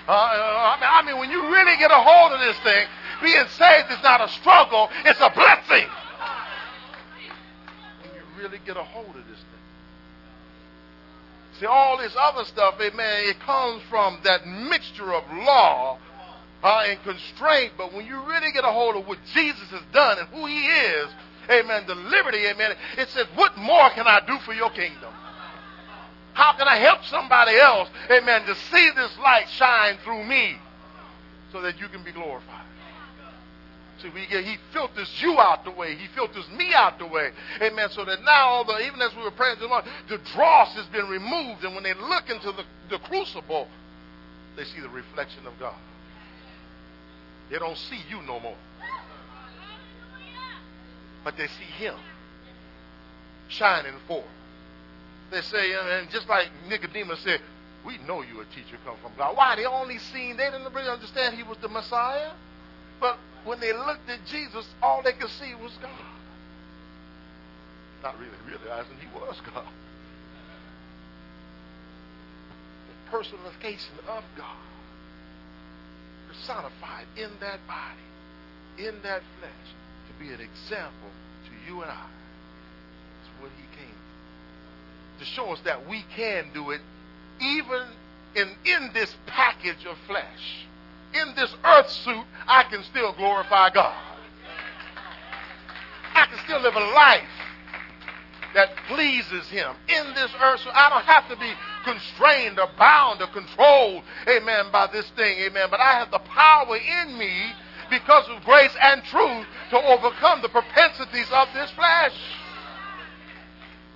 Uh, 0.09 0.13
I, 0.13 0.77
mean, 0.81 0.89
I 0.89 1.03
mean, 1.05 1.21
when 1.21 1.29
you 1.29 1.43
really 1.53 1.77
get 1.77 1.91
a 1.91 2.01
hold 2.01 2.33
of 2.33 2.41
this 2.41 2.57
thing, 2.65 2.87
being 3.21 3.45
saved 3.61 3.93
is 3.93 4.03
not 4.03 4.23
a 4.23 4.29
struggle, 4.41 4.89
it's 5.05 5.21
a 5.21 5.29
blessing. 5.29 5.87
Really 8.39 8.59
get 8.65 8.77
a 8.77 8.85
hold 8.85 9.09
of 9.09 9.27
this 9.27 9.39
thing. 9.39 9.59
See, 11.59 11.67
all 11.67 11.99
this 11.99 12.15
other 12.17 12.45
stuff, 12.45 12.77
amen, 12.81 13.29
it 13.29 13.41
comes 13.41 13.83
from 13.91 14.21
that 14.23 14.47
mixture 14.47 15.13
of 15.13 15.25
law 15.33 15.99
uh, 16.63 16.85
and 16.87 17.03
constraint. 17.03 17.73
But 17.77 17.93
when 17.93 18.07
you 18.07 18.21
really 18.23 18.53
get 18.53 18.65
a 18.65 18.71
hold 18.71 18.95
of 18.95 19.09
what 19.09 19.19
Jesus 19.35 19.69
has 19.71 19.83
done 19.93 20.19
and 20.19 20.29
who 20.29 20.47
he 20.47 20.67
is, 20.67 21.09
amen, 21.51 21.85
the 21.89 21.97
liberty, 21.97 22.47
amen, 22.47 22.77
it 22.97 23.09
says, 23.09 23.27
what 23.35 23.57
more 23.57 23.91
can 23.91 24.07
I 24.07 24.21
do 24.25 24.39
for 24.45 24.55
your 24.55 24.71
kingdom? 24.71 25.13
How 26.35 26.53
can 26.57 26.69
I 26.69 26.77
help 26.77 27.05
somebody 27.05 27.57
else, 27.57 27.89
amen, 28.09 28.47
to 28.47 28.55
see 28.55 28.91
this 28.95 29.19
light 29.19 29.49
shine 29.49 29.97
through 30.05 30.25
me 30.25 30.57
so 31.51 31.61
that 31.63 31.81
you 31.81 31.89
can 31.89 32.05
be 32.05 32.13
glorified? 32.13 32.68
We 34.05 34.27
get, 34.27 34.45
he 34.45 34.57
filters 34.73 35.11
you 35.21 35.39
out 35.39 35.65
the 35.65 35.71
way. 35.71 35.97
He 35.97 36.07
filters 36.09 36.49
me 36.51 36.73
out 36.75 36.99
the 36.99 37.07
way. 37.07 37.31
Amen. 37.61 37.89
So 37.91 38.05
that 38.05 38.23
now, 38.25 38.65
even 38.81 39.01
as 39.03 39.15
we 39.17 39.23
were 39.23 39.31
praying 39.33 39.57
to 39.57 39.63
the 39.63 39.67
Lord, 39.69 39.85
the 40.09 40.19
dross 40.19 40.75
has 40.75 40.87
been 40.87 41.09
removed. 41.09 41.65
And 41.65 41.75
when 41.75 41.85
they 41.85 41.95
look 41.95 42.31
into 42.31 42.53
the, 42.53 42.65
the 42.91 42.99
crucible, 42.99 43.69
they 44.57 44.65
see 44.65 44.81
the 44.81 44.89
reflection 44.89 45.47
of 45.47 45.59
God. 45.59 45.77
They 47.51 47.59
don't 47.59 47.77
see 47.77 48.01
you 48.09 48.23
no 48.23 48.41
more. 48.41 48.57
But 51.25 51.37
they 51.37 51.47
see 51.47 51.65
him 51.65 51.95
shining 53.49 53.95
forth. 54.07 54.25
They 55.31 55.43
say, 55.43 55.75
uh, 55.75 56.01
and 56.01 56.11
just 56.11 56.29
like 56.29 56.49
Nicodemus 56.69 57.21
said, 57.21 57.41
we 57.85 57.99
know 57.99 58.23
you 58.23 58.41
a 58.41 58.45
teacher 58.47 58.79
come 58.85 58.97
from 59.03 59.13
God. 59.17 59.37
Why? 59.37 59.57
They 59.57 59.65
only 59.65 59.99
seen, 59.99 60.37
they 60.37 60.51
didn't 60.51 60.73
really 60.73 60.89
understand 60.89 61.37
he 61.37 61.43
was 61.43 61.59
the 61.59 61.69
Messiah. 61.69 62.33
But 63.01 63.19
when 63.45 63.61
they 63.61 63.73
looked 63.73 64.09
at 64.09 64.25
Jesus, 64.27 64.67
all 64.83 65.03
they 65.03 65.13
could 65.13 65.31
see 65.31 65.55
was 65.55 65.73
God. 65.81 65.91
Not 68.03 68.19
really 68.19 68.31
realizing 68.47 68.97
he 69.01 69.07
was 69.15 69.41
God. 69.55 69.67
The 72.89 73.11
personification 73.11 73.95
of 74.09 74.25
God 74.37 74.57
personified 76.29 77.07
in 77.17 77.31
that 77.41 77.59
body, 77.67 78.87
in 78.89 78.95
that 79.03 79.23
flesh, 79.39 79.69
to 80.09 80.25
be 80.25 80.33
an 80.33 80.41
example 80.41 81.11
to 81.47 81.67
you 81.67 81.83
and 81.83 81.91
I. 81.91 82.07
That's 83.17 83.43
what 83.43 83.51
he 83.57 83.77
came 83.77 83.95
to. 83.95 85.19
To 85.21 85.25
show 85.25 85.53
us 85.53 85.61
that 85.65 85.89
we 85.89 86.05
can 86.15 86.47
do 86.53 86.71
it 86.71 86.81
even 87.41 87.83
in, 88.37 88.49
in 88.65 88.91
this 88.93 89.15
package 89.27 89.85
of 89.87 89.97
flesh 90.07 90.67
in 91.15 91.35
this 91.35 91.55
earth 91.65 91.91
suit, 91.91 92.25
I 92.47 92.65
can 92.65 92.83
still 92.85 93.13
glorify 93.15 93.71
God. 93.71 93.97
I 96.15 96.27
can 96.27 96.39
still 96.45 96.61
live 96.61 96.75
a 96.75 96.81
life 96.81 97.29
that 98.55 98.71
pleases 98.89 99.49
Him 99.49 99.75
in 99.89 100.15
this 100.15 100.31
earth. 100.43 100.61
So 100.61 100.71
I 100.73 100.89
don't 100.91 101.05
have 101.05 101.29
to 101.29 101.37
be 101.37 101.53
constrained 101.85 102.59
or 102.59 102.69
bound 102.79 103.23
or 103.23 103.29
controlled, 103.29 104.03
amen, 104.29 104.73
by 104.73 104.89
this 104.93 105.09
thing, 105.17 105.39
amen. 105.41 105.69
But 105.71 105.81
I 105.81 105.93
have 105.99 106.11
the 106.11 106.19
power 106.19 106.77
in 106.77 107.19
me 107.19 107.53
because 107.91 108.29
of 108.29 108.43
grace 108.45 108.75
and 108.81 109.03
truth 109.05 109.47
to 109.71 109.79
overcome 109.79 110.43
the 110.43 110.49
propensities 110.49 111.29
of 111.33 111.49
this 111.55 111.71
flesh. 111.73 112.17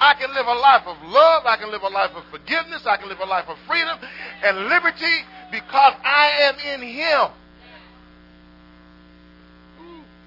I 0.01 0.15
can 0.15 0.35
live 0.35 0.47
a 0.47 0.55
life 0.55 0.83
of 0.87 0.97
love. 1.09 1.47
I 1.47 1.57
can 1.57 1.71
live 1.71 1.83
a 1.83 1.89
life 1.89 2.11
of 2.17 2.25
forgiveness. 2.31 2.83
I 2.87 2.97
can 2.97 3.09
live 3.09 3.21
a 3.21 3.27
life 3.27 3.47
of 3.47 3.57
freedom 3.69 3.99
and 4.43 4.67
liberty 4.67 5.23
because 5.53 5.95
I 6.03 6.49
am 6.49 6.55
in 6.81 6.89
Him. 6.89 7.29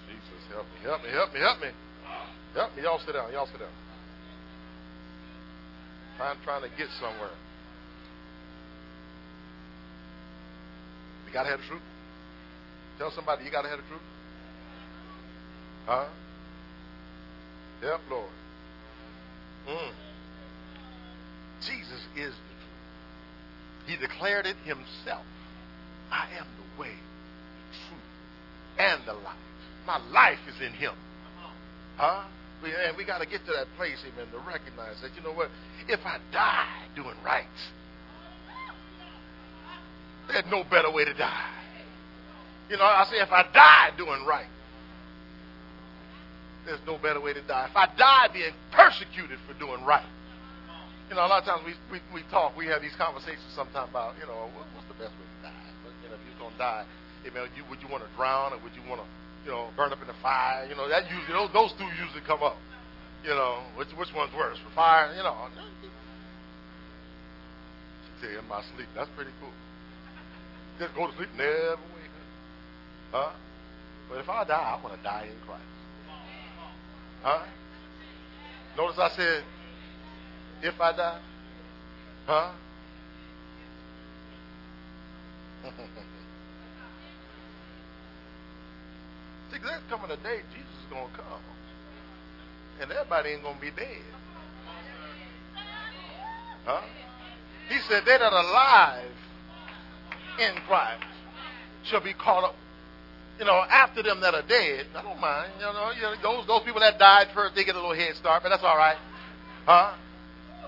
Jesus, 0.08 0.42
help 0.54 0.66
me, 0.72 0.80
help 0.84 1.04
me, 1.04 1.10
help 1.10 1.34
me, 1.34 1.40
help 1.40 1.62
me. 1.62 1.68
Help 2.54 2.76
me. 2.78 2.84
Y'all 2.84 3.00
sit 3.00 3.14
down. 3.14 3.34
Y'all 3.34 3.48
sit 3.48 3.60
down. 3.60 3.70
I'm 6.22 6.38
trying 6.46 6.62
to 6.62 6.70
get 6.78 6.88
somewhere. 7.02 7.34
You 11.28 11.34
got 11.34 11.44
to 11.44 11.50
have 11.50 11.60
the 11.60 11.66
truth. 11.66 11.82
Tell 12.98 13.12
somebody 13.12 13.44
you 13.44 13.52
got 13.52 13.64
to 13.64 13.70
have 13.70 13.80
the 13.80 13.88
truth. 13.88 14.02
Huh? 15.86 16.06
Help, 17.82 18.02
Lord. 18.10 18.30
Mm. 19.68 19.92
Jesus 21.62 22.08
is. 22.16 22.34
He 23.86 23.98
declared 23.98 24.46
it 24.46 24.56
himself. 24.66 25.26
I 26.12 26.28
am 26.38 26.46
the 26.58 26.82
way, 26.82 26.92
the 26.92 27.78
truth, 27.88 28.80
and 28.80 29.02
the 29.06 29.14
life. 29.14 29.36
My 29.86 29.98
life 30.10 30.40
is 30.48 30.62
in 30.62 30.74
him. 30.74 30.94
Huh? 31.98 32.24
And 32.64 32.98
we 32.98 33.06
got 33.06 33.20
to 33.20 33.28
get 33.28 33.46
to 33.46 33.52
that 33.52 33.68
place, 33.78 33.98
amen, 34.02 34.28
to 34.32 34.40
recognize 34.40 35.00
that, 35.02 35.12
you 35.16 35.22
know 35.22 35.34
what? 35.34 35.50
If 35.88 36.00
I 36.06 36.18
die 36.32 36.88
doing 36.96 37.16
right, 37.24 37.46
there's 40.28 40.46
no 40.50 40.64
better 40.64 40.90
way 40.92 41.06
to 41.06 41.14
die. 41.14 41.52
You 42.70 42.78
know, 42.78 42.84
I 42.84 43.06
say 43.12 43.18
if 43.18 43.32
I 43.32 43.44
die 43.54 43.92
doing 43.98 44.26
right, 44.26 44.48
there's 46.66 46.80
no 46.88 46.98
better 46.98 47.22
way 47.22 47.34
to 47.34 47.42
die. 47.42 47.68
If 47.70 47.78
I 47.78 47.86
die 47.96 48.30
being 48.34 48.54
persecuted 48.72 49.38
for 49.48 49.54
doing 49.60 49.84
right. 49.86 50.06
You 51.10 51.16
know, 51.16 51.26
a 51.26 51.30
lot 51.30 51.42
of 51.42 51.48
times 51.48 51.62
we, 51.62 51.74
we, 51.94 52.02
we 52.10 52.22
talk, 52.34 52.58
we 52.58 52.66
have 52.66 52.82
these 52.82 52.98
conversations 52.98 53.46
sometimes 53.54 53.94
about, 53.94 54.18
you 54.18 54.26
know, 54.26 54.50
what's 54.54 54.90
the 54.90 54.98
best 54.98 55.14
way 55.14 55.26
to 55.26 55.40
die? 55.46 55.70
But, 55.86 55.94
you 56.02 56.10
know, 56.10 56.18
if 56.18 56.24
you're 56.26 56.42
going 56.42 56.58
to 56.58 56.62
die, 56.62 56.84
you 57.22 57.30
know, 57.30 57.46
you, 57.54 57.62
would 57.70 57.82
you 57.82 57.90
want 57.90 58.02
to 58.02 58.10
drown 58.18 58.54
or 58.54 58.60
would 58.66 58.74
you 58.74 58.82
want 58.90 59.06
to, 59.06 59.08
you 59.46 59.54
know, 59.54 59.70
burn 59.78 59.94
up 59.94 60.02
in 60.02 60.10
the 60.10 60.18
fire? 60.26 60.66
You 60.66 60.74
know, 60.74 60.90
that 60.90 61.06
usually, 61.06 61.38
those, 61.38 61.54
those 61.54 61.72
two 61.78 61.86
usually 62.02 62.26
come 62.26 62.42
up. 62.42 62.58
You 63.22 63.34
know, 63.34 63.66
which, 63.78 63.90
which 63.98 64.10
one's 64.14 64.34
worse? 64.34 64.58
Fire, 64.74 65.14
you 65.14 65.22
know. 65.22 65.34
You 68.22 68.40
in 68.40 68.48
my 68.48 68.62
sleep. 68.74 68.88
That's 68.96 69.10
pretty 69.16 69.32
cool. 69.40 69.54
Just 70.80 70.96
go 70.96 71.08
to 71.08 71.16
sleep, 71.18 71.30
never 71.38 71.78
wake 71.94 72.10
up. 72.10 72.30
Huh? 73.12 73.32
But 74.10 74.20
if 74.20 74.30
I 74.30 74.44
die, 74.46 74.78
I 74.78 74.82
want 74.82 74.98
to 74.98 75.04
die 75.04 75.30
in 75.30 75.38
Christ. 75.46 75.64
Huh? 77.22 77.46
Notice 78.78 78.98
I 79.00 79.10
said, 79.16 79.44
I 80.80 80.92
die. 80.96 81.22
Huh? 82.26 82.52
See, 89.52 89.60
there's 89.64 89.82
coming 89.90 90.12
a 90.12 90.18
day 90.18 90.42
Jesus 90.52 90.70
is 90.70 90.90
going 90.90 91.10
to 91.10 91.18
come. 91.18 91.42
And 92.82 92.92
everybody 92.92 93.30
ain't 93.30 93.44
going 93.44 93.56
to 93.56 93.62
be 93.62 93.72
dead. 93.72 94.02
Huh? 96.66 96.82
He 97.70 97.80
said, 97.88 98.04
they 98.06 98.18
that 98.18 98.22
are 98.22 98.44
alive 98.44 99.12
in 100.40 100.56
Christ 100.68 101.04
shall 101.86 102.02
be 102.02 102.14
caught 102.14 102.44
up. 102.44 102.56
You 103.40 103.46
know, 103.46 103.64
after 103.70 104.02
them 104.02 104.22
that 104.22 104.34
are 104.34 104.42
dead, 104.48 104.88
I 104.96 105.02
don't 105.02 105.20
mind. 105.20 105.52
You 105.60 105.66
know, 105.66 105.92
you 105.96 106.02
know 106.02 106.16
those 106.24 106.48
those 106.48 106.64
people 106.64 106.80
that 106.80 106.98
died 106.98 107.28
first, 107.34 107.54
they 107.54 107.66
get 107.66 107.76
a 107.76 107.80
little 107.80 107.94
head 107.94 108.16
start, 108.16 108.44
but 108.44 108.50
that's 108.50 108.64
all 108.64 108.78
right. 108.78 108.98
Huh? 109.66 109.94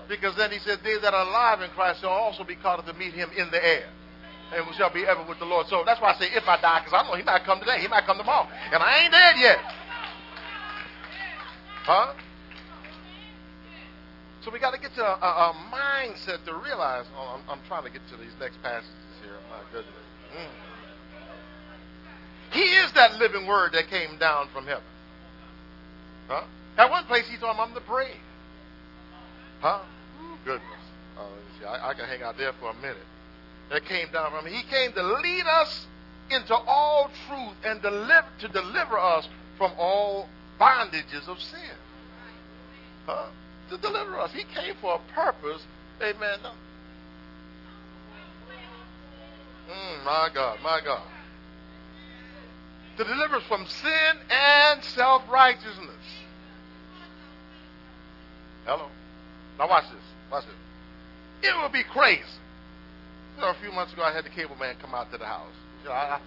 Because 0.08 0.34
then 0.36 0.50
he 0.50 0.58
said, 0.60 0.80
they 0.82 0.98
that 0.98 1.12
are 1.12 1.26
alive 1.26 1.60
in 1.60 1.70
Christ 1.70 2.00
shall 2.00 2.10
also 2.10 2.42
be 2.42 2.56
up 2.64 2.84
to 2.86 2.92
meet 2.94 3.12
him 3.12 3.30
in 3.36 3.50
the 3.50 3.64
air. 3.64 3.88
And 4.54 4.66
we 4.66 4.72
shall 4.72 4.92
be 4.92 5.04
ever 5.04 5.22
with 5.28 5.38
the 5.38 5.44
Lord. 5.44 5.66
So 5.68 5.82
that's 5.84 6.00
why 6.00 6.14
I 6.14 6.18
say 6.18 6.28
if 6.32 6.48
I 6.48 6.58
die, 6.60 6.80
because 6.80 6.96
I 6.96 7.06
know 7.06 7.14
he 7.16 7.22
might 7.22 7.44
come 7.44 7.60
today, 7.60 7.80
he 7.80 7.88
might 7.88 8.06
come 8.06 8.16
tomorrow. 8.16 8.48
And 8.72 8.82
I 8.82 9.04
ain't 9.04 9.12
dead 9.12 9.34
yet. 9.38 9.58
Huh? 11.84 12.14
So 14.42 14.50
we 14.50 14.58
got 14.58 14.72
to 14.72 14.80
get 14.80 14.94
to 14.94 15.02
a, 15.02 15.12
a, 15.20 15.50
a, 15.50 15.54
mindset 15.70 16.44
to 16.46 16.54
realize. 16.54 17.04
Oh, 17.14 17.36
I'm, 17.36 17.50
I'm, 17.50 17.66
trying 17.68 17.84
to 17.84 17.90
get 17.90 18.00
to 18.08 18.16
these 18.16 18.32
next 18.40 18.62
passages 18.62 18.88
here. 19.22 19.36
My 19.50 19.60
goodness. 19.70 19.94
Mm. 20.34 20.48
He 22.52 22.60
is 22.60 22.92
that 22.92 23.16
living 23.16 23.46
word 23.46 23.72
that 23.72 23.88
came 23.88 24.16
down 24.18 24.48
from 24.54 24.64
heaven. 24.64 24.84
Huh? 26.28 26.44
At 26.78 26.90
one 26.90 27.04
place 27.04 27.28
he 27.28 27.36
told 27.36 27.56
him, 27.56 27.60
I'm 27.60 27.74
the 27.74 27.80
bread. 27.80 28.16
Huh? 29.60 29.80
Goodness. 30.44 30.62
Uh, 31.18 31.68
I, 31.68 31.90
I 31.90 31.94
can 31.94 32.06
hang 32.06 32.22
out 32.22 32.36
there 32.38 32.52
for 32.54 32.70
a 32.70 32.74
minute. 32.74 32.96
That 33.70 33.84
came 33.84 34.10
down 34.12 34.30
from 34.30 34.46
him. 34.46 34.54
He 34.54 34.62
came 34.62 34.92
to 34.92 35.02
lead 35.02 35.44
us 35.60 35.86
into 36.30 36.54
all 36.54 37.10
truth 37.26 37.54
and 37.64 37.82
deliver, 37.82 38.26
to 38.40 38.48
deliver 38.48 38.98
us 38.98 39.28
from 39.58 39.72
all 39.78 40.28
bondages 40.58 41.28
of 41.28 41.40
sin. 41.40 41.76
Huh? 43.06 43.26
to 43.70 43.76
deliver 43.78 44.18
us. 44.18 44.32
He 44.32 44.44
came 44.44 44.74
for 44.80 44.94
a 44.96 45.12
purpose. 45.12 45.62
Amen. 46.02 46.38
Mm, 49.70 50.04
my 50.04 50.28
God, 50.32 50.58
my 50.62 50.80
God. 50.84 51.02
To 52.96 53.04
deliver 53.04 53.36
us 53.36 53.42
from 53.44 53.66
sin 53.66 54.18
and 54.30 54.82
self 54.82 55.22
righteousness. 55.30 55.94
Hello. 58.64 58.86
Now 59.58 59.68
watch 59.68 59.84
this. 59.90 60.07
Watch 60.30 60.44
this. 60.44 60.54
It 61.42 61.54
would 61.62 61.72
be 61.72 61.84
crazy. 61.84 62.24
You 63.36 63.46
know, 63.46 63.54
a 63.54 63.58
few 63.62 63.70
months 63.72 63.92
ago, 63.92 64.02
I 64.02 64.12
had 64.12 64.24
the 64.24 64.34
cable 64.34 64.56
man 64.56 64.74
come 64.82 64.94
out 64.94 65.10
to 65.12 65.18
the 65.18 65.26
house. 65.26 65.54
You 65.82 65.88
know, 65.88 65.94
I, 65.94 66.18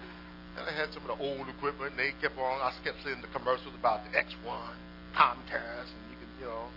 I 0.56 0.72
had 0.72 0.92
some 0.96 1.04
of 1.04 1.12
the 1.12 1.20
old 1.20 1.44
equipment, 1.48 1.92
and 1.92 1.98
they 2.00 2.16
kept 2.24 2.40
on. 2.40 2.60
I 2.64 2.72
kept 2.80 3.04
seeing 3.04 3.20
the 3.20 3.28
commercials 3.36 3.76
about 3.76 4.00
the 4.08 4.16
X1, 4.16 4.72
Comcast, 5.12 5.92
and 5.92 6.04
you 6.08 6.16
can, 6.16 6.30
you 6.40 6.48
know, 6.48 6.72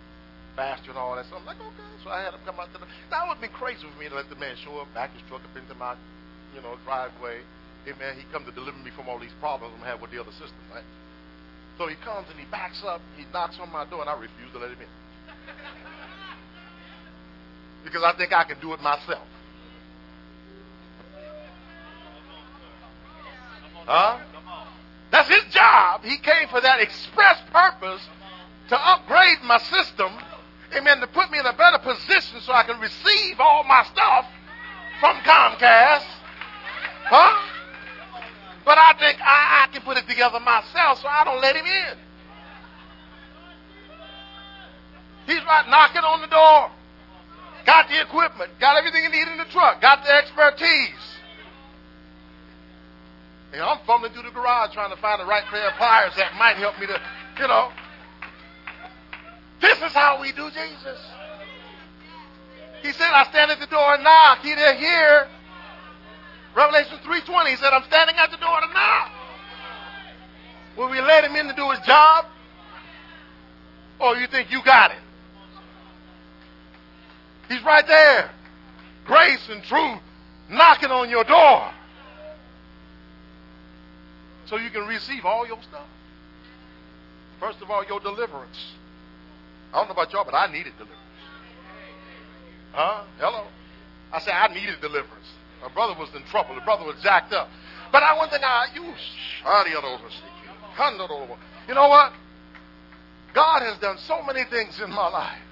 faster 0.54 0.92
and 0.92 1.00
all 1.00 1.16
that. 1.16 1.24
So 1.32 1.40
I'm 1.40 1.48
like, 1.48 1.56
okay. 1.56 1.88
So 2.04 2.12
I 2.12 2.20
had 2.20 2.36
him 2.36 2.44
come 2.44 2.60
out 2.60 2.68
to 2.76 2.78
the. 2.78 2.86
That 3.08 3.24
would 3.28 3.40
be 3.40 3.48
crazy 3.48 3.80
for 3.88 3.96
me 3.96 4.12
to 4.12 4.16
let 4.16 4.28
the 4.28 4.36
man 4.36 4.56
show 4.60 4.76
up, 4.76 4.92
back 4.92 5.16
his 5.16 5.24
truck 5.32 5.40
up 5.40 5.56
into 5.56 5.72
my, 5.80 5.96
you 6.52 6.60
know, 6.60 6.76
driveway. 6.84 7.40
Hey 7.88 7.96
man, 7.96 8.20
he 8.20 8.28
come 8.28 8.44
to 8.44 8.52
deliver 8.52 8.76
me 8.84 8.92
from 8.92 9.08
all 9.08 9.16
these 9.16 9.34
problems 9.40 9.72
I'm 9.78 9.86
having 9.86 10.02
with 10.02 10.12
the 10.12 10.20
other 10.20 10.34
system, 10.36 10.58
right? 10.68 10.84
So 11.78 11.88
he 11.88 11.96
comes 12.04 12.26
and 12.28 12.40
he 12.40 12.44
backs 12.50 12.82
up, 12.84 13.00
he 13.16 13.24
knocks 13.32 13.56
on 13.60 13.70
my 13.70 13.84
door, 13.88 14.00
and 14.00 14.10
I 14.10 14.16
refuse 14.16 14.50
to 14.52 14.58
let 14.58 14.72
him 14.72 14.80
in. 14.80 14.92
Because 17.86 18.02
I 18.02 18.12
think 18.16 18.32
I 18.32 18.44
can 18.44 18.60
do 18.60 18.72
it 18.74 18.82
myself. 18.82 19.26
Huh? 23.86 24.18
That's 25.10 25.28
his 25.28 25.52
job. 25.52 26.04
He 26.04 26.18
came 26.18 26.48
for 26.48 26.60
that 26.60 26.80
express 26.80 27.38
purpose 27.50 28.02
to 28.68 28.76
upgrade 28.76 29.38
my 29.44 29.58
system 29.58 30.12
amen, 30.74 31.00
to 31.00 31.06
put 31.06 31.30
me 31.30 31.38
in 31.38 31.46
a 31.46 31.52
better 31.52 31.78
position 31.78 32.40
so 32.40 32.52
I 32.52 32.64
can 32.64 32.80
receive 32.80 33.38
all 33.38 33.64
my 33.64 33.84
stuff 33.84 34.26
from 35.00 35.16
Comcast. 35.18 36.06
Huh? 37.04 37.42
But 38.64 38.78
I 38.78 38.94
think 38.98 39.20
I, 39.20 39.64
I 39.64 39.72
can 39.72 39.82
put 39.82 39.96
it 39.96 40.08
together 40.08 40.40
myself, 40.40 41.00
so 41.00 41.08
I 41.08 41.24
don't 41.24 41.40
let 41.40 41.54
him 41.54 41.64
in. 41.64 41.98
He's 45.26 45.44
right 45.44 45.68
knocking 45.68 46.02
on 46.02 46.20
the 46.20 46.28
door. 46.28 46.70
Got 47.66 47.88
the 47.88 48.00
equipment, 48.00 48.52
got 48.60 48.78
everything 48.78 49.02
you 49.02 49.10
need 49.10 49.26
in 49.26 49.38
the 49.38 49.50
truck, 49.50 49.80
got 49.80 50.04
the 50.04 50.12
expertise. 50.14 51.02
And 53.52 53.62
I'm 53.62 53.78
fumbling 53.86 54.12
through 54.12 54.22
the 54.22 54.30
garage 54.30 54.72
trying 54.72 54.94
to 54.94 55.00
find 55.00 55.20
the 55.20 55.26
right 55.26 55.44
pair 55.44 55.68
of 55.68 55.74
pliers 55.74 56.12
that 56.16 56.34
might 56.38 56.56
help 56.56 56.78
me 56.78 56.86
to, 56.86 57.00
you 57.40 57.48
know, 57.48 57.70
this 59.60 59.78
is 59.78 59.92
how 59.92 60.20
we 60.20 60.30
do 60.32 60.48
Jesus. 60.50 61.00
He 62.82 62.92
said, 62.92 63.08
I 63.10 63.24
stand 63.30 63.50
at 63.50 63.58
the 63.58 63.66
door 63.66 63.94
and 63.94 64.04
knock. 64.04 64.40
He 64.42 64.54
didn't 64.54 64.78
hear. 64.78 65.26
Revelation 66.54 66.98
3.20, 67.04 67.46
he 67.48 67.56
said, 67.56 67.72
I'm 67.72 67.84
standing 67.84 68.16
at 68.16 68.30
the 68.30 68.36
door 68.36 68.60
to 68.60 68.72
knock. 68.72 69.10
Will 70.76 70.90
we 70.90 71.00
let 71.00 71.24
him 71.24 71.34
in 71.34 71.48
to 71.48 71.54
do 71.54 71.68
his 71.70 71.80
job? 71.80 72.26
Or 73.98 74.16
you 74.16 74.26
think 74.28 74.52
you 74.52 74.62
got 74.62 74.92
it? 74.92 74.98
He's 77.48 77.62
right 77.62 77.86
there. 77.86 78.30
Grace 79.04 79.48
and 79.48 79.62
truth 79.62 80.00
knocking 80.50 80.90
on 80.90 81.10
your 81.10 81.24
door. 81.24 81.70
So 84.46 84.56
you 84.56 84.70
can 84.70 84.86
receive 84.86 85.24
all 85.24 85.46
your 85.46 85.60
stuff. 85.62 85.86
First 87.40 87.60
of 87.62 87.70
all, 87.70 87.84
your 87.84 88.00
deliverance. 88.00 88.56
I 89.72 89.78
don't 89.78 89.88
know 89.88 89.92
about 89.92 90.12
y'all, 90.12 90.24
but 90.24 90.34
I 90.34 90.46
needed 90.46 90.72
deliverance. 90.78 91.02
Huh? 92.72 93.04
Hello? 93.18 93.44
I 94.12 94.20
said 94.20 94.32
I 94.32 94.48
needed 94.54 94.80
deliverance. 94.80 95.26
My 95.62 95.68
brother 95.68 95.98
was 95.98 96.08
in 96.14 96.22
trouble. 96.24 96.54
The 96.54 96.60
brother 96.60 96.84
was 96.84 96.96
jacked 97.02 97.32
up. 97.32 97.48
But 97.90 98.02
I 98.02 98.16
one 98.16 98.28
thing 98.28 98.40
I 98.42 98.68
you 98.74 98.82
you 101.68 101.74
know 101.74 101.88
what? 101.88 102.12
God 103.34 103.62
has 103.62 103.78
done 103.78 103.98
so 103.98 104.22
many 104.22 104.44
things 104.44 104.80
in 104.80 104.90
my 104.90 105.08
life. 105.08 105.45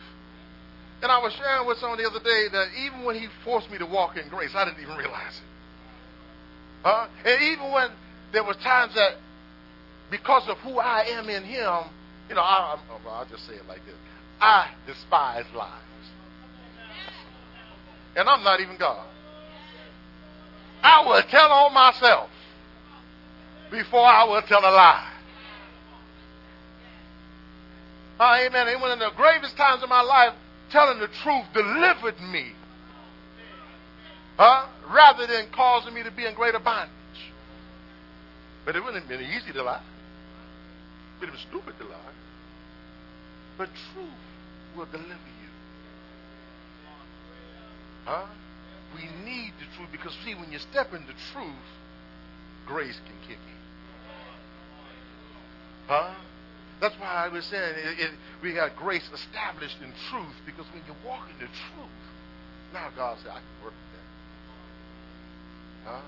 And 1.04 1.12
I 1.12 1.18
was 1.18 1.34
sharing 1.34 1.66
with 1.66 1.76
someone 1.76 1.98
the 1.98 2.08
other 2.08 2.24
day 2.24 2.48
that 2.50 2.68
even 2.82 3.04
when 3.04 3.14
he 3.14 3.26
forced 3.44 3.70
me 3.70 3.76
to 3.76 3.84
walk 3.84 4.16
in 4.16 4.26
grace, 4.30 4.52
I 4.54 4.64
didn't 4.64 4.82
even 4.82 4.96
realize 4.96 5.36
it. 5.36 5.44
Huh? 6.82 7.08
And 7.26 7.42
even 7.42 7.72
when 7.72 7.90
there 8.32 8.42
was 8.42 8.56
times 8.56 8.94
that 8.94 9.16
because 10.10 10.48
of 10.48 10.56
who 10.60 10.78
I 10.78 11.02
am 11.02 11.28
in 11.28 11.44
him, 11.44 11.92
you 12.30 12.34
know, 12.34 12.40
I, 12.40 12.78
will 12.88 13.26
just 13.30 13.46
say 13.46 13.52
it 13.52 13.68
like 13.68 13.84
this. 13.84 13.94
I 14.40 14.70
despise 14.86 15.44
lies. 15.54 15.82
And 18.16 18.26
I'm 18.26 18.42
not 18.42 18.60
even 18.60 18.78
God. 18.78 19.06
I 20.82 21.06
will 21.06 21.22
tell 21.24 21.52
on 21.52 21.74
myself 21.74 22.30
before 23.70 24.06
I 24.06 24.24
will 24.24 24.40
tell 24.40 24.60
a 24.60 24.72
lie. 24.72 25.12
Uh, 28.18 28.38
amen. 28.46 28.68
And 28.68 28.80
one 28.80 28.90
of 28.90 28.98
the 28.98 29.10
gravest 29.14 29.54
times 29.58 29.82
of 29.82 29.90
my 29.90 30.00
life, 30.00 30.32
telling 30.74 30.98
the 30.98 31.06
truth 31.22 31.44
delivered 31.54 32.20
me. 32.20 32.50
Huh? 34.36 34.66
Rather 34.90 35.24
than 35.28 35.46
causing 35.52 35.94
me 35.94 36.02
to 36.02 36.10
be 36.10 36.26
in 36.26 36.34
greater 36.34 36.58
bondage. 36.58 36.90
But 38.66 38.74
it 38.74 38.82
wouldn't 38.82 39.04
have 39.04 39.08
been 39.08 39.24
easy 39.24 39.52
to 39.52 39.62
lie. 39.62 39.76
It 39.76 41.20
would 41.20 41.30
have 41.30 41.38
been 41.38 41.48
stupid 41.48 41.78
to 41.78 41.84
lie. 41.84 42.14
But 43.56 43.68
truth 43.92 44.08
will 44.76 44.86
deliver 44.86 45.06
you. 45.12 45.50
Huh? 48.04 48.26
We 48.96 49.02
need 49.24 49.52
the 49.60 49.76
truth 49.76 49.90
because, 49.92 50.12
see, 50.24 50.34
when 50.34 50.50
you 50.50 50.58
step 50.58 50.92
into 50.92 51.12
truth, 51.32 51.70
grace 52.66 52.98
can 53.06 53.28
kick 53.28 53.38
in. 53.38 53.60
Huh? 55.86 56.14
That's 56.80 56.94
why 56.98 57.26
I 57.26 57.28
was 57.28 57.44
saying 57.46 57.74
it, 57.76 58.00
it, 58.00 58.10
we 58.42 58.52
got 58.52 58.76
grace 58.76 59.08
established 59.12 59.78
in 59.80 59.92
truth 60.10 60.36
because 60.44 60.66
when 60.72 60.82
you 60.86 60.94
walk 61.06 61.28
in 61.30 61.38
the 61.38 61.50
truth, 61.70 62.00
now 62.72 62.90
God 62.96 63.18
said, 63.22 63.30
I 63.30 63.40
can 63.40 63.56
work 63.62 63.72
with 63.72 63.92
that. 63.94 64.08
Huh? 65.90 66.04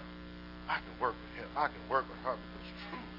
I 0.69 0.79
can 0.83 1.01
work 1.01 1.15
with 1.15 1.33
him. 1.39 1.49
I 1.57 1.69
can 1.69 1.85
work 1.89 2.05
with 2.11 2.19
her 2.27 2.35
because 2.35 2.67
truth 2.91 3.15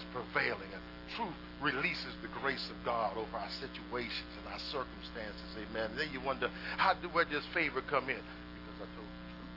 is 0.00 0.04
prevailing 0.12 0.72
and 0.72 0.82
truth 1.14 1.36
releases 1.60 2.12
the 2.22 2.28
grace 2.40 2.68
of 2.70 2.76
God 2.84 3.16
over 3.16 3.36
our 3.36 3.52
situations 3.60 4.32
and 4.40 4.52
our 4.52 4.60
circumstances. 4.72 5.48
Amen. 5.56 5.90
And 5.90 5.98
then 6.00 6.08
you 6.12 6.20
wonder, 6.20 6.50
how 6.76 6.94
do, 6.94 7.08
where 7.08 7.24
does 7.24 7.44
favor 7.52 7.80
come 7.82 8.08
in? 8.08 8.20
Because 8.20 8.78
I 8.80 8.86
told 8.96 9.08
you 9.08 9.20
the 9.20 9.36
truth. 9.36 9.54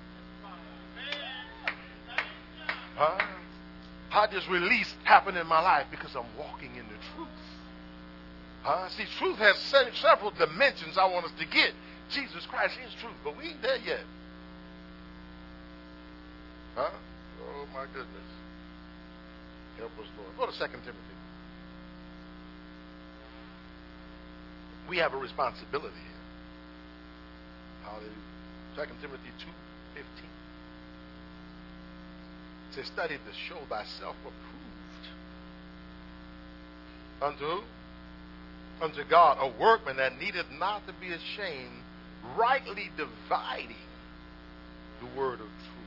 Huh? 2.96 3.39
How 4.10 4.26
does 4.26 4.48
release 4.48 4.94
happen 5.04 5.38
in 5.38 5.48
my 5.48 5.62
life? 5.62 5.88
Because 5.92 6.16
I'm 6.16 6.26
walking 6.38 6.72
in 6.76 6.84
the 6.84 7.00
truth. 7.16 7.28
Huh? 8.64 8.90
See, 8.90 9.06
truth 9.18 9.38
has 9.38 9.58
several 9.58 10.32
dimensions 10.32 10.98
I 10.98 11.06
want 11.06 11.26
us 11.26 11.32
to 11.40 11.46
get. 11.46 11.72
Jesus 12.10 12.46
Christ 12.48 12.76
is 12.86 12.94
truth, 13.00 13.14
but 13.24 13.38
we 13.38 13.50
ain't 13.50 13.62
there 13.62 13.78
yet. 13.78 14.02
Huh? 16.76 16.90
Oh 17.44 17.66
my 17.74 17.86
goodness. 17.94 18.30
Help 19.78 19.92
us, 20.00 20.08
Lord. 20.18 20.38
Go 20.38 20.46
to 20.52 20.58
2 20.58 20.66
Timothy. 20.72 21.16
We 24.90 24.98
have 24.98 25.14
a 25.14 25.18
responsibility 25.18 25.94
here. 25.96 26.24
Hallelujah. 27.84 28.10
2 28.76 28.82
Timothy 29.02 29.30
2 29.40 29.46
15. 32.70 32.72
It 32.72 32.76
says, 32.76 32.86
Study 32.94 33.16
to 33.16 33.34
show 33.48 33.60
thyself 33.70 34.16
approved. 34.22 34.50
Unto? 37.22 37.64
Unto 38.82 39.04
God, 39.10 39.38
a 39.42 39.62
workman 39.62 39.98
that 39.98 40.20
needeth 40.20 40.46
not 40.58 40.86
to 40.88 40.94
be 40.94 41.08
ashamed, 41.08 41.84
rightly 42.38 42.90
dividing 42.96 43.76
the 45.02 45.20
word 45.20 45.42
of 45.42 45.48
truth. 45.48 45.80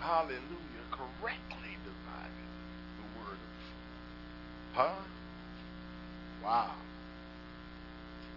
Hallelujah. 0.00 0.86
Correctly 0.90 1.74
dividing 1.82 2.50
the 2.98 3.20
word 3.20 3.34
of 3.34 3.50
truth. 3.66 4.74
Huh? 4.74 4.94
Wow. 6.44 6.74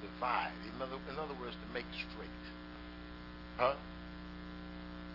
Divide. 0.02 0.52
In 0.76 0.82
other, 0.82 0.96
in 1.12 1.20
other 1.20 1.40
words, 1.40 1.56
to 1.56 1.74
make 1.74 1.86
straight. 1.94 2.30
Huh? 3.58 3.76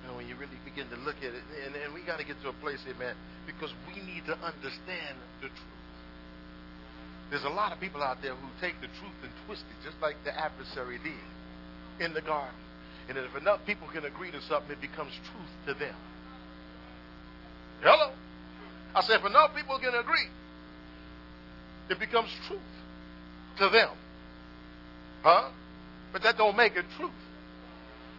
Know, 0.06 0.16
when 0.16 0.28
you 0.28 0.36
really 0.36 0.58
begin 0.64 0.88
to 0.90 0.96
look 0.96 1.16
at 1.18 1.32
it, 1.32 1.44
and, 1.64 1.74
and 1.74 1.94
we 1.94 2.02
got 2.02 2.18
to 2.18 2.24
get 2.24 2.40
to 2.42 2.48
a 2.48 2.52
place, 2.60 2.80
amen, 2.88 3.14
because 3.46 3.72
we 3.88 4.02
need 4.02 4.26
to 4.26 4.36
understand 4.44 5.16
the 5.40 5.48
truth. 5.48 5.80
There's 7.30 7.44
a 7.44 7.54
lot 7.54 7.72
of 7.72 7.80
people 7.80 8.02
out 8.02 8.20
there 8.20 8.34
who 8.34 8.48
take 8.60 8.80
the 8.80 8.88
truth 9.00 9.16
and 9.22 9.32
twist 9.46 9.64
it, 9.70 9.84
just 9.84 9.96
like 10.02 10.16
the 10.24 10.36
adversary 10.36 10.98
did 11.02 12.04
in 12.04 12.12
the 12.12 12.20
garden. 12.20 12.54
And 13.08 13.18
if 13.18 13.34
enough 13.36 13.60
people 13.66 13.88
can 13.92 14.04
agree 14.04 14.30
to 14.30 14.40
something, 14.42 14.72
it 14.72 14.80
becomes 14.80 15.12
truth 15.32 15.52
to 15.66 15.74
them. 15.74 15.94
Hello? 17.80 18.12
I 18.94 19.00
said, 19.02 19.20
if 19.20 19.26
enough 19.26 19.54
people 19.54 19.78
can 19.78 19.94
agree, 19.94 20.28
it 21.90 21.98
becomes 21.98 22.30
truth 22.46 22.60
to 23.58 23.68
them. 23.68 23.90
Huh? 25.22 25.50
But 26.12 26.22
that 26.22 26.38
don't 26.38 26.56
make 26.56 26.76
it 26.76 26.84
truth 26.96 27.10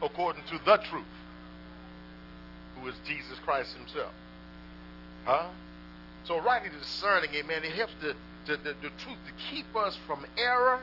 according 0.01 0.43
to 0.49 0.59
the 0.65 0.77
truth, 0.89 1.05
who 2.75 2.87
is 2.87 2.95
Jesus 3.05 3.37
Christ 3.45 3.75
himself. 3.75 4.13
Huh? 5.25 5.49
So 6.25 6.39
rightly 6.41 6.69
discerning, 6.77 7.29
amen, 7.35 7.63
it 7.63 7.73
helps 7.73 7.93
the, 8.01 8.15
the, 8.47 8.57
the, 8.57 8.73
the 8.81 8.89
truth 9.03 9.17
to 9.27 9.33
keep 9.51 9.65
us 9.75 9.97
from 10.07 10.25
error. 10.37 10.79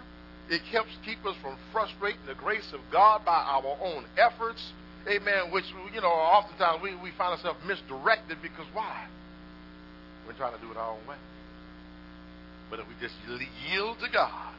It 0.51 0.63
helps 0.63 0.91
keep 1.05 1.25
us 1.27 1.37
from 1.43 1.57
frustrating 1.73 2.21
the 2.27 2.35
grace 2.35 2.73
of 2.73 2.81
God 2.91 3.25
by 3.25 3.37
our 3.37 3.77
own 3.81 4.05
efforts. 4.17 4.73
Amen. 5.09 5.51
Which, 5.51 5.65
you 5.95 6.01
know, 6.01 6.09
oftentimes 6.09 6.83
we, 6.83 6.95
we 6.97 7.11
find 7.13 7.33
ourselves 7.33 7.59
misdirected 7.67 8.39
because 8.43 8.67
why? 8.73 9.07
We're 10.27 10.35
trying 10.35 10.55
to 10.55 10.61
do 10.61 10.71
it 10.71 10.77
our 10.77 10.91
own 10.91 11.07
way. 11.09 11.17
But 12.71 12.81
if 12.81 12.89
we 12.89 12.95
just 13.01 13.15
yield 13.71 13.99
to 14.01 14.09
God, 14.09 14.55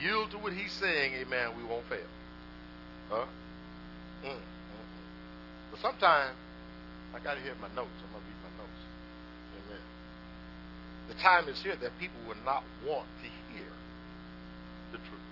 yield 0.00 0.30
to 0.32 0.38
what 0.38 0.52
He's 0.52 0.72
saying, 0.72 1.12
amen, 1.14 1.50
we 1.56 1.64
won't 1.64 1.84
fail. 1.88 1.98
Huh? 3.10 3.24
Mm, 4.24 4.30
mm, 4.30 4.32
mm. 4.32 4.40
But 5.70 5.80
sometimes, 5.80 6.34
I 7.14 7.18
got 7.24 7.34
to 7.34 7.42
hear 7.42 7.54
my 7.60 7.68
notes. 7.74 7.94
I'm 8.04 8.10
going 8.12 8.22
to 8.22 8.28
read 8.28 8.40
my 8.44 8.52
notes. 8.60 8.82
Amen. 9.56 9.84
The 11.08 11.16
time 11.20 11.48
is 11.48 11.60
here 11.62 11.76
that 11.76 11.92
people 11.98 12.20
will 12.26 12.40
not 12.44 12.62
want 12.84 13.08
to 13.24 13.28
hear 13.52 13.72
the 14.92 14.98
truth. 14.98 15.28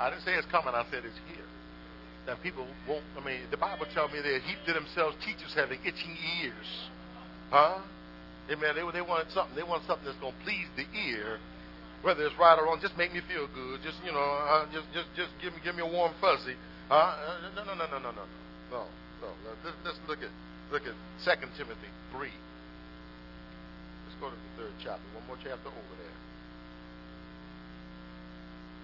I 0.00 0.08
didn't 0.08 0.24
say 0.24 0.32
it's 0.34 0.48
coming. 0.48 0.72
I 0.72 0.84
said 0.90 1.04
it's 1.04 1.20
here. 1.28 1.44
That 2.26 2.42
people 2.42 2.66
won't. 2.88 3.04
I 3.16 3.24
mean, 3.24 3.48
the 3.50 3.60
Bible 3.60 3.86
tells 3.92 4.12
me 4.12 4.20
they 4.20 4.40
heap 4.40 4.60
to 4.66 4.72
themselves 4.72 5.16
teachers 5.24 5.52
having 5.54 5.80
itching 5.84 6.16
ears. 6.40 6.70
Huh? 7.50 7.80
Amen. 8.50 8.76
They, 8.76 8.84
they 8.92 9.04
want 9.04 9.28
something. 9.32 9.56
They 9.56 9.64
want 9.64 9.84
something 9.84 10.06
that's 10.06 10.20
going 10.20 10.32
to 10.32 10.44
please 10.44 10.68
the 10.76 10.88
ear 10.96 11.38
whether 12.02 12.24
it's 12.24 12.36
right 12.38 12.56
or 12.58 12.64
wrong, 12.64 12.78
just 12.80 12.96
make 12.96 13.12
me 13.12 13.20
feel 13.28 13.46
good. 13.52 13.80
Just 13.82 13.98
you 14.04 14.12
know, 14.12 14.24
uh, 14.48 14.64
just 14.72 14.86
just 14.92 15.08
just 15.16 15.30
give 15.42 15.52
me 15.52 15.60
give 15.62 15.74
me 15.76 15.82
a 15.82 15.90
warm 15.90 16.12
fuzzy. 16.20 16.56
Huh? 16.88 17.14
No, 17.54 17.64
no, 17.64 17.74
no, 17.74 17.86
no, 17.86 17.98
no, 17.98 18.10
no, 18.10 18.24
no, 18.70 18.86
no. 19.20 19.28
no. 19.28 19.50
Let's, 19.84 19.98
look 20.08 20.22
at 20.22 20.30
look 20.72 20.86
at 20.86 20.94
Second 21.22 21.50
Timothy 21.56 21.90
three. 22.12 22.34
Let's 24.06 24.18
go 24.20 24.30
to 24.30 24.36
the 24.36 24.52
third 24.62 24.74
chapter. 24.82 25.02
One 25.14 25.26
more 25.26 25.38
chapter 25.42 25.68
over 25.68 25.94
there. 25.98 26.18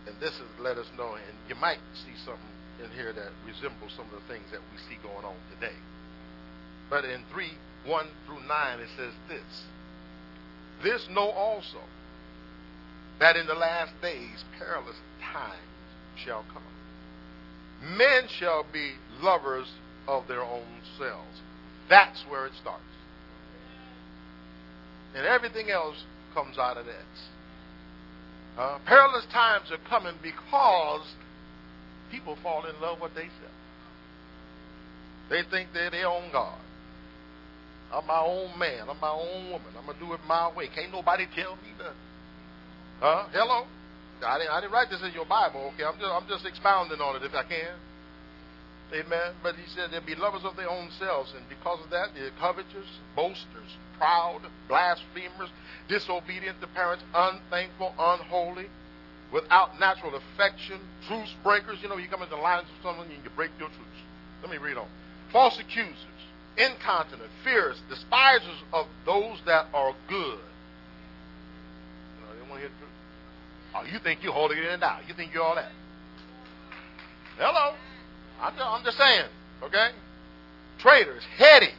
And 0.07 0.21
this 0.21 0.35
is 0.35 0.47
let 0.61 0.79
us 0.79 0.87
know, 0.97 1.15
and 1.15 1.37
you 1.49 1.55
might 1.57 1.83
see 1.95 2.15
something 2.25 2.55
in 2.83 2.91
here 2.91 3.13
that 3.13 3.33
resembles 3.47 3.93
some 3.97 4.07
of 4.07 4.23
the 4.23 4.27
things 4.33 4.45
that 4.53 4.61
we 4.71 4.79
see 4.87 5.01
going 5.03 5.25
on 5.25 5.35
today. 5.55 5.75
But 6.89 7.05
in 7.05 7.25
3, 7.33 7.51
1 7.85 8.07
through 8.27 8.47
9, 8.47 8.81
it 8.81 8.89
says 8.97 9.13
this. 9.29 9.65
This 10.83 11.09
know 11.11 11.31
also 11.31 11.83
that 13.19 13.37
in 13.37 13.47
the 13.47 13.55
last 13.55 13.93
days 14.03 14.45
perilous 14.59 14.97
times 15.33 15.57
shall 16.23 16.45
come. 16.53 16.63
Men 17.83 18.29
shall 18.39 18.65
be 18.73 18.93
lovers 19.21 19.67
of 20.09 20.27
their 20.29 20.43
own 20.43 20.67
selves. 20.99 21.41
That's 21.89 22.25
where 22.29 22.47
it 22.47 22.53
starts. 22.61 22.83
And 25.15 25.27
everything 25.27 25.71
else 25.71 25.97
comes 26.35 26.59
out 26.59 26.77
of 26.77 26.87
that. 26.87 28.61
Uh, 28.61 28.79
perilous 28.87 29.27
times 29.33 29.71
are 29.71 29.89
coming 29.89 30.15
because 30.23 31.07
people 32.11 32.37
fall 32.43 32.65
in 32.67 32.81
love 32.81 33.01
with 33.01 33.15
themselves. 33.15 33.33
They 35.29 35.43
think 35.51 35.71
they're 35.75 35.91
their 35.91 36.09
own 36.09 36.31
God. 36.33 36.59
I'm 37.93 38.07
my 38.07 38.21
own 38.21 38.59
man. 38.59 38.89
I'm 38.89 39.01
my 39.01 39.11
own 39.11 39.51
woman. 39.51 39.69
I'm 39.79 39.87
going 39.87 39.99
to 39.99 40.05
do 40.05 40.13
it 40.13 40.21
my 40.27 40.55
way. 40.55 40.69
Can't 40.75 40.93
nobody 40.93 41.27
tell 41.35 41.57
me 41.57 41.71
nothing. 41.79 41.95
Huh? 43.01 43.27
Hello? 43.33 43.67
I 44.25 44.39
didn't, 44.39 44.53
I 44.53 44.61
didn't 44.61 44.73
write 44.73 44.91
this 44.91 45.03
in 45.03 45.13
your 45.13 45.27
Bible, 45.27 45.73
okay? 45.75 45.85
I'm 45.85 45.99
just, 45.99 46.13
I'm 46.13 46.29
just 46.29 46.47
expounding 46.47 47.01
on 47.01 47.17
it 47.17 47.23
if 47.23 47.35
I 47.35 47.43
can. 47.45 47.77
Amen. 48.95 49.35
But 49.43 49.57
he 49.57 49.67
said 49.75 49.91
they'll 49.91 50.07
be 50.07 50.15
lovers 50.15 50.45
of 50.45 50.57
their 50.57 50.71
own 50.71 50.89
selves, 50.99 51.35
and 51.37 51.43
because 51.49 51.83
of 51.83 51.91
that, 51.91 52.15
they're 52.15 52.31
covetous, 52.39 52.87
boasters, 53.15 53.73
proud, 53.99 54.43
blasphemers, 54.69 55.51
disobedient 55.89 56.61
to 56.61 56.69
parents, 56.69 57.03
unthankful, 57.15 57.93
unholy, 57.99 58.67
without 59.33 59.79
natural 59.81 60.15
affection, 60.15 60.79
truce 61.09 61.35
breakers. 61.43 61.79
You 61.83 61.89
know, 61.89 61.97
you 61.97 62.09
come 62.09 62.23
into 62.23 62.37
the 62.37 62.41
lines 62.41 62.69
of 62.71 62.77
someone 62.83 63.11
and 63.11 63.25
you 63.25 63.31
break 63.35 63.51
your 63.59 63.69
truce. 63.69 64.01
Let 64.41 64.51
me 64.51 64.59
read 64.59 64.77
on. 64.77 64.89
False 65.33 65.59
accusers, 65.59 66.21
incontinent, 66.57 67.31
fierce, 67.43 67.77
despisers 67.91 68.63
of 68.73 68.87
those 69.05 69.43
that 69.47 69.67
are 69.75 69.95
good 70.09 70.39
You 72.47 72.51
want 72.51 72.63
to 72.63 72.69
hear 72.69 72.77
the. 72.81 72.86
Oh, 73.77 73.85
you 73.85 73.99
think 73.99 74.23
you're 74.23 74.33
holding 74.33 74.59
it 74.59 74.81
down. 74.81 75.01
You 75.07 75.15
think 75.15 75.35
you're 75.35 75.43
all 75.43 75.55
that. 75.55 75.71
Hello. 77.37 77.75
I'm 78.41 78.55
just, 78.55 78.65
I'm 78.65 78.85
just 78.85 78.99
saying, 78.99 79.27
okay? 79.63 79.91
Traitors, 80.79 81.23
heady, 81.37 81.73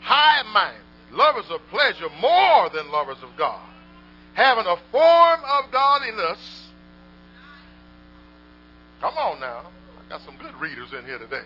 high 0.00 0.42
minded, 0.52 0.82
lovers 1.12 1.46
of 1.50 1.60
pleasure 1.70 2.08
more 2.20 2.70
than 2.70 2.90
lovers 2.90 3.18
of 3.22 3.30
God, 3.36 3.68
having 4.34 4.66
a 4.66 4.76
form 4.90 5.40
of 5.44 5.70
godliness. 5.72 6.38
Come 9.00 9.14
on 9.14 9.40
now. 9.40 9.66
I 9.98 10.08
got 10.08 10.20
some 10.24 10.36
good 10.36 10.54
readers 10.60 10.92
in 10.96 11.04
here 11.04 11.18
today. 11.18 11.42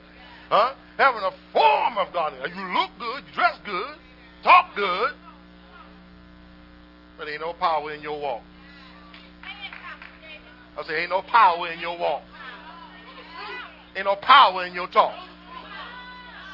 Huh? 0.48 0.74
Having 0.98 1.22
a 1.22 1.32
form 1.52 1.98
of 1.98 2.12
godliness. 2.12 2.50
You 2.54 2.64
look 2.72 2.90
good, 2.98 3.24
you 3.26 3.34
dress 3.34 3.56
good, 3.64 3.96
talk 4.42 4.74
good, 4.76 5.12
but 7.18 7.28
ain't 7.28 7.40
no 7.40 7.52
power 7.54 7.92
in 7.92 8.02
your 8.02 8.20
walk. 8.20 8.42
I 10.76 10.82
say, 10.86 11.02
ain't 11.02 11.10
no 11.10 11.22
power 11.22 11.70
in 11.70 11.80
your 11.80 11.98
walk. 11.98 12.22
Ain't 13.96 14.06
no 14.06 14.16
power 14.16 14.66
in 14.66 14.74
your 14.74 14.88
talk. 14.88 15.14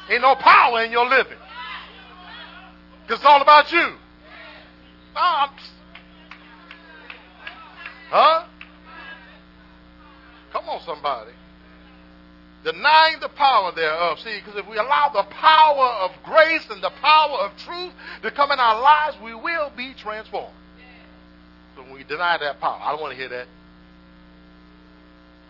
Ain't 0.09 0.21
no 0.21 0.35
power 0.35 0.83
in 0.83 0.91
your 0.91 1.07
living. 1.07 1.37
Because 3.01 3.19
it's 3.19 3.25
all 3.25 3.41
about 3.41 3.71
you. 3.71 3.95
Ah, 5.15 5.53
huh? 8.09 8.45
Come 10.51 10.69
on, 10.69 10.81
somebody. 10.85 11.31
Denying 12.63 13.19
the 13.19 13.29
power 13.29 13.71
thereof. 13.73 14.19
See, 14.19 14.37
because 14.37 14.55
if 14.55 14.67
we 14.69 14.77
allow 14.77 15.09
the 15.09 15.23
power 15.23 15.87
of 16.03 16.11
grace 16.23 16.67
and 16.69 16.81
the 16.81 16.91
power 17.01 17.37
of 17.39 17.57
truth 17.57 17.93
to 18.21 18.31
come 18.31 18.51
in 18.51 18.59
our 18.59 18.79
lives, 18.79 19.17
we 19.23 19.33
will 19.33 19.71
be 19.75 19.93
transformed. 19.95 20.53
So 21.75 21.81
when 21.83 21.93
we 21.93 22.03
deny 22.03 22.37
that 22.37 22.59
power, 22.59 22.79
I 22.81 22.91
don't 22.91 23.01
want 23.01 23.13
to 23.13 23.17
hear 23.17 23.29
that. 23.29 23.47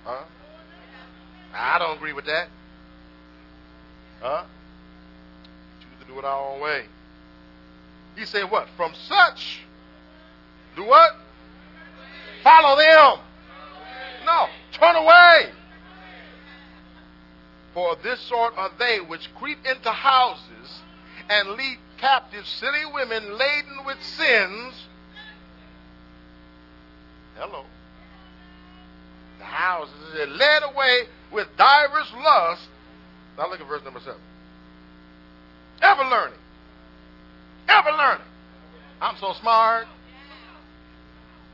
Huh? 0.03 0.23
I 1.53 1.79
don't 1.79 1.97
agree 1.97 2.13
with 2.13 2.25
that. 2.25 2.47
Huh? 4.21 4.43
Choose 5.79 6.07
to 6.07 6.13
do 6.13 6.19
it 6.19 6.25
our 6.25 6.53
own 6.53 6.61
way. 6.61 6.85
He 8.15 8.25
said, 8.25 8.49
what? 8.51 8.67
From 8.75 8.93
such, 9.07 9.61
do 10.75 10.85
what? 10.85 11.11
Follow 12.43 12.77
them. 12.77 13.19
No, 14.25 14.47
turn 14.73 14.95
away. 14.95 15.51
For 17.73 17.95
this 18.03 18.19
sort 18.21 18.53
are 18.57 18.71
they 18.77 18.99
which 18.99 19.33
creep 19.35 19.59
into 19.65 19.89
houses 19.89 20.81
and 21.29 21.51
lead 21.51 21.77
captive 21.97 22.45
silly 22.45 22.85
women 22.93 23.37
laden 23.37 23.85
with 23.85 23.97
sins. 24.03 24.73
Hello. 27.37 27.65
The 29.41 29.47
houses 29.47 30.19
are 30.19 30.27
led 30.27 30.61
away 30.63 31.01
with 31.33 31.47
divers 31.57 32.13
lusts. 32.15 32.67
Now 33.39 33.49
look 33.49 33.59
at 33.59 33.67
verse 33.67 33.83
number 33.83 33.99
seven. 33.99 34.21
Ever 35.81 36.03
learning. 36.03 36.37
Ever 37.67 37.89
learning. 37.89 38.27
I'm 39.01 39.17
so 39.19 39.33
smart. 39.41 39.87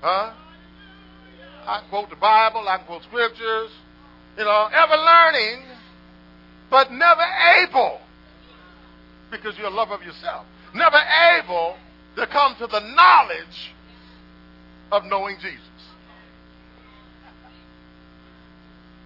Huh? 0.01 0.33
I 1.65 1.81
quote 1.89 2.09
the 2.09 2.17
Bible, 2.17 2.67
I 2.67 2.77
quote 2.79 3.03
scriptures, 3.03 3.71
you 4.38 4.43
know, 4.43 4.69
ever 4.73 4.95
learning, 4.95 5.63
but 6.69 6.91
never 6.91 7.23
able, 7.61 7.99
because 9.31 9.57
you're 9.57 9.67
a 9.67 9.73
lover 9.73 9.93
of 9.93 10.01
yourself, 10.01 10.45
never 10.75 10.99
able 11.39 11.77
to 12.17 12.27
come 12.27 12.55
to 12.59 12.67
the 12.67 12.79
knowledge 12.79 13.73
of 14.91 15.05
knowing 15.05 15.38
Jesus. 15.41 15.66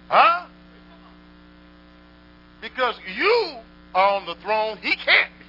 Huh? 0.08 0.46
Because 2.60 2.94
you 3.16 3.56
are 3.94 4.16
on 4.16 4.26
the 4.26 4.34
throne, 4.36 4.78
he 4.78 4.94
can't 4.96 5.30
be. 5.38 5.44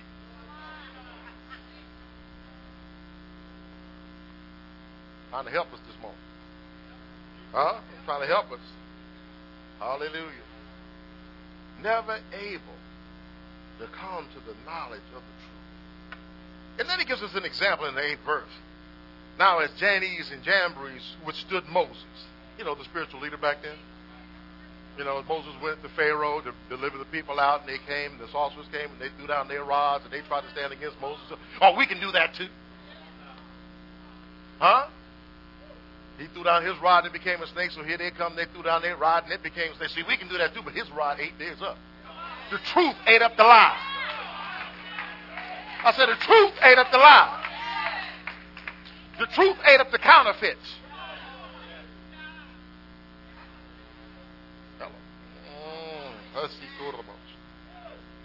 Trying 5.30 5.46
to 5.46 5.52
help 5.52 5.74
us 5.74 5.80
this 5.88 5.96
morning. 6.02 6.20
Huh? 7.54 7.80
trying 8.06 8.22
to 8.22 8.28
help 8.28 8.52
us. 8.52 8.60
Hallelujah. 9.80 10.48
Never 11.82 12.20
able 12.34 12.78
to 13.80 13.88
come 13.88 14.28
to 14.34 14.40
the 14.46 14.56
knowledge 14.66 15.02
of 15.16 15.22
the 15.22 15.36
truth. 15.42 16.20
And 16.80 16.90
then 16.90 17.00
he 17.00 17.06
gives 17.06 17.22
us 17.22 17.36
an 17.36 17.46
example 17.46 17.88
in 17.88 17.96
the 17.96 18.04
eighth 18.04 18.26
verse. 18.26 18.50
Now, 19.38 19.60
as 19.60 19.72
Jannes 19.80 20.32
and 20.32 20.44
Jambres 20.44 21.16
withstood 21.26 21.64
Moses, 21.68 22.28
you 22.58 22.64
know, 22.64 22.76
the 22.76 22.84
spiritual 22.84 23.22
leader 23.22 23.38
back 23.38 23.58
then. 23.64 23.78
You 24.98 25.06
know, 25.06 25.24
Moses 25.28 25.54
went 25.62 25.82
to 25.82 25.90
Pharaoh 25.90 26.42
to 26.42 26.54
deliver 26.70 26.98
the 26.98 27.06
people 27.06 27.40
out, 27.40 27.62
and 27.62 27.70
they 27.70 27.82
came, 27.88 28.12
and 28.12 28.20
the 28.20 28.30
sorcerers 28.32 28.68
came, 28.72 28.92
and 28.92 29.02
they 29.02 29.10
threw 29.18 29.28
down 29.28 29.48
their 29.48 29.64
rods, 29.64 30.04
and 30.06 30.14
they 30.14 30.22
tried 30.28 30.42
to 30.42 30.52
stand 30.52 30.72
against 30.72 31.00
Moses. 31.02 31.24
Oh, 31.62 31.76
we 31.76 31.88
can 31.88 32.00
do 32.00 32.12
that 32.12 32.36
too. 32.36 32.48
Huh? 34.60 34.88
He 36.18 36.28
threw 36.28 36.44
down 36.44 36.64
his 36.64 36.80
rod 36.82 37.06
and 37.06 37.14
it 37.14 37.20
became 37.20 37.42
a 37.42 37.48
snake. 37.48 37.72
So 37.72 37.84
here 37.84 37.98
they 37.98 38.12
come. 38.12 38.36
They 38.36 38.46
threw 38.54 38.64
down 38.64 38.82
their 38.82 38.96
rod 38.98 39.24
and 39.24 39.34
it 39.34 39.42
became 39.42 39.74
a 39.74 39.76
snake. 39.76 39.90
See, 39.90 40.04
we 40.08 40.16
can 40.16 40.30
do 40.30 40.38
that 40.38 40.54
too, 40.54 40.62
but 40.64 40.74
his 40.74 40.90
rod 40.92 41.20
ate 41.20 41.38
theirs 41.38 41.62
up. 41.62 41.78
The 42.52 42.60
truth 42.72 42.96
ate 43.08 43.22
up 43.22 43.36
the 43.36 43.44
lie. 43.44 43.78
I 45.84 45.92
said 45.92 46.08
the 46.08 46.16
truth 46.16 46.54
ate 46.62 46.78
up 46.78 46.92
the 46.92 46.98
lie. 46.98 47.44
The 49.20 49.28
truth 49.28 49.58
ate 49.66 49.80
up 49.80 49.92
the 49.92 49.98
counterfeits. 50.00 50.80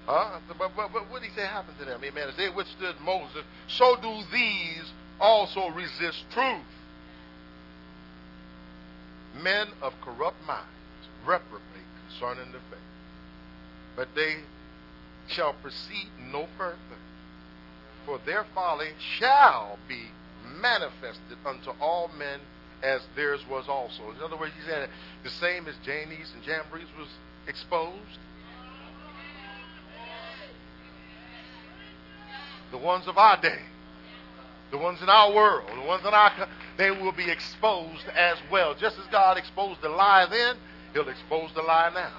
Huh? 0.07 0.41
But, 0.49 0.71
but, 0.75 0.93
but 0.93 1.11
what 1.11 1.23
did 1.23 1.31
he 1.31 1.37
say 1.37 1.47
happened 1.47 1.79
to 1.79 1.85
them? 1.85 2.01
Amen. 2.03 2.29
As 2.29 2.37
they 2.37 2.49
withstood 2.49 2.97
Moses, 3.05 3.45
so 3.69 3.97
do 3.97 4.23
these 4.33 4.93
also 5.21 5.69
resist 5.69 6.25
truth 6.31 6.65
men 9.43 9.69
of 9.83 9.93
corrupt 10.01 10.45
minds 10.47 10.67
reprobate 11.27 11.63
concerning 12.09 12.51
the 12.53 12.59
faith. 12.71 12.79
But 13.97 14.09
they 14.15 14.37
shall 15.29 15.53
proceed 15.55 16.09
no 16.33 16.49
further, 16.57 16.79
for 18.07 18.19
their 18.25 18.45
folly 18.55 18.91
shall 19.19 19.79
be 19.89 20.07
manifested 20.61 21.37
unto 21.45 21.71
all 21.81 22.11
men 22.17 22.41
as 22.83 23.03
theirs 23.17 23.41
was 23.51 23.69
also. 23.69 24.11
In 24.17 24.23
other 24.23 24.37
words, 24.37 24.55
he 24.59 24.65
said 24.69 24.89
the 25.25 25.31
same 25.31 25.67
as 25.67 25.75
Jannes 25.85 26.33
and 26.35 26.43
Jambres 26.45 26.89
was 26.99 27.09
exposed. 27.49 28.19
The 32.71 32.79
ones 32.79 33.09
of 33.09 33.17
our 33.17 33.41
day 33.41 33.63
the 34.71 34.79
ones 34.79 35.01
in 35.03 35.09
our 35.09 35.33
world, 35.33 35.69
the 35.75 35.87
ones 35.87 36.03
in 36.07 36.13
our, 36.13 36.49
they 36.77 36.91
will 36.91 37.13
be 37.13 37.31
exposed 37.31 38.05
as 38.15 38.37
well. 38.51 38.75
Just 38.75 38.99
as 38.99 39.07
God 39.11 39.39
exposed 39.39 39.81
the 39.81 39.89
lie 39.89 40.27
then, 40.31 40.57
He'll 40.93 41.09
expose 41.09 41.51
the 41.55 41.63
lie 41.63 41.91
now. 41.95 42.13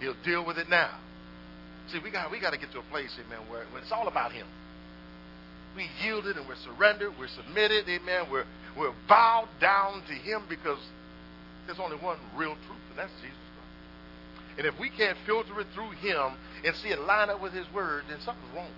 He'll 0.00 0.16
deal 0.24 0.44
with 0.44 0.58
it 0.58 0.68
now. 0.68 0.90
See, 1.88 1.98
we 1.98 2.10
got 2.10 2.30
we 2.30 2.40
got 2.40 2.52
to 2.52 2.58
get 2.58 2.72
to 2.72 2.78
a 2.78 2.82
place, 2.90 3.16
amen, 3.26 3.46
where, 3.48 3.64
where 3.66 3.82
it's 3.82 3.92
all 3.92 4.08
about 4.08 4.32
Him. 4.32 4.46
We 5.76 5.88
yielded 6.02 6.36
and 6.36 6.48
we're 6.48 6.56
surrendered, 6.56 7.12
we're 7.18 7.28
submitted, 7.28 7.88
amen. 7.88 8.26
We're 8.30 8.46
we're 8.76 8.94
bowed 9.08 9.48
down 9.60 10.02
to 10.08 10.14
Him 10.14 10.42
because 10.48 10.78
there's 11.66 11.78
only 11.78 11.96
one 11.96 12.18
real 12.36 12.54
truth, 12.66 12.84
and 12.90 12.98
that's 12.98 13.12
Jesus. 13.20 13.43
And 14.56 14.66
if 14.66 14.78
we 14.78 14.88
can't 14.90 15.16
filter 15.26 15.58
it 15.60 15.66
through 15.74 15.90
Him 15.90 16.32
and 16.64 16.74
see 16.76 16.88
it 16.88 17.00
line 17.00 17.30
up 17.30 17.40
with 17.40 17.52
His 17.52 17.66
Word, 17.74 18.04
then 18.08 18.18
something's 18.20 18.54
wrong. 18.54 18.70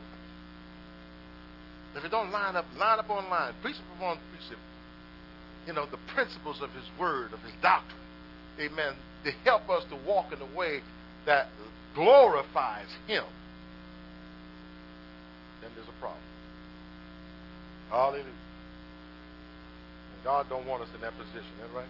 If 1.96 2.04
it 2.04 2.10
don't 2.10 2.30
line 2.30 2.56
up, 2.56 2.66
line 2.78 2.98
up 2.98 3.08
on 3.08 3.30
line, 3.30 3.54
precept 3.62 3.86
upon 3.96 4.18
precept, 4.30 4.60
you 5.66 5.72
know, 5.72 5.86
the 5.86 5.98
principles 6.14 6.60
of 6.60 6.70
his 6.72 6.84
word, 7.00 7.32
of 7.32 7.40
his 7.40 7.52
doctrine, 7.62 7.98
amen, 8.60 8.94
to 9.24 9.32
help 9.44 9.68
us 9.70 9.82
to 9.90 9.96
walk 10.06 10.30
in 10.32 10.38
a 10.40 10.56
way 10.56 10.80
that 11.24 11.48
glorifies 11.94 12.86
him, 13.06 13.24
then 15.62 15.70
there's 15.74 15.88
a 15.88 16.00
problem. 16.00 16.20
Hallelujah. 17.90 18.24
And 18.24 20.22
God 20.22 20.46
don't 20.50 20.66
want 20.66 20.82
us 20.82 20.88
in 20.94 21.00
that 21.00 21.16
position, 21.16 21.38
is 21.40 21.62
that 21.62 21.74
right? 21.74 21.88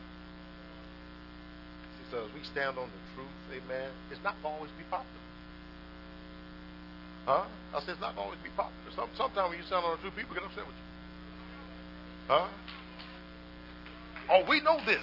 Says, 2.10 2.30
we 2.30 2.42
stand 2.46 2.78
on 2.78 2.86
the 2.86 3.02
truth, 3.18 3.38
amen. 3.50 3.90
It's 4.14 4.22
not 4.22 4.38
going 4.38 4.54
to 4.54 4.58
always 4.62 4.74
be 4.78 4.86
popular. 4.86 5.26
Huh? 7.26 7.44
I 7.74 7.82
said, 7.82 7.98
it's 7.98 8.04
not 8.04 8.14
going 8.14 8.30
to 8.30 8.30
always 8.30 8.42
be 8.46 8.54
popular. 8.54 8.94
Some, 8.94 9.10
sometimes 9.18 9.50
when 9.50 9.58
you 9.58 9.66
stand 9.66 9.82
on 9.82 9.98
the 9.98 10.00
truth, 10.06 10.14
people 10.14 10.38
get 10.38 10.46
upset 10.46 10.62
with 10.62 10.78
you. 10.78 10.88
Huh? 12.30 12.46
Oh, 14.30 14.42
we 14.46 14.62
know 14.62 14.78
this. 14.86 15.02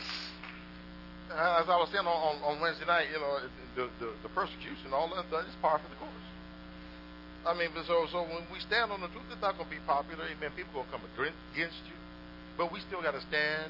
Uh, 1.27 1.59
as 1.59 1.67
I 1.67 1.75
was 1.75 1.91
saying 1.91 2.07
on, 2.07 2.15
on, 2.15 2.35
on 2.43 2.53
Wednesday 2.63 2.87
night, 2.87 3.11
you 3.11 3.19
know, 3.19 3.43
the, 3.75 3.91
the, 3.99 4.09
the 4.23 4.31
persecution, 4.31 4.95
all 4.95 5.11
that 5.11 5.27
stuff 5.27 5.43
is 5.43 5.55
par 5.59 5.83
for 5.83 5.89
the 5.91 5.99
course. 5.99 6.27
I 7.43 7.51
mean, 7.51 7.75
so 7.83 8.07
so 8.07 8.23
when 8.23 8.47
we 8.47 8.59
stand 8.63 8.95
on 8.95 9.03
the 9.03 9.11
truth, 9.11 9.27
it's 9.27 9.43
not 9.43 9.59
going 9.59 9.67
to 9.67 9.75
be 9.75 9.83
popular. 9.83 10.23
Amen. 10.31 10.55
People 10.55 10.79
are 10.79 10.87
going 10.87 11.03
to 11.03 11.11
come 11.19 11.27
against 11.51 11.83
you, 11.91 11.97
but 12.55 12.71
we 12.71 12.79
still 12.87 13.03
got 13.03 13.11
to 13.11 13.23
stand 13.27 13.67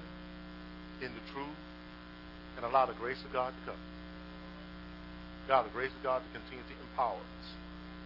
in 1.01 1.09
the 1.09 1.23
truth 1.33 1.57
and 2.55 2.65
allow 2.65 2.85
the 2.85 2.93
grace 2.93 3.21
of 3.25 3.33
God 3.33 3.53
to 3.53 3.71
come. 3.71 3.83
God, 5.47 5.65
the 5.65 5.75
grace 5.75 5.91
of 5.91 6.03
God 6.03 6.21
to 6.23 6.29
continue 6.39 6.63
to 6.63 6.75
empower 6.89 7.19
us. 7.19 7.47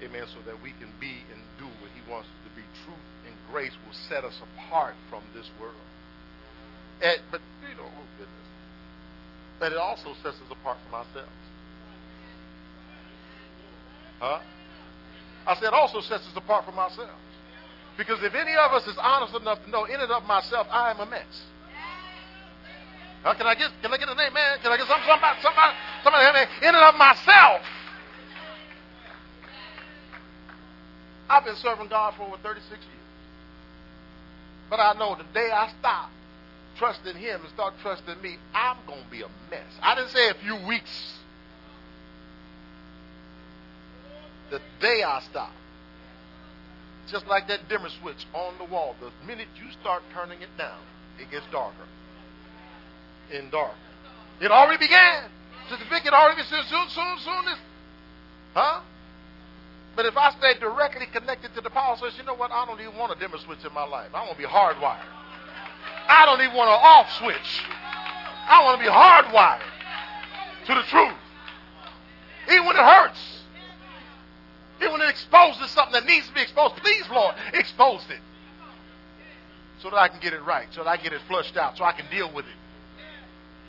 Amen. 0.04 0.26
So 0.34 0.42
that 0.46 0.62
we 0.62 0.72
can 0.78 0.90
be 1.00 1.22
and 1.34 1.40
do 1.58 1.66
what 1.82 1.92
he 1.94 2.02
wants 2.10 2.28
us 2.30 2.40
to 2.50 2.52
be. 2.56 2.66
Truth 2.86 3.08
and 3.26 3.34
grace 3.52 3.74
will 3.86 3.98
set 4.10 4.24
us 4.24 4.40
apart 4.42 4.96
from 5.10 5.22
this 5.34 5.50
world. 5.60 5.88
And, 7.02 7.22
but, 7.30 7.42
you 7.62 7.76
know, 7.78 7.86
oh 7.86 8.08
goodness. 8.18 8.48
But 9.60 9.72
it 9.72 9.78
also 9.78 10.14
sets 10.24 10.38
us 10.38 10.50
apart 10.52 10.78
from 10.86 10.94
ourselves. 10.96 11.42
Huh? 14.20 14.40
I 15.46 15.56
said 15.56 15.66
it 15.66 15.74
also 15.74 16.02
sets 16.02 16.26
us 16.26 16.36
apart 16.36 16.66
from 16.66 16.78
ourselves. 16.80 17.12
Because 17.98 18.22
if 18.22 18.36
any 18.36 18.54
of 18.54 18.74
us 18.74 18.86
is 18.86 18.98
honest 19.02 19.36
enough 19.36 19.64
to 19.64 19.70
know 19.70 19.86
in 19.86 20.00
and 20.00 20.12
of 20.12 20.24
myself, 20.26 20.68
I 20.70 20.92
am 20.92 21.00
a 21.00 21.06
mess. 21.06 21.46
Huh? 23.24 23.34
Can 23.34 23.48
I 23.48 23.56
get 23.56 23.72
can 23.82 23.94
I 23.94 23.98
get 23.98 24.10
an 24.10 24.20
amen? 24.20 24.60
Can 24.62 24.72
I 24.72 24.78
get 24.78 24.88
some, 24.88 25.02
somebody 25.06 25.40
somebody 25.42 25.74
somebody 26.04 26.48
in 26.62 26.76
and 26.76 26.84
of 26.84 26.96
myself? 26.96 27.62
I've 31.30 31.44
been 31.44 31.56
serving 31.58 31.88
God 31.88 32.16
for 32.16 32.24
over 32.24 32.38
36 32.38 32.70
years. 32.72 32.82
But 34.70 34.80
I 34.80 34.94
know 34.94 35.16
the 35.16 35.26
day 35.34 35.50
I 35.52 35.72
stop 35.80 36.10
trusting 36.78 37.16
Him 37.16 37.42
and 37.42 37.50
start 37.50 37.74
trusting 37.82 38.22
me, 38.22 38.38
I'm 38.54 38.78
going 38.86 39.04
to 39.04 39.10
be 39.10 39.22
a 39.22 39.28
mess. 39.50 39.66
I 39.82 39.96
didn't 39.96 40.12
say 40.12 40.30
a 40.30 40.34
few 40.36 40.56
weeks. 40.68 41.20
The 44.52 44.62
day 44.80 45.04
I 45.04 45.22
stop. 45.30 45.52
Just 47.10 47.28
like 47.28 47.48
that 47.48 47.68
dimmer 47.68 47.90
switch 48.02 48.26
on 48.34 48.58
the 48.58 48.66
wall. 48.66 48.96
The 49.00 49.12
minute 49.26 49.48
you 49.56 49.72
start 49.82 50.04
turning 50.14 50.42
it 50.42 50.50
down, 50.58 50.80
it 51.20 51.32
gets 51.32 51.46
darker 51.52 51.87
and 53.34 53.52
dark. 53.52 53.76
It 54.42 54.52
already 54.52 54.78
began. 54.78 55.24
Sister 55.70 55.86
Vicky, 55.90 56.08
it 56.08 56.14
already 56.14 56.44
soon, 56.44 56.64
soon, 56.64 56.90
soon. 56.90 57.46
This, 57.46 57.60
huh? 58.54 58.82
But 59.96 60.06
if 60.06 60.16
I 60.16 60.32
stay 60.32 60.54
directly 60.60 61.08
connected 61.08 61.56
to 61.56 61.62
the 61.62 61.70
power 61.70 61.98
source, 61.98 62.14
you 62.18 62.24
know 62.24 62.36
what? 62.36 62.52
I 62.52 62.66
don't 62.66 62.80
even 62.80 62.96
want 62.98 63.16
a 63.16 63.20
dimmer 63.20 63.40
switch 63.40 63.66
in 63.66 63.74
my 63.74 63.86
life. 63.86 64.10
I 64.14 64.22
want 64.22 64.38
to 64.38 64.38
be 64.38 64.48
hardwired. 64.48 65.04
I 66.08 66.26
don't 66.26 66.40
even 66.42 66.56
want 66.56 66.70
an 66.70 66.80
off 66.80 67.12
switch. 67.18 67.64
I 68.48 68.64
want 68.64 68.80
to 68.80 68.86
be 68.86 68.90
hardwired 68.90 69.62
to 70.68 70.76
the 70.76 70.84
truth. 70.84 71.18
Even 72.50 72.66
when 72.66 72.76
it 72.76 72.84
hurts. 72.84 73.42
Even 74.80 74.94
when 74.94 75.02
it 75.02 75.10
exposes 75.10 75.70
something 75.72 75.94
that 75.94 76.06
needs 76.06 76.28
to 76.28 76.34
be 76.34 76.42
exposed. 76.42 76.76
Please, 76.76 77.04
Lord, 77.10 77.36
expose 77.54 78.06
it. 78.10 78.22
So 79.82 79.90
that 79.90 79.98
I 79.98 80.08
can 80.08 80.20
get 80.20 80.34
it 80.34 80.44
right. 80.44 80.68
So 80.72 80.84
that 80.84 80.90
I 80.90 80.98
get 80.98 81.12
it 81.12 81.22
flushed 81.28 81.58
out. 81.58 81.78
So 81.78 81.84
I 81.84 81.92
can 81.92 82.06
deal 82.10 82.32
with 82.32 82.46
it. 82.46 82.52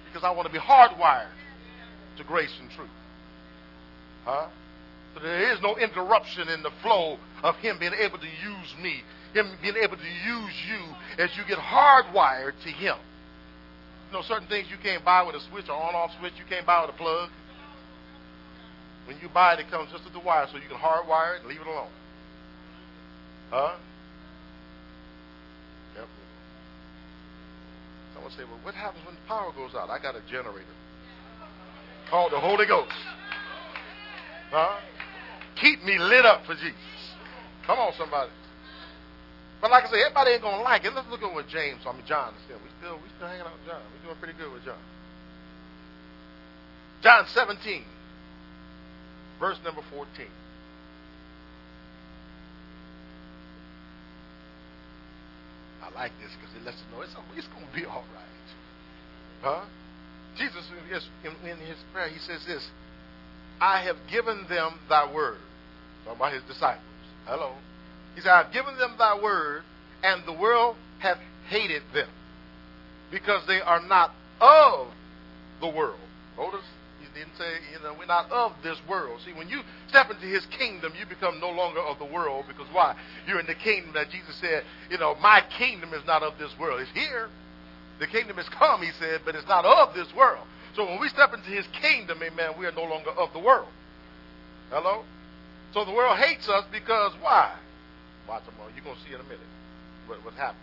Because 0.08 0.24
I 0.24 0.30
want 0.30 0.46
to 0.46 0.52
be 0.52 0.58
hardwired 0.58 1.30
to 2.16 2.24
grace 2.24 2.54
and 2.60 2.70
truth. 2.70 2.88
Huh? 4.24 4.48
So 5.14 5.20
there 5.20 5.52
is 5.52 5.60
no 5.62 5.76
interruption 5.76 6.48
in 6.48 6.62
the 6.62 6.70
flow 6.82 7.18
of 7.42 7.56
Him 7.56 7.78
being 7.78 7.94
able 7.94 8.18
to 8.18 8.26
use 8.26 8.74
me, 8.82 9.02
Him 9.34 9.50
being 9.62 9.76
able 9.76 9.96
to 9.96 10.02
use 10.02 10.54
you 10.68 11.22
as 11.22 11.30
you 11.36 11.44
get 11.46 11.58
hardwired 11.58 12.52
to 12.64 12.70
Him. 12.70 12.96
You 14.08 14.16
know, 14.16 14.22
certain 14.22 14.48
things 14.48 14.68
you 14.70 14.76
can't 14.82 15.04
buy 15.04 15.22
with 15.22 15.36
a 15.36 15.40
switch 15.50 15.68
or 15.68 15.74
on-off 15.74 16.12
switch. 16.18 16.32
You 16.38 16.44
can't 16.48 16.64
buy 16.64 16.80
with 16.80 16.94
a 16.94 16.98
plug. 16.98 17.30
When 19.06 19.18
you 19.20 19.28
buy 19.28 19.54
it, 19.54 19.60
it 19.60 19.70
comes 19.70 19.90
just 19.90 20.04
with 20.04 20.12
the 20.12 20.20
wire, 20.20 20.46
so 20.50 20.56
you 20.56 20.68
can 20.68 20.76
hardwire 20.76 21.36
it 21.36 21.40
and 21.40 21.48
leave 21.48 21.60
it 21.60 21.66
alone. 21.66 21.88
Huh? 23.50 23.76
Yep. 25.96 26.08
Someone 28.28 28.46
say, 28.46 28.50
well, 28.52 28.60
what 28.64 28.74
happens 28.74 29.04
when 29.06 29.14
the 29.14 29.24
power 29.26 29.52
goes 29.56 29.74
out? 29.74 29.88
I 29.88 29.98
got 30.00 30.16
a 30.16 30.20
generator 30.28 30.76
called 32.10 32.32
the 32.32 32.40
Holy 32.40 32.66
Ghost. 32.66 32.92
Huh? 34.50 34.80
Keep 35.56 35.84
me 35.84 35.98
lit 35.98 36.24
up 36.24 36.44
for 36.44 36.54
Jesus. 36.54 36.76
Come 37.66 37.78
on, 37.78 37.92
somebody. 37.96 38.30
But 39.60 39.70
like 39.70 39.84
I 39.84 39.90
said, 39.90 40.00
everybody 40.04 40.32
ain't 40.32 40.42
gonna 40.42 40.62
like 40.62 40.84
it. 40.84 40.92
Let's 40.94 41.08
look 41.08 41.22
at 41.22 41.32
what 41.32 41.48
James, 41.48 41.80
I 41.86 41.92
mean 41.92 42.02
John 42.06 42.32
is 42.34 42.44
We 42.48 42.70
still 42.80 42.96
we 42.96 43.08
still 43.16 43.28
hanging 43.28 43.42
out 43.42 43.52
with 43.52 43.66
John. 43.66 43.80
We're 43.96 44.06
doing 44.06 44.18
pretty 44.20 44.38
good 44.38 44.52
with 44.52 44.64
John. 44.64 44.80
John 47.02 47.26
17, 47.28 47.84
verse 49.40 49.58
number 49.64 49.82
14. 49.90 50.26
Like 55.98 56.14
this 56.22 56.30
because 56.38 56.54
it 56.54 56.62
lets 56.62 56.78
us 56.78 56.86
know 56.94 57.02
it's, 57.02 57.14
it's 57.34 57.50
going 57.50 57.66
to 57.66 57.74
be 57.74 57.84
all 57.84 58.06
right. 58.14 58.48
Huh? 59.42 59.66
Jesus, 60.38 60.62
in 60.70 61.58
his 61.58 61.78
prayer, 61.92 62.08
he 62.08 62.18
says 62.22 62.46
this 62.46 62.62
I 63.60 63.82
have 63.82 63.96
given 64.10 64.46
them 64.48 64.78
thy 64.88 65.12
word. 65.12 65.42
Talking 66.04 66.16
about 66.16 66.32
his 66.32 66.42
disciples. 66.46 66.84
Hello. 67.26 67.54
He 68.14 68.20
said, 68.20 68.30
I've 68.30 68.52
given 68.52 68.78
them 68.78 68.94
thy 68.98 69.20
word, 69.20 69.62
and 70.02 70.22
the 70.24 70.32
world 70.32 70.76
hath 71.00 71.18
hated 71.48 71.82
them, 71.92 72.08
because 73.10 73.42
they 73.46 73.60
are 73.60 73.80
not 73.86 74.12
of 74.40 74.88
the 75.60 75.68
world. 75.68 75.98
Notice, 76.36 76.64
didn't 77.14 77.36
say, 77.36 77.58
you 77.72 77.82
know, 77.82 77.94
we're 77.98 78.06
not 78.06 78.30
of 78.30 78.52
this 78.62 78.78
world. 78.88 79.20
See, 79.24 79.32
when 79.32 79.48
you 79.48 79.62
step 79.88 80.10
into 80.10 80.26
his 80.26 80.46
kingdom, 80.46 80.92
you 80.98 81.06
become 81.06 81.40
no 81.40 81.50
longer 81.50 81.80
of 81.80 81.98
the 81.98 82.04
world, 82.04 82.44
because 82.48 82.66
why? 82.72 82.96
You're 83.26 83.40
in 83.40 83.46
the 83.46 83.54
kingdom 83.54 83.92
that 83.94 84.10
Jesus 84.10 84.34
said, 84.36 84.64
you 84.90 84.98
know, 84.98 85.14
my 85.20 85.42
kingdom 85.58 85.94
is 85.94 86.04
not 86.06 86.22
of 86.22 86.38
this 86.38 86.50
world. 86.58 86.80
It's 86.80 86.90
here. 86.90 87.28
The 88.00 88.06
kingdom 88.06 88.36
has 88.36 88.48
come, 88.48 88.82
he 88.82 88.90
said, 88.98 89.22
but 89.24 89.34
it's 89.34 89.48
not 89.48 89.64
of 89.64 89.94
this 89.94 90.08
world. 90.14 90.46
So 90.74 90.84
when 90.84 91.00
we 91.00 91.08
step 91.08 91.34
into 91.34 91.50
his 91.50 91.66
kingdom, 91.80 92.22
amen, 92.22 92.52
we 92.58 92.66
are 92.66 92.72
no 92.72 92.84
longer 92.84 93.10
of 93.10 93.32
the 93.32 93.40
world. 93.40 93.68
Hello? 94.70 95.04
So 95.74 95.84
the 95.84 95.92
world 95.92 96.18
hates 96.18 96.48
us 96.48 96.64
because 96.70 97.12
why? 97.20 97.54
Watch 98.28 98.44
them 98.44 98.54
You're 98.74 98.84
going 98.84 98.96
to 98.96 99.02
see 99.02 99.14
in 99.14 99.20
a 99.20 99.24
minute 99.24 99.40
what, 100.06 100.24
what 100.24 100.34
happened. 100.34 100.60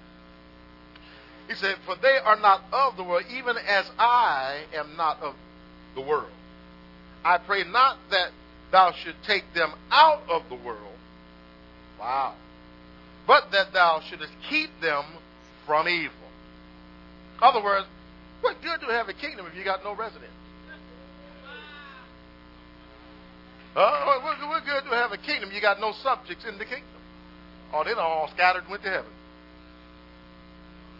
He 1.47 1.55
said, 1.55 1.75
For 1.85 1.95
they 2.01 2.17
are 2.23 2.39
not 2.39 2.61
of 2.71 2.97
the 2.97 3.03
world, 3.03 3.23
even 3.29 3.55
as 3.57 3.85
I 3.99 4.63
am 4.73 4.95
not 4.95 5.21
of 5.21 5.35
the 5.95 6.01
world. 6.01 6.31
I 7.23 7.37
pray 7.39 7.63
not 7.63 7.97
that 8.11 8.29
thou 8.71 8.91
should 9.03 9.15
take 9.25 9.43
them 9.53 9.73
out 9.91 10.21
of 10.29 10.43
the 10.49 10.55
world. 10.55 10.97
Wow. 11.99 12.35
But 13.25 13.51
that 13.51 13.73
thou 13.73 14.01
shouldest 14.07 14.33
keep 14.49 14.69
them 14.81 15.03
from 15.65 15.87
evil. 15.87 16.13
In 17.37 17.43
other 17.43 17.63
words, 17.63 17.87
what 18.41 18.61
good 18.61 18.79
to 18.81 18.87
have 18.87 19.09
a 19.09 19.13
kingdom 19.13 19.47
if 19.47 19.55
you 19.55 19.63
got 19.63 19.83
no 19.83 19.95
residents? 19.95 20.31
Uh, 23.75 24.19
what, 24.21 24.39
what 24.47 24.63
good 24.65 24.89
to 24.89 24.95
have 24.95 25.11
a 25.11 25.17
kingdom 25.17 25.49
you 25.53 25.59
got 25.59 25.81
no 25.81 25.91
subjects 26.01 26.45
in 26.47 26.57
the 26.57 26.63
kingdom? 26.63 26.87
Oh, 27.73 27.83
they're 27.83 27.99
all 27.99 28.29
scattered 28.33 28.63
and 28.63 28.71
went 28.71 28.83
to 28.83 28.89
heaven. 28.89 29.11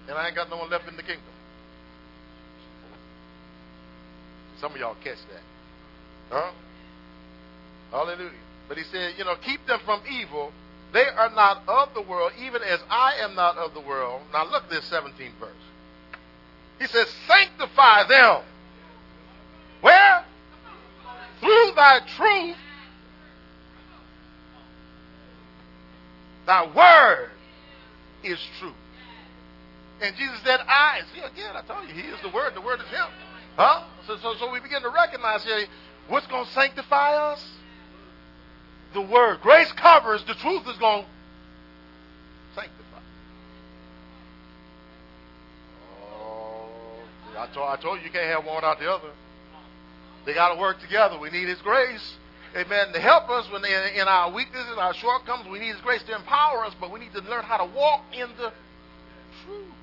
And 0.10 0.18
I 0.18 0.28
ain't 0.28 0.36
got 0.36 0.50
no 0.50 0.58
one 0.58 0.70
left 0.70 0.88
in 0.88 0.98
the 0.98 1.04
kingdom. 1.04 1.24
Some 4.60 4.72
of 4.74 4.78
y'all 4.78 4.96
catch 5.04 5.18
that. 5.32 5.42
Huh? 6.30 6.52
Hallelujah. 7.92 8.32
But 8.68 8.78
he 8.78 8.84
said, 8.86 9.14
you 9.18 9.26
know, 9.26 9.36
keep 9.36 9.66
them 9.68 9.80
from 9.86 10.02
evil. 10.10 10.52
They 10.94 11.06
are 11.06 11.30
not 11.30 11.64
of 11.68 11.94
the 11.94 12.02
world, 12.02 12.32
even 12.40 12.62
as 12.64 12.80
I 12.90 13.16
am 13.22 13.36
not 13.36 13.58
of 13.58 13.74
the 13.74 13.82
world. 13.82 14.22
Now 14.32 14.50
look 14.50 14.64
at 14.64 14.70
this 14.70 14.90
17th 14.90 15.34
verse. 15.40 15.52
He 16.80 16.88
says, 16.88 17.08
sanctify 17.28 18.08
them. 18.08 18.42
Where? 19.82 20.26
Through 21.40 21.72
thy 21.76 22.00
truth. 22.16 22.58
Thy 26.46 26.66
word 26.74 27.30
is 28.24 28.40
true. 28.60 28.74
And 30.02 30.16
Jesus 30.16 30.40
said, 30.44 30.60
I. 30.68 31.02
See, 31.14 31.22
again, 31.22 31.56
I 31.56 31.62
told 31.62 31.88
you, 31.88 31.94
he 31.94 32.08
is 32.10 32.22
the 32.22 32.30
word. 32.30 32.54
The 32.56 32.62
word 32.62 32.80
is 32.80 32.88
him. 32.88 33.08
Huh? 33.56 33.84
So, 34.08 34.18
so, 34.18 34.36
so 34.38 34.52
we 34.52 34.60
begin 34.60 34.82
to 34.82 34.90
recognize 34.90 35.44
here 35.44 35.66
what's 36.08 36.28
going 36.28 36.46
to 36.46 36.52
sanctify 36.52 37.16
us? 37.16 37.44
The 38.94 39.02
word. 39.02 39.42
Grace 39.42 39.72
covers. 39.74 40.24
The 40.26 40.36
truth 40.36 40.68
is 40.68 40.78
going 40.78 41.04
to 41.04 41.10
sanctify. 42.56 43.00
Oh, 46.12 46.70
I 47.38 47.48
told, 47.54 47.70
I 47.70 47.82
told 47.82 48.00
you 48.00 48.06
you 48.06 48.12
can't 48.12 48.28
have 48.28 48.46
one 48.46 48.56
without 48.56 48.80
the 48.80 48.90
other. 48.90 49.10
They 50.26 50.34
got 50.34 50.54
to 50.54 50.60
work 50.60 50.80
together. 50.82 51.20
We 51.20 51.30
need 51.30 51.48
His 51.48 51.62
grace. 51.62 52.16
Amen. 52.56 52.94
To 52.94 53.00
help 53.00 53.30
us 53.30 53.52
when 53.52 53.64
in, 53.66 54.02
in 54.02 54.08
our 54.08 54.32
weaknesses, 54.32 54.78
our 54.78 54.94
shortcomings, 54.94 55.50
we 55.50 55.60
need 55.60 55.74
His 55.74 55.82
grace 55.82 56.04
to 56.04 56.16
empower 56.16 56.66
us, 56.66 56.74
but 56.80 56.92
we 56.92 57.00
need 57.00 57.14
to 57.14 57.22
learn 57.22 57.44
how 57.44 57.58
to 57.58 57.66
walk 57.76 58.04
in 58.14 58.30
the 58.38 58.52
truth, 59.46 59.74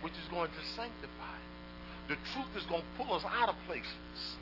which 0.00 0.14
is 0.14 0.28
going 0.30 0.48
to 0.48 0.66
sanctify. 0.74 1.15
The 2.08 2.16
truth 2.32 2.56
is 2.56 2.62
going 2.64 2.82
to 2.82 3.04
pull 3.04 3.14
us 3.14 3.24
out 3.24 3.48
of 3.48 3.56
places. 3.66 4.36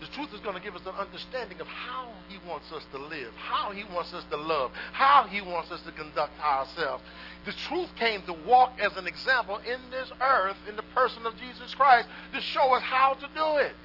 The 0.00 0.08
truth 0.08 0.34
is 0.34 0.40
going 0.40 0.56
to 0.56 0.62
give 0.62 0.74
us 0.74 0.82
an 0.84 0.94
understanding 0.98 1.60
of 1.60 1.68
how 1.68 2.08
He 2.28 2.36
wants 2.48 2.72
us 2.72 2.82
to 2.90 2.98
live, 2.98 3.32
how 3.36 3.70
He 3.70 3.84
wants 3.94 4.12
us 4.12 4.24
to 4.30 4.36
love, 4.36 4.72
how 4.92 5.28
He 5.30 5.40
wants 5.40 5.70
us 5.70 5.80
to 5.82 5.92
conduct 5.92 6.32
ourselves. 6.40 7.04
The 7.44 7.52
truth 7.52 7.94
came 7.96 8.22
to 8.22 8.32
walk 8.32 8.72
as 8.80 8.96
an 8.96 9.06
example 9.06 9.58
in 9.58 9.78
this 9.90 10.10
earth 10.20 10.56
in 10.68 10.74
the 10.74 10.82
person 10.94 11.24
of 11.24 11.36
Jesus 11.38 11.72
Christ 11.74 12.08
to 12.34 12.40
show 12.40 12.74
us 12.74 12.82
how 12.82 13.14
to 13.14 13.28
do 13.32 13.56
it. 13.58 13.76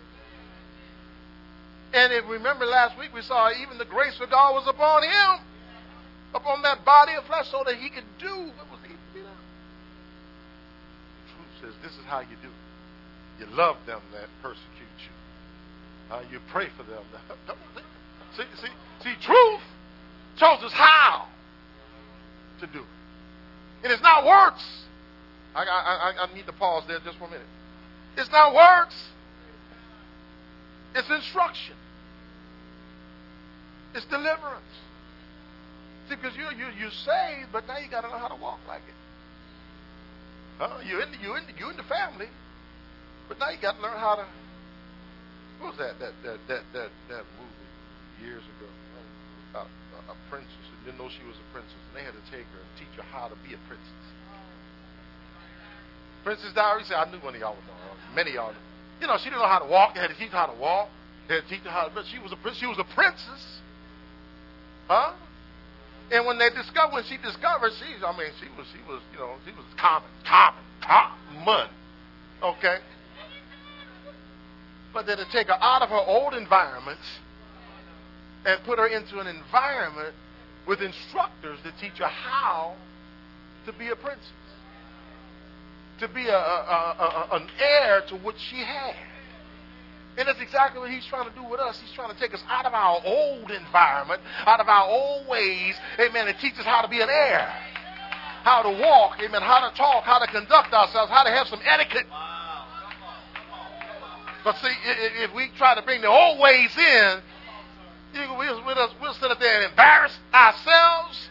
And 1.94 2.12
if 2.12 2.28
remember 2.28 2.66
last 2.66 2.98
week 2.98 3.14
we 3.14 3.22
saw 3.22 3.52
even 3.52 3.78
the 3.78 3.86
grace 3.86 4.20
of 4.20 4.32
God 4.32 4.54
was 4.56 4.68
upon 4.68 5.04
him, 5.04 5.46
upon 6.34 6.64
that 6.64 6.84
body 6.84 7.14
of 7.14 7.26
flesh, 7.26 7.48
so 7.50 7.64
that 7.66 7.76
he 7.76 7.90
could 7.90 8.04
do 8.20 8.28
what 8.28 8.72
was 8.72 8.80
be 8.82 9.20
done. 9.20 9.38
The 11.26 11.32
truth 11.32 11.54
says 11.62 11.74
this 11.84 11.92
is 11.92 12.06
how 12.06 12.22
you 12.22 12.36
do 12.42 12.48
it. 12.48 12.57
You 13.40 13.46
love 13.48 13.78
them 13.86 14.02
that 14.14 14.28
persecute 14.42 14.66
you. 15.00 16.14
Uh, 16.14 16.22
you 16.32 16.40
pray 16.52 16.68
for 16.76 16.84
them. 16.84 17.04
see, 18.38 18.44
see, 18.62 18.70
see, 19.04 19.14
truth 19.22 19.62
shows 20.38 20.64
us 20.64 20.72
how 20.74 21.28
to 22.60 22.68
do 22.68 22.80
it. 22.80 23.86
It 23.88 23.92
is 23.92 24.02
not 24.02 24.26
works. 24.26 24.66
I, 25.56 25.64
I, 25.64 26.26
I, 26.26 26.34
need 26.36 26.46
to 26.46 26.54
pause 26.54 26.84
there 26.88 27.00
just 27.04 27.18
for 27.18 27.26
a 27.26 27.30
minute. 27.30 27.46
It's 28.16 28.32
not 28.32 28.54
works. 28.54 28.96
It's 30.96 31.10
instruction. 31.10 31.76
It's 33.94 34.06
deliverance. 34.06 34.64
See, 36.10 36.16
because 36.16 36.36
you 36.38 36.46
you 36.58 36.68
you 36.80 36.90
saved, 36.90 37.50
but 37.52 37.68
now 37.68 37.78
you 37.78 37.90
got 37.90 38.02
to 38.02 38.08
know 38.08 38.18
how 38.18 38.30
to 38.30 38.42
walk 38.42 38.60
like 38.68 38.82
it. 38.88 40.64
Uh, 40.64 40.80
you 40.86 41.02
in 41.02 41.12
the, 41.12 41.18
you 41.22 41.36
in 41.36 41.44
the, 41.46 41.54
you 41.60 41.70
in 41.70 41.78
the 41.78 41.84
family, 41.84 42.28
but 43.28 43.40
now 43.40 43.50
you 43.50 43.60
got 43.62 43.76
to 43.78 43.82
learn 43.82 44.00
how 44.00 44.16
to. 44.16 44.26
What 45.60 45.76
was 45.76 45.80
that 45.80 46.00
that 46.00 46.14
that 46.24 46.40
that 46.48 46.64
that, 46.74 46.90
that 47.10 47.24
movie 47.38 47.70
years 48.24 48.44
ago? 48.44 48.70
Uh, 49.56 49.64
a, 49.64 50.12
a 50.12 50.16
princess 50.30 50.68
didn't 50.88 51.04
know 51.04 51.12
she 51.12 51.28
was 51.28 51.36
a 51.36 51.48
princess, 51.52 51.76
and 51.92 52.00
they 52.00 52.04
had 52.08 52.16
to 52.16 52.24
take 52.32 52.48
her 52.56 52.64
and 52.64 52.72
teach 52.80 52.96
her 52.96 53.04
how 53.12 53.28
to 53.28 53.36
be 53.44 53.52
a 53.52 53.60
princess. 53.68 54.04
Princess 56.24 56.56
Diary 56.56 56.88
said, 56.88 56.96
I 56.96 57.12
knew 57.12 57.20
one 57.20 57.36
of 57.36 57.44
y'all 57.44 57.60
would 57.60 57.68
know. 57.68 57.76
Many 58.16 58.32
of 58.32 58.56
y'all. 58.56 58.56
You 59.04 59.08
know, 59.12 59.20
she 59.20 59.28
didn't 59.28 59.44
know 59.44 59.52
how 59.52 59.60
to 59.60 59.68
walk. 59.68 59.96
They 59.96 60.02
had 60.02 60.16
to 60.16 60.18
teach 60.18 60.32
her 60.32 60.40
how 60.40 60.48
to 60.48 60.56
walk. 60.56 60.88
They 61.28 61.36
had 61.36 61.44
to 61.44 61.50
teach 61.52 61.64
her 61.68 61.70
how 61.70 61.92
to, 61.92 62.04
she 62.08 62.20
was 62.24 62.32
a, 62.32 62.40
she 62.56 62.66
was 62.66 62.80
a 62.80 62.88
princess. 62.96 63.44
Huh? 64.88 65.12
And 66.12 66.26
when 66.26 66.40
they 66.40 66.50
discovered, 66.50 66.96
when 66.96 67.04
she 67.04 67.20
discovered, 67.20 67.76
she, 67.76 68.00
I 68.00 68.16
mean, 68.16 68.32
she 68.40 68.48
was, 68.56 68.66
she 68.72 68.80
was, 68.88 69.04
you 69.12 69.20
know, 69.20 69.36
she 69.44 69.52
was 69.52 69.68
common, 69.76 70.08
common, 70.24 70.64
common. 70.80 71.68
Okay? 72.42 72.80
But 74.94 75.06
then 75.06 75.18
to 75.18 75.26
take 75.32 75.48
her 75.48 75.58
out 75.62 75.82
of 75.82 75.90
her 75.90 75.96
old 75.96 76.34
environment 76.34 77.00
and 78.46 78.64
put 78.64 78.80
her 78.80 78.88
into 78.88 79.20
an 79.20 79.28
environment 79.28 80.16
with 80.68 80.82
instructors 80.82 81.60
to 81.64 81.72
teach 81.80 81.98
her 82.00 82.08
how 82.08 82.76
to 83.66 83.74
be 83.74 83.90
a 83.90 83.96
princess, 83.96 84.32
to 86.00 86.08
be 86.08 86.28
a, 86.28 86.38
a, 86.38 87.28
a, 87.32 87.36
an 87.36 87.48
heir 87.60 88.02
to 88.08 88.16
what 88.18 88.36
she 88.40 88.58
had. 88.58 88.96
And 90.18 90.28
that's 90.28 90.42
exactly 90.42 90.80
what 90.80 90.90
he's 90.90 91.06
trying 91.06 91.30
to 91.30 91.36
do 91.36 91.44
with 91.44 91.60
us. 91.60 91.80
He's 91.80 91.94
trying 91.94 92.12
to 92.12 92.20
take 92.20 92.34
us 92.34 92.44
out 92.50 92.66
of 92.66 92.74
our 92.74 93.02
old 93.06 93.52
environment, 93.52 94.22
out 94.48 94.60
of 94.60 94.68
our 94.68 94.90
old 94.90 95.28
ways, 95.28 95.76
amen, 96.00 96.28
and 96.28 96.38
teach 96.40 96.54
us 96.58 96.66
how 96.66 96.82
to 96.82 96.88
be 96.88 97.02
an 97.02 97.10
heir. 97.10 97.46
How 98.42 98.64
to 98.64 98.70
walk, 98.82 99.20
amen, 99.22 99.42
how 99.42 99.70
to 99.70 99.76
talk, 99.76 100.06
how 100.06 100.20
to 100.20 100.28
conduct 100.28 100.74
ourselves, 100.74 101.12
how 101.12 101.24
to 101.24 101.30
have 101.30 101.48
some 101.48 101.60
etiquette. 101.64 102.08
But 104.44 104.58
see, 104.58 104.74
if 105.24 105.34
we 105.34 105.50
try 105.58 105.76
to 105.76 105.82
bring 105.82 106.02
the 106.02 106.08
old 106.08 106.40
ways 106.40 106.76
in, 106.78 107.20
we'll, 108.38 109.14
sit 109.14 109.32
up 109.32 109.40
there 109.40 109.62
and 109.62 109.70
embarrass 109.72 110.18
ourselves. 110.34 111.30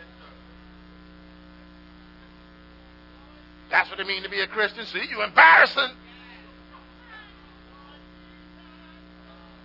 That's 3.71 3.91
what 3.91 4.01
it 4.01 4.07
means 4.07 4.25
to 4.25 4.31
be 4.31 4.41
a 4.41 4.47
Christian. 4.47 4.85
See, 4.87 5.03
you 5.11 5.23
embarrassing 5.23 5.91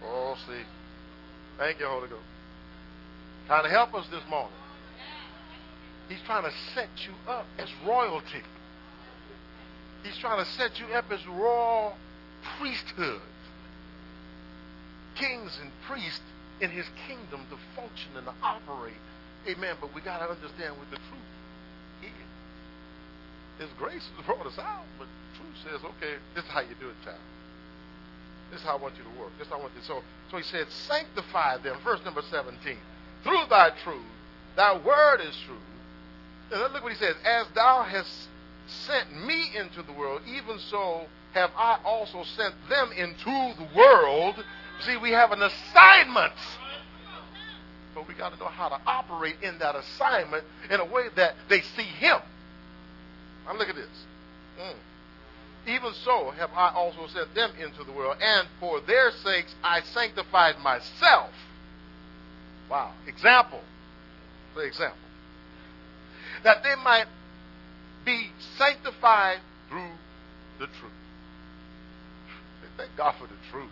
Oh, 0.04 0.36
see. 0.48 0.64
Thank 1.58 1.80
you, 1.80 1.88
Holy 1.88 2.10
Ghost. 2.10 2.22
Trying 3.48 3.64
to 3.64 3.70
help 3.70 3.94
us 3.94 4.06
this 4.10 4.24
morning. 4.30 4.52
He's 6.10 6.22
trying 6.26 6.44
to 6.44 6.52
set 6.74 6.90
you 7.06 7.14
up 7.28 7.46
as 7.58 7.70
royalty. 7.86 8.42
He's 10.04 10.18
trying 10.18 10.44
to 10.44 10.52
set 10.52 10.80
you 10.80 10.88
up 10.88 11.06
as 11.12 11.26
royal 11.28 11.96
priesthood. 12.58 13.22
Kings 15.16 15.60
and 15.62 15.72
priests 15.88 16.22
in 16.62 16.70
his 16.70 16.86
kingdom 17.08 17.46
to 17.50 17.58
function 17.76 18.16
and 18.16 18.26
to 18.26 18.34
operate. 18.42 19.02
Amen. 19.48 19.76
But 19.82 19.94
we 19.94 20.02
got 20.02 20.20
to 20.20 20.30
understand 20.30 20.78
what 20.78 20.90
the 20.90 20.98
truth 20.98 21.32
is. 22.04 22.28
His 23.60 23.70
grace 23.78 24.08
has 24.16 24.26
brought 24.26 24.46
us 24.46 24.58
out, 24.58 24.86
but 24.98 25.08
truth 25.38 25.56
says, 25.64 25.82
okay, 25.98 26.18
this 26.34 26.44
is 26.44 26.50
how 26.50 26.62
you 26.62 26.76
do 26.80 26.90
it, 26.90 26.96
child. 27.04 27.20
This 28.52 28.60
is 28.60 28.66
how 28.66 28.78
I 28.78 28.82
want 28.82 28.96
you 28.98 29.04
to 29.04 29.20
work. 29.20 29.32
This 29.38 29.48
is 29.48 29.54
how 29.54 29.60
I 29.60 29.62
want 29.62 29.74
you. 29.76 29.82
So, 29.84 30.02
so 30.30 30.38
he 30.38 30.44
said, 30.44 30.68
sanctify 30.70 31.58
them. 31.58 31.78
Verse 31.84 32.00
number 32.04 32.22
17. 32.22 32.78
Through 33.24 33.46
thy 33.50 33.70
truth, 33.84 34.12
thy 34.56 34.78
word 34.78 35.22
is 35.22 35.36
true. 35.46 35.62
And 36.52 36.74
look 36.74 36.84
what 36.84 36.92
he 36.92 36.98
says. 36.98 37.16
As 37.24 37.48
thou 37.56 37.84
hast 37.84 38.12
sent 38.68 39.26
me 39.26 39.52
into 39.56 39.84
the 39.84 39.94
world, 39.94 40.22
even 40.28 40.60
so 40.60 41.06
have 41.34 41.52
I 41.58 41.80
also 41.86 42.24
sent 42.36 42.54
them 42.70 42.92
into 42.92 43.54
the 43.58 43.68
world. 43.76 44.36
See, 44.82 44.98
we 44.98 45.12
have 45.12 45.32
an 45.32 45.42
assignment. 45.42 46.34
But 47.96 48.08
we 48.08 48.14
got 48.14 48.34
to 48.34 48.40
know 48.40 48.48
how 48.48 48.70
to 48.70 48.80
operate 48.86 49.36
in 49.42 49.60
that 49.60 49.76
assignment 49.76 50.44
in 50.70 50.80
a 50.80 50.86
way 50.86 51.08
that 51.16 51.36
they 51.50 51.62
see 51.62 51.84
him. 51.84 52.18
Now 53.46 53.58
look 53.58 53.70
at 53.70 53.76
this. 53.76 54.06
Mm. 54.60 54.76
Even 55.68 55.94
so 56.04 56.32
have 56.32 56.50
I 56.56 56.74
also 56.74 57.08
sent 57.08 57.36
them 57.36 57.52
into 57.60 57.84
the 57.84 57.92
world, 57.92 58.18
and 58.22 58.48
for 58.60 58.82
their 58.82 59.12
sakes 59.24 59.54
I 59.64 59.82
sanctified 59.82 60.58
myself. 60.60 61.32
Wow. 62.70 62.94
Example. 63.08 63.62
The 64.56 64.62
example. 64.62 64.98
That 66.44 66.64
they 66.64 66.76
might 66.84 67.06
be 68.06 68.30
sanctified 68.58 69.40
through 69.70 69.92
the 70.60 70.66
truth. 70.68 70.92
Thank 72.82 72.98
God 72.98 73.14
for 73.22 73.28
the 73.28 73.38
truth. 73.52 73.70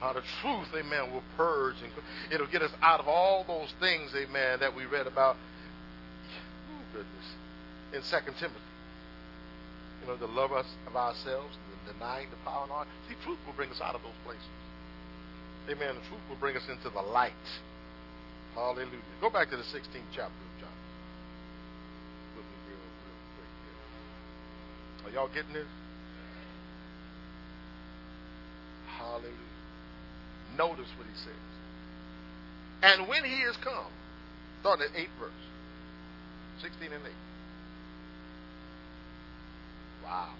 How 0.00 0.14
the 0.14 0.24
truth, 0.40 0.72
amen, 0.72 1.12
will 1.12 1.22
purge 1.36 1.76
and 1.84 1.92
it'll 2.32 2.48
get 2.48 2.62
us 2.62 2.72
out 2.80 3.00
of 3.00 3.06
all 3.06 3.44
those 3.44 3.68
things, 3.80 4.10
amen, 4.16 4.60
that 4.60 4.74
we 4.74 4.86
read 4.86 5.06
about. 5.06 5.36
Oh, 5.36 6.82
goodness. 6.96 7.28
In 7.92 8.00
Second 8.08 8.34
Timothy 8.40 8.64
you 10.00 10.08
know, 10.08 10.16
to 10.16 10.26
love 10.26 10.52
us 10.52 10.66
of 10.88 10.96
ourselves, 10.96 11.54
denying 11.86 12.28
the 12.30 12.40
power 12.48 12.64
and 12.64 12.72
all. 12.72 12.86
See, 13.08 13.14
truth 13.24 13.38
will 13.46 13.52
bring 13.52 13.70
us 13.70 13.80
out 13.84 13.94
of 13.94 14.02
those 14.02 14.18
places. 14.24 14.42
Amen. 15.68 15.94
The 15.94 16.08
truth 16.08 16.24
will 16.28 16.40
bring 16.40 16.56
us 16.56 16.64
into 16.68 16.90
the 16.90 17.02
light. 17.12 17.44
Hallelujah. 18.54 18.88
Go 19.20 19.30
back 19.30 19.50
to 19.50 19.56
the 19.56 19.68
16th 19.68 20.10
chapter 20.16 20.32
of 20.32 20.52
John. 20.58 20.76
Are 25.04 25.10
y'all 25.10 25.28
getting 25.28 25.52
this? 25.52 25.68
Hallelujah. 28.98 29.32
Notice 30.56 30.88
what 30.96 31.06
he 31.06 31.16
says. 31.16 31.32
And 32.82 33.08
when 33.08 33.24
he 33.24 33.36
is 33.42 33.56
come, 33.58 33.90
start 34.60 34.80
at 34.80 34.90
8 34.96 35.08
verse. 35.18 35.30
16 36.62 36.92
and 36.92 37.02
8. 37.04 37.12
Wow. 40.04 40.34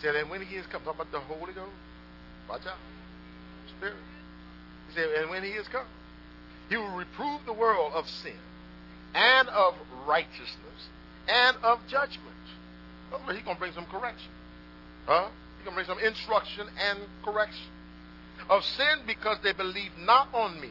Said, 0.00 0.16
and 0.16 0.30
when 0.30 0.42
he 0.42 0.56
is 0.56 0.66
come, 0.66 0.82
talk 0.82 0.96
about 0.96 1.12
the 1.12 1.20
Holy 1.20 1.52
Ghost. 1.52 1.70
Watch 2.48 2.66
out. 2.66 2.78
Spirit. 3.78 3.96
He 4.88 4.94
said, 4.94 5.08
and 5.20 5.30
when 5.30 5.42
he 5.42 5.50
is 5.50 5.66
come, 5.68 5.86
he 6.68 6.76
will 6.76 6.94
reprove 6.96 7.40
the 7.46 7.52
world 7.52 7.92
of 7.94 8.06
sin 8.08 8.36
and 9.14 9.48
of 9.48 9.74
righteousness 10.06 10.88
and 11.28 11.56
of 11.62 11.78
judgment. 11.88 12.20
He's 13.32 13.42
going 13.42 13.56
to 13.56 13.60
bring 13.60 13.72
some 13.72 13.86
correction. 13.86 14.30
Huh? 15.06 15.28
Bring 15.72 15.86
some 15.86 15.98
instruction 15.98 16.66
and 16.88 16.98
correction. 17.24 17.70
Of 18.50 18.62
sin 18.64 19.06
because 19.06 19.38
they 19.42 19.52
believe 19.52 19.92
not 19.98 20.28
on 20.34 20.60
me. 20.60 20.70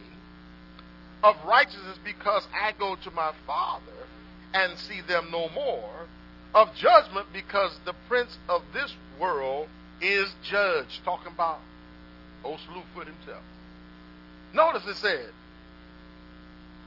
Of 1.24 1.36
righteousness 1.48 1.98
because 2.04 2.48
I 2.54 2.74
go 2.78 2.96
to 3.04 3.12
my 3.12 3.32
Father 3.48 4.08
and 4.54 4.78
see 4.78 5.01
them 5.08 5.30
no 5.32 5.50
more 5.50 6.08
of 6.54 6.74
judgment 6.76 7.28
because 7.34 7.72
the 7.86 7.93
prince 8.08 8.38
of 8.47 8.62
this 8.74 8.93
world 9.20 9.67
is 10.01 10.30
judged. 10.43 11.04
Talking 11.04 11.32
about 11.34 11.59
old 12.43 12.59
Slewfoot 12.59 13.08
himself. 13.08 13.43
Notice 14.54 14.86
it 14.86 14.97
said, 14.97 15.30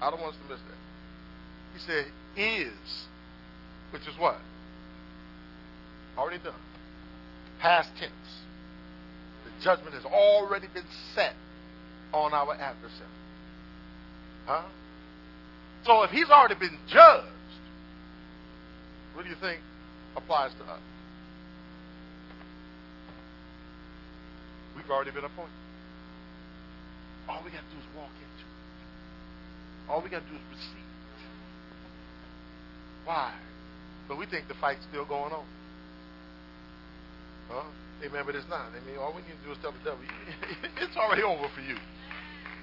I 0.00 0.10
don't 0.10 0.20
want 0.20 0.34
us 0.34 0.40
to 0.46 0.52
miss 0.52 0.60
that. 0.60 0.76
He 1.74 1.80
said, 1.80 2.06
is, 2.36 3.06
which 3.90 4.02
is 4.02 4.18
what? 4.18 4.38
Already 6.16 6.38
done. 6.38 6.54
Past 7.60 7.90
tense. 7.98 8.12
The 9.44 9.64
judgment 9.64 9.94
has 9.94 10.04
already 10.04 10.66
been 10.72 10.86
set 11.14 11.34
on 12.12 12.32
our 12.32 12.54
adversary. 12.54 13.08
Huh? 14.46 14.62
So 15.84 16.02
if 16.02 16.10
he's 16.10 16.30
already 16.30 16.54
been 16.54 16.78
judged, 16.88 17.26
what 19.14 19.24
do 19.24 19.28
you 19.28 19.36
think 19.40 19.60
applies 20.16 20.52
to 20.58 20.64
us? 20.64 20.80
We've 24.76 24.90
already 24.90 25.10
been 25.10 25.24
appointed. 25.24 25.50
All 27.28 27.40
we 27.44 27.50
got 27.50 27.58
to 27.58 27.70
do 27.72 27.78
is 27.78 27.86
walk 27.96 28.10
into 28.10 28.44
it. 28.44 29.90
All 29.90 30.02
we 30.02 30.10
got 30.10 30.22
to 30.22 30.28
do 30.28 30.36
is 30.36 30.42
receive 30.50 30.76
it. 30.76 30.86
Why? 33.06 33.32
But 34.08 34.18
we 34.18 34.26
think 34.26 34.48
the 34.48 34.54
fight's 34.54 34.84
still 34.90 35.04
going 35.04 35.32
on. 35.32 35.44
Huh? 37.48 37.62
Amen, 38.04 38.22
but 38.26 38.34
it's 38.34 38.48
not. 38.48 38.66
I 38.70 38.86
mean, 38.86 38.98
all 38.98 39.12
we 39.12 39.22
need 39.22 39.38
to 39.40 39.46
do 39.46 39.52
is 39.52 39.58
tell 39.62 39.72
the 39.72 39.78
devil, 39.78 39.98
it's 40.80 40.96
already 40.96 41.22
over 41.22 41.48
for 41.48 41.60
you. 41.60 41.76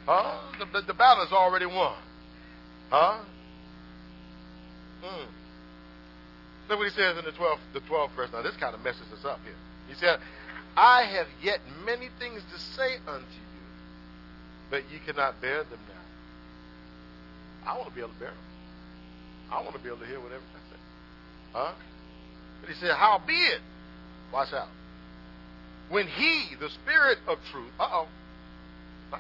Huh? 0.06 0.40
The, 0.60 0.66
the, 0.66 0.88
the 0.88 0.94
battle 0.94 1.24
is 1.24 1.32
already 1.32 1.66
won. 1.66 1.96
Huh? 2.90 3.20
Hmm. 5.02 5.26
Look 6.70 6.80
what 6.80 6.88
he 6.88 6.94
says 6.94 7.18
in 7.18 7.26
the 7.26 7.32
12th, 7.32 7.60
the 7.74 7.82
12th 7.82 8.16
verse. 8.16 8.30
Now, 8.32 8.42
this 8.42 8.56
kind 8.58 8.76
of 8.76 8.84
messes 8.84 9.12
us 9.12 9.26
up 9.26 9.40
here. 9.44 9.56
He 9.88 9.96
said, 9.96 10.20
I 10.76 11.04
have 11.04 11.28
yet 11.42 11.60
many 11.86 12.10
things 12.20 12.42
to 12.52 12.60
say 12.60 12.98
unto 13.08 13.26
you, 13.26 13.64
but 14.70 14.84
ye 14.92 15.00
cannot 15.06 15.42
bear 15.42 15.64
them 15.64 15.80
now. 15.88 17.72
I 17.72 17.78
want 17.78 17.90
to 17.90 17.96
be 17.96 18.02
able 18.02 18.14
to 18.14 18.20
bear 18.20 18.30
them. 18.30 18.38
I 19.52 19.62
want 19.62 19.74
to 19.74 19.82
be 19.82 19.88
able 19.88 20.00
to 20.00 20.06
hear 20.06 20.20
whatever 20.20 20.42
I 20.42 20.72
say. 20.72 20.80
Huh? 21.54 21.74
But 22.62 22.70
he 22.70 22.76
said, 22.76 22.92
Howbeit, 22.96 23.62
watch 24.34 24.52
out. 24.54 24.68
When 25.90 26.08
he, 26.08 26.56
the 26.60 26.70
Spirit 26.70 27.20
of 27.28 27.38
truth, 27.52 27.72
uh 27.80 27.88
oh. 27.92 28.08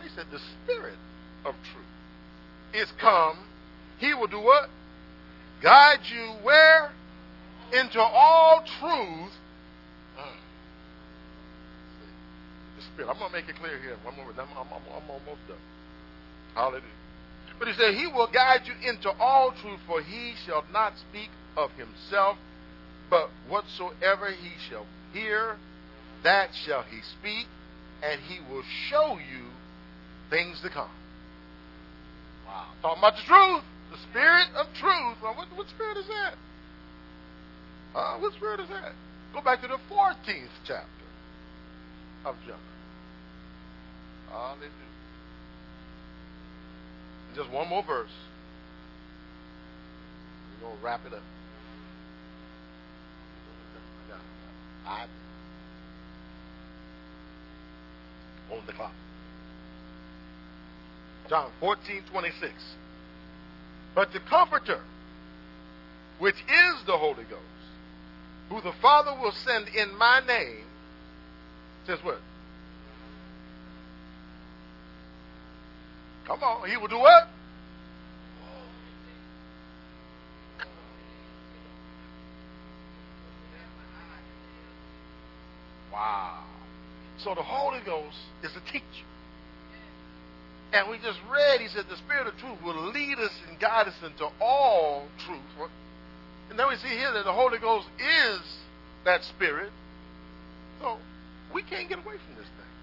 He 0.02 0.10
said, 0.15 0.26
the 0.31 0.40
Spirit 0.40 0.98
of 1.45 1.53
truth 1.72 1.85
is 2.73 2.91
come, 2.99 3.38
he 3.99 4.15
will 4.15 4.27
do 4.27 4.40
what? 4.40 4.69
Guide 5.61 5.99
you 6.11 6.34
where? 6.41 6.91
into 7.73 7.99
all 7.99 8.64
truth. 8.80 9.34
Mm. 10.18 10.40
The 12.77 12.84
Spirit. 12.94 13.10
I'm 13.10 13.18
going 13.18 13.31
to 13.31 13.38
make 13.38 13.49
it 13.49 13.56
clear 13.56 13.80
here. 13.80 13.98
One 14.03 14.15
more. 14.15 14.26
I'm, 14.30 14.40
I'm, 14.40 14.68
I'm, 14.69 14.81
I'm 14.95 15.10
almost 15.10 15.41
done. 15.48 15.57
Hallelujah. 16.53 16.84
But 17.57 17.68
he 17.68 17.73
said, 17.73 17.95
He 17.95 18.07
will 18.07 18.30
guide 18.31 18.61
you 18.65 18.73
into 18.88 19.10
all 19.19 19.52
truth, 19.52 19.80
for 19.88 20.02
he 20.02 20.34
shall 20.45 20.64
not 20.72 20.94
speak 21.10 21.30
of 21.57 21.72
himself, 21.72 22.38
but 23.10 23.30
whatsoever 23.48 24.30
he 24.31 24.52
shall 24.69 24.85
hear, 25.14 25.57
that 26.23 26.49
shall 26.65 26.84
he 26.84 26.99
speak, 27.19 27.48
and 28.03 28.19
he 28.22 28.40
will 28.52 28.64
show 28.90 29.18
you 29.18 29.45
things 30.30 30.60
to 30.64 30.69
come. 30.69 30.90
Wow. 32.45 32.65
Talking 32.81 32.99
about 32.99 33.15
the 33.15 33.23
truth, 33.27 33.64
the 33.91 33.98
spirit 34.10 34.48
of 34.56 34.68
truth. 34.80 35.18
Well, 35.22 35.35
what, 35.35 35.48
what 35.56 35.68
spirit 35.69 35.98
is 35.98 36.07
that? 36.07 36.35
Uh, 37.95 38.18
what 38.19 38.34
spirit 38.34 38.60
is 38.60 38.69
that? 38.69 38.94
Go 39.34 39.41
back 39.41 39.61
to 39.61 39.68
the 39.68 39.77
14th 39.91 40.49
chapter 40.65 40.88
of 42.26 42.35
John. 42.48 42.60
Hallelujah. 44.30 44.69
Just 47.35 47.52
one 47.52 47.68
more 47.68 47.84
verse. 47.84 48.10
We're 50.61 50.68
going 50.68 50.80
to 50.80 50.85
wrap 50.85 51.02
it 51.06 51.14
up. 51.14 51.23
I 54.85 55.05
on 58.51 58.65
the 58.68 58.73
clock. 58.73 58.93
John 61.30 61.51
14, 61.60 62.03
26. 62.11 62.53
But 63.95 64.11
the 64.11 64.19
Comforter, 64.19 64.81
which 66.19 66.35
is 66.35 66.85
the 66.85 66.97
Holy 66.97 67.23
Ghost, 67.23 67.41
who 68.49 68.61
the 68.61 68.73
Father 68.81 69.11
will 69.19 69.31
send 69.31 69.68
in 69.69 69.97
my 69.97 70.22
name, 70.27 70.65
says 71.88 71.99
what? 72.03 72.19
Come 76.26 76.41
on, 76.43 76.69
he 76.69 76.77
will 76.77 76.88
do 76.88 76.99
what? 76.99 77.27
Wow. 85.91 86.43
So 87.23 87.33
the 87.33 87.43
Holy 87.43 87.79
Ghost 87.85 88.17
is 88.43 88.51
a 88.55 88.71
teacher. 88.71 89.07
And 90.73 90.89
we 90.89 90.97
just 90.97 91.19
read, 91.31 91.61
he 91.61 91.67
said, 91.67 91.85
the 91.89 91.97
Spirit 91.97 92.27
of 92.27 92.35
truth 92.37 92.57
will 92.63 92.91
lead 92.91 93.19
us 93.19 93.31
and 93.47 93.59
guide 93.59 93.87
us 93.87 93.95
into 94.03 94.27
all 94.41 95.05
truth. 95.25 95.69
And 96.49 96.59
then 96.59 96.67
we 96.67 96.75
see 96.75 96.89
here 96.89 97.13
that 97.13 97.23
the 97.23 97.31
Holy 97.31 97.59
Ghost 97.59 97.87
is 97.99 98.41
that 99.05 99.23
Spirit. 99.23 99.71
So 100.81 100.97
we 101.53 101.61
can't 101.61 101.87
get 101.87 101.99
away 101.99 102.15
from 102.25 102.35
this 102.35 102.45
thing. 102.45 102.73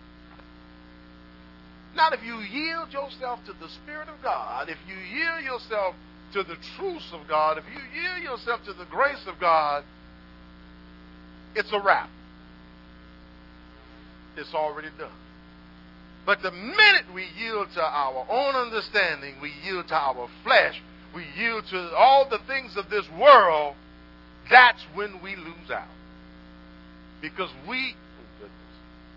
Not 1.96 2.14
if 2.14 2.22
you 2.24 2.38
yield 2.38 2.92
yourself 2.92 3.40
to 3.46 3.52
the 3.52 3.68
Spirit 3.68 4.08
of 4.08 4.22
God, 4.22 4.68
if 4.68 4.78
you 4.88 4.94
yield 4.94 5.44
yourself 5.44 5.96
to 6.32 6.44
the 6.44 6.56
truths 6.76 7.10
of 7.12 7.26
God, 7.28 7.58
if 7.58 7.64
you 7.66 8.00
yield 8.00 8.22
yourself 8.22 8.64
to 8.64 8.72
the 8.72 8.84
grace 8.84 9.26
of 9.26 9.40
God, 9.40 9.82
it's 11.56 11.72
a 11.72 11.80
wrap. 11.80 12.08
It's 14.36 14.54
already 14.54 14.88
done. 14.98 15.10
But 16.26 16.42
the 16.42 16.50
minute 16.50 17.06
we 17.14 17.26
yield 17.38 17.68
to 17.74 17.82
our 17.82 18.26
own 18.28 18.54
understanding, 18.54 19.34
we 19.40 19.52
yield 19.64 19.88
to 19.88 19.94
our 19.94 20.28
flesh, 20.44 20.80
we 21.14 21.24
yield 21.36 21.64
to 21.70 21.90
all 21.96 22.28
the 22.28 22.38
things 22.46 22.76
of 22.76 22.90
this 22.90 23.06
world, 23.18 23.74
that's 24.50 24.82
when 24.94 25.22
we 25.22 25.36
lose 25.36 25.70
out. 25.72 25.88
Because 27.20 27.50
we, 27.68 27.94
oh 28.42 28.46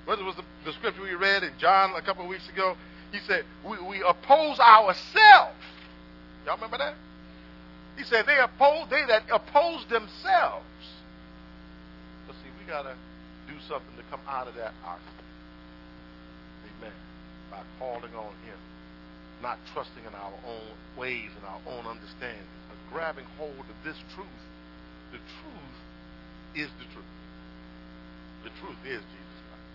what 0.05 0.23
was 0.23 0.35
the, 0.35 0.43
the, 0.65 0.73
scripture 0.73 1.01
we 1.01 1.13
read 1.13 1.43
in 1.43 1.51
John 1.59 1.93
a 1.95 2.01
couple 2.01 2.23
of 2.23 2.29
weeks 2.29 2.47
ago? 2.49 2.75
He 3.11 3.19
said, 3.27 3.45
we, 3.67 3.77
we 3.87 4.01
oppose 4.01 4.59
ourselves. 4.59 5.55
Y'all 6.45 6.55
remember 6.55 6.77
that? 6.77 6.95
He 7.97 8.03
said, 8.03 8.25
they 8.25 8.37
oppose, 8.39 8.89
they 8.89 9.05
that 9.07 9.23
oppose 9.31 9.85
themselves. 9.85 10.65
But 12.27 12.35
see, 12.35 12.49
we 12.59 12.65
got 12.69 12.83
to 12.83 12.95
something 13.67 13.95
to 13.97 14.03
come 14.09 14.21
out 14.27 14.47
of 14.47 14.55
that 14.55 14.73
Amen. 16.79 16.91
by 17.51 17.61
calling 17.79 18.13
on 18.15 18.33
Him, 18.45 18.59
not 19.41 19.57
trusting 19.73 20.03
in 20.03 20.13
our 20.13 20.33
own 20.47 20.73
ways 20.97 21.29
and 21.35 21.45
our 21.45 21.61
own 21.67 21.85
understanding, 21.87 22.47
but 22.67 22.77
grabbing 22.91 23.25
hold 23.37 23.59
of 23.59 23.77
this 23.83 23.97
truth. 24.15 24.43
The 25.11 25.19
truth 25.41 25.77
is 26.55 26.69
the 26.79 26.85
truth. 26.93 27.13
The 28.43 28.51
truth 28.59 28.81
is 28.85 29.01
Jesus 29.01 29.39
Christ. 29.47 29.69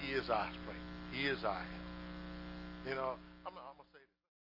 He 0.00 0.12
is 0.12 0.30
our 0.30 0.48
strength. 0.48 0.88
He 1.12 1.26
is 1.26 1.44
our 1.44 1.54
help. 1.54 1.82
You 2.88 2.94
know, 2.94 3.14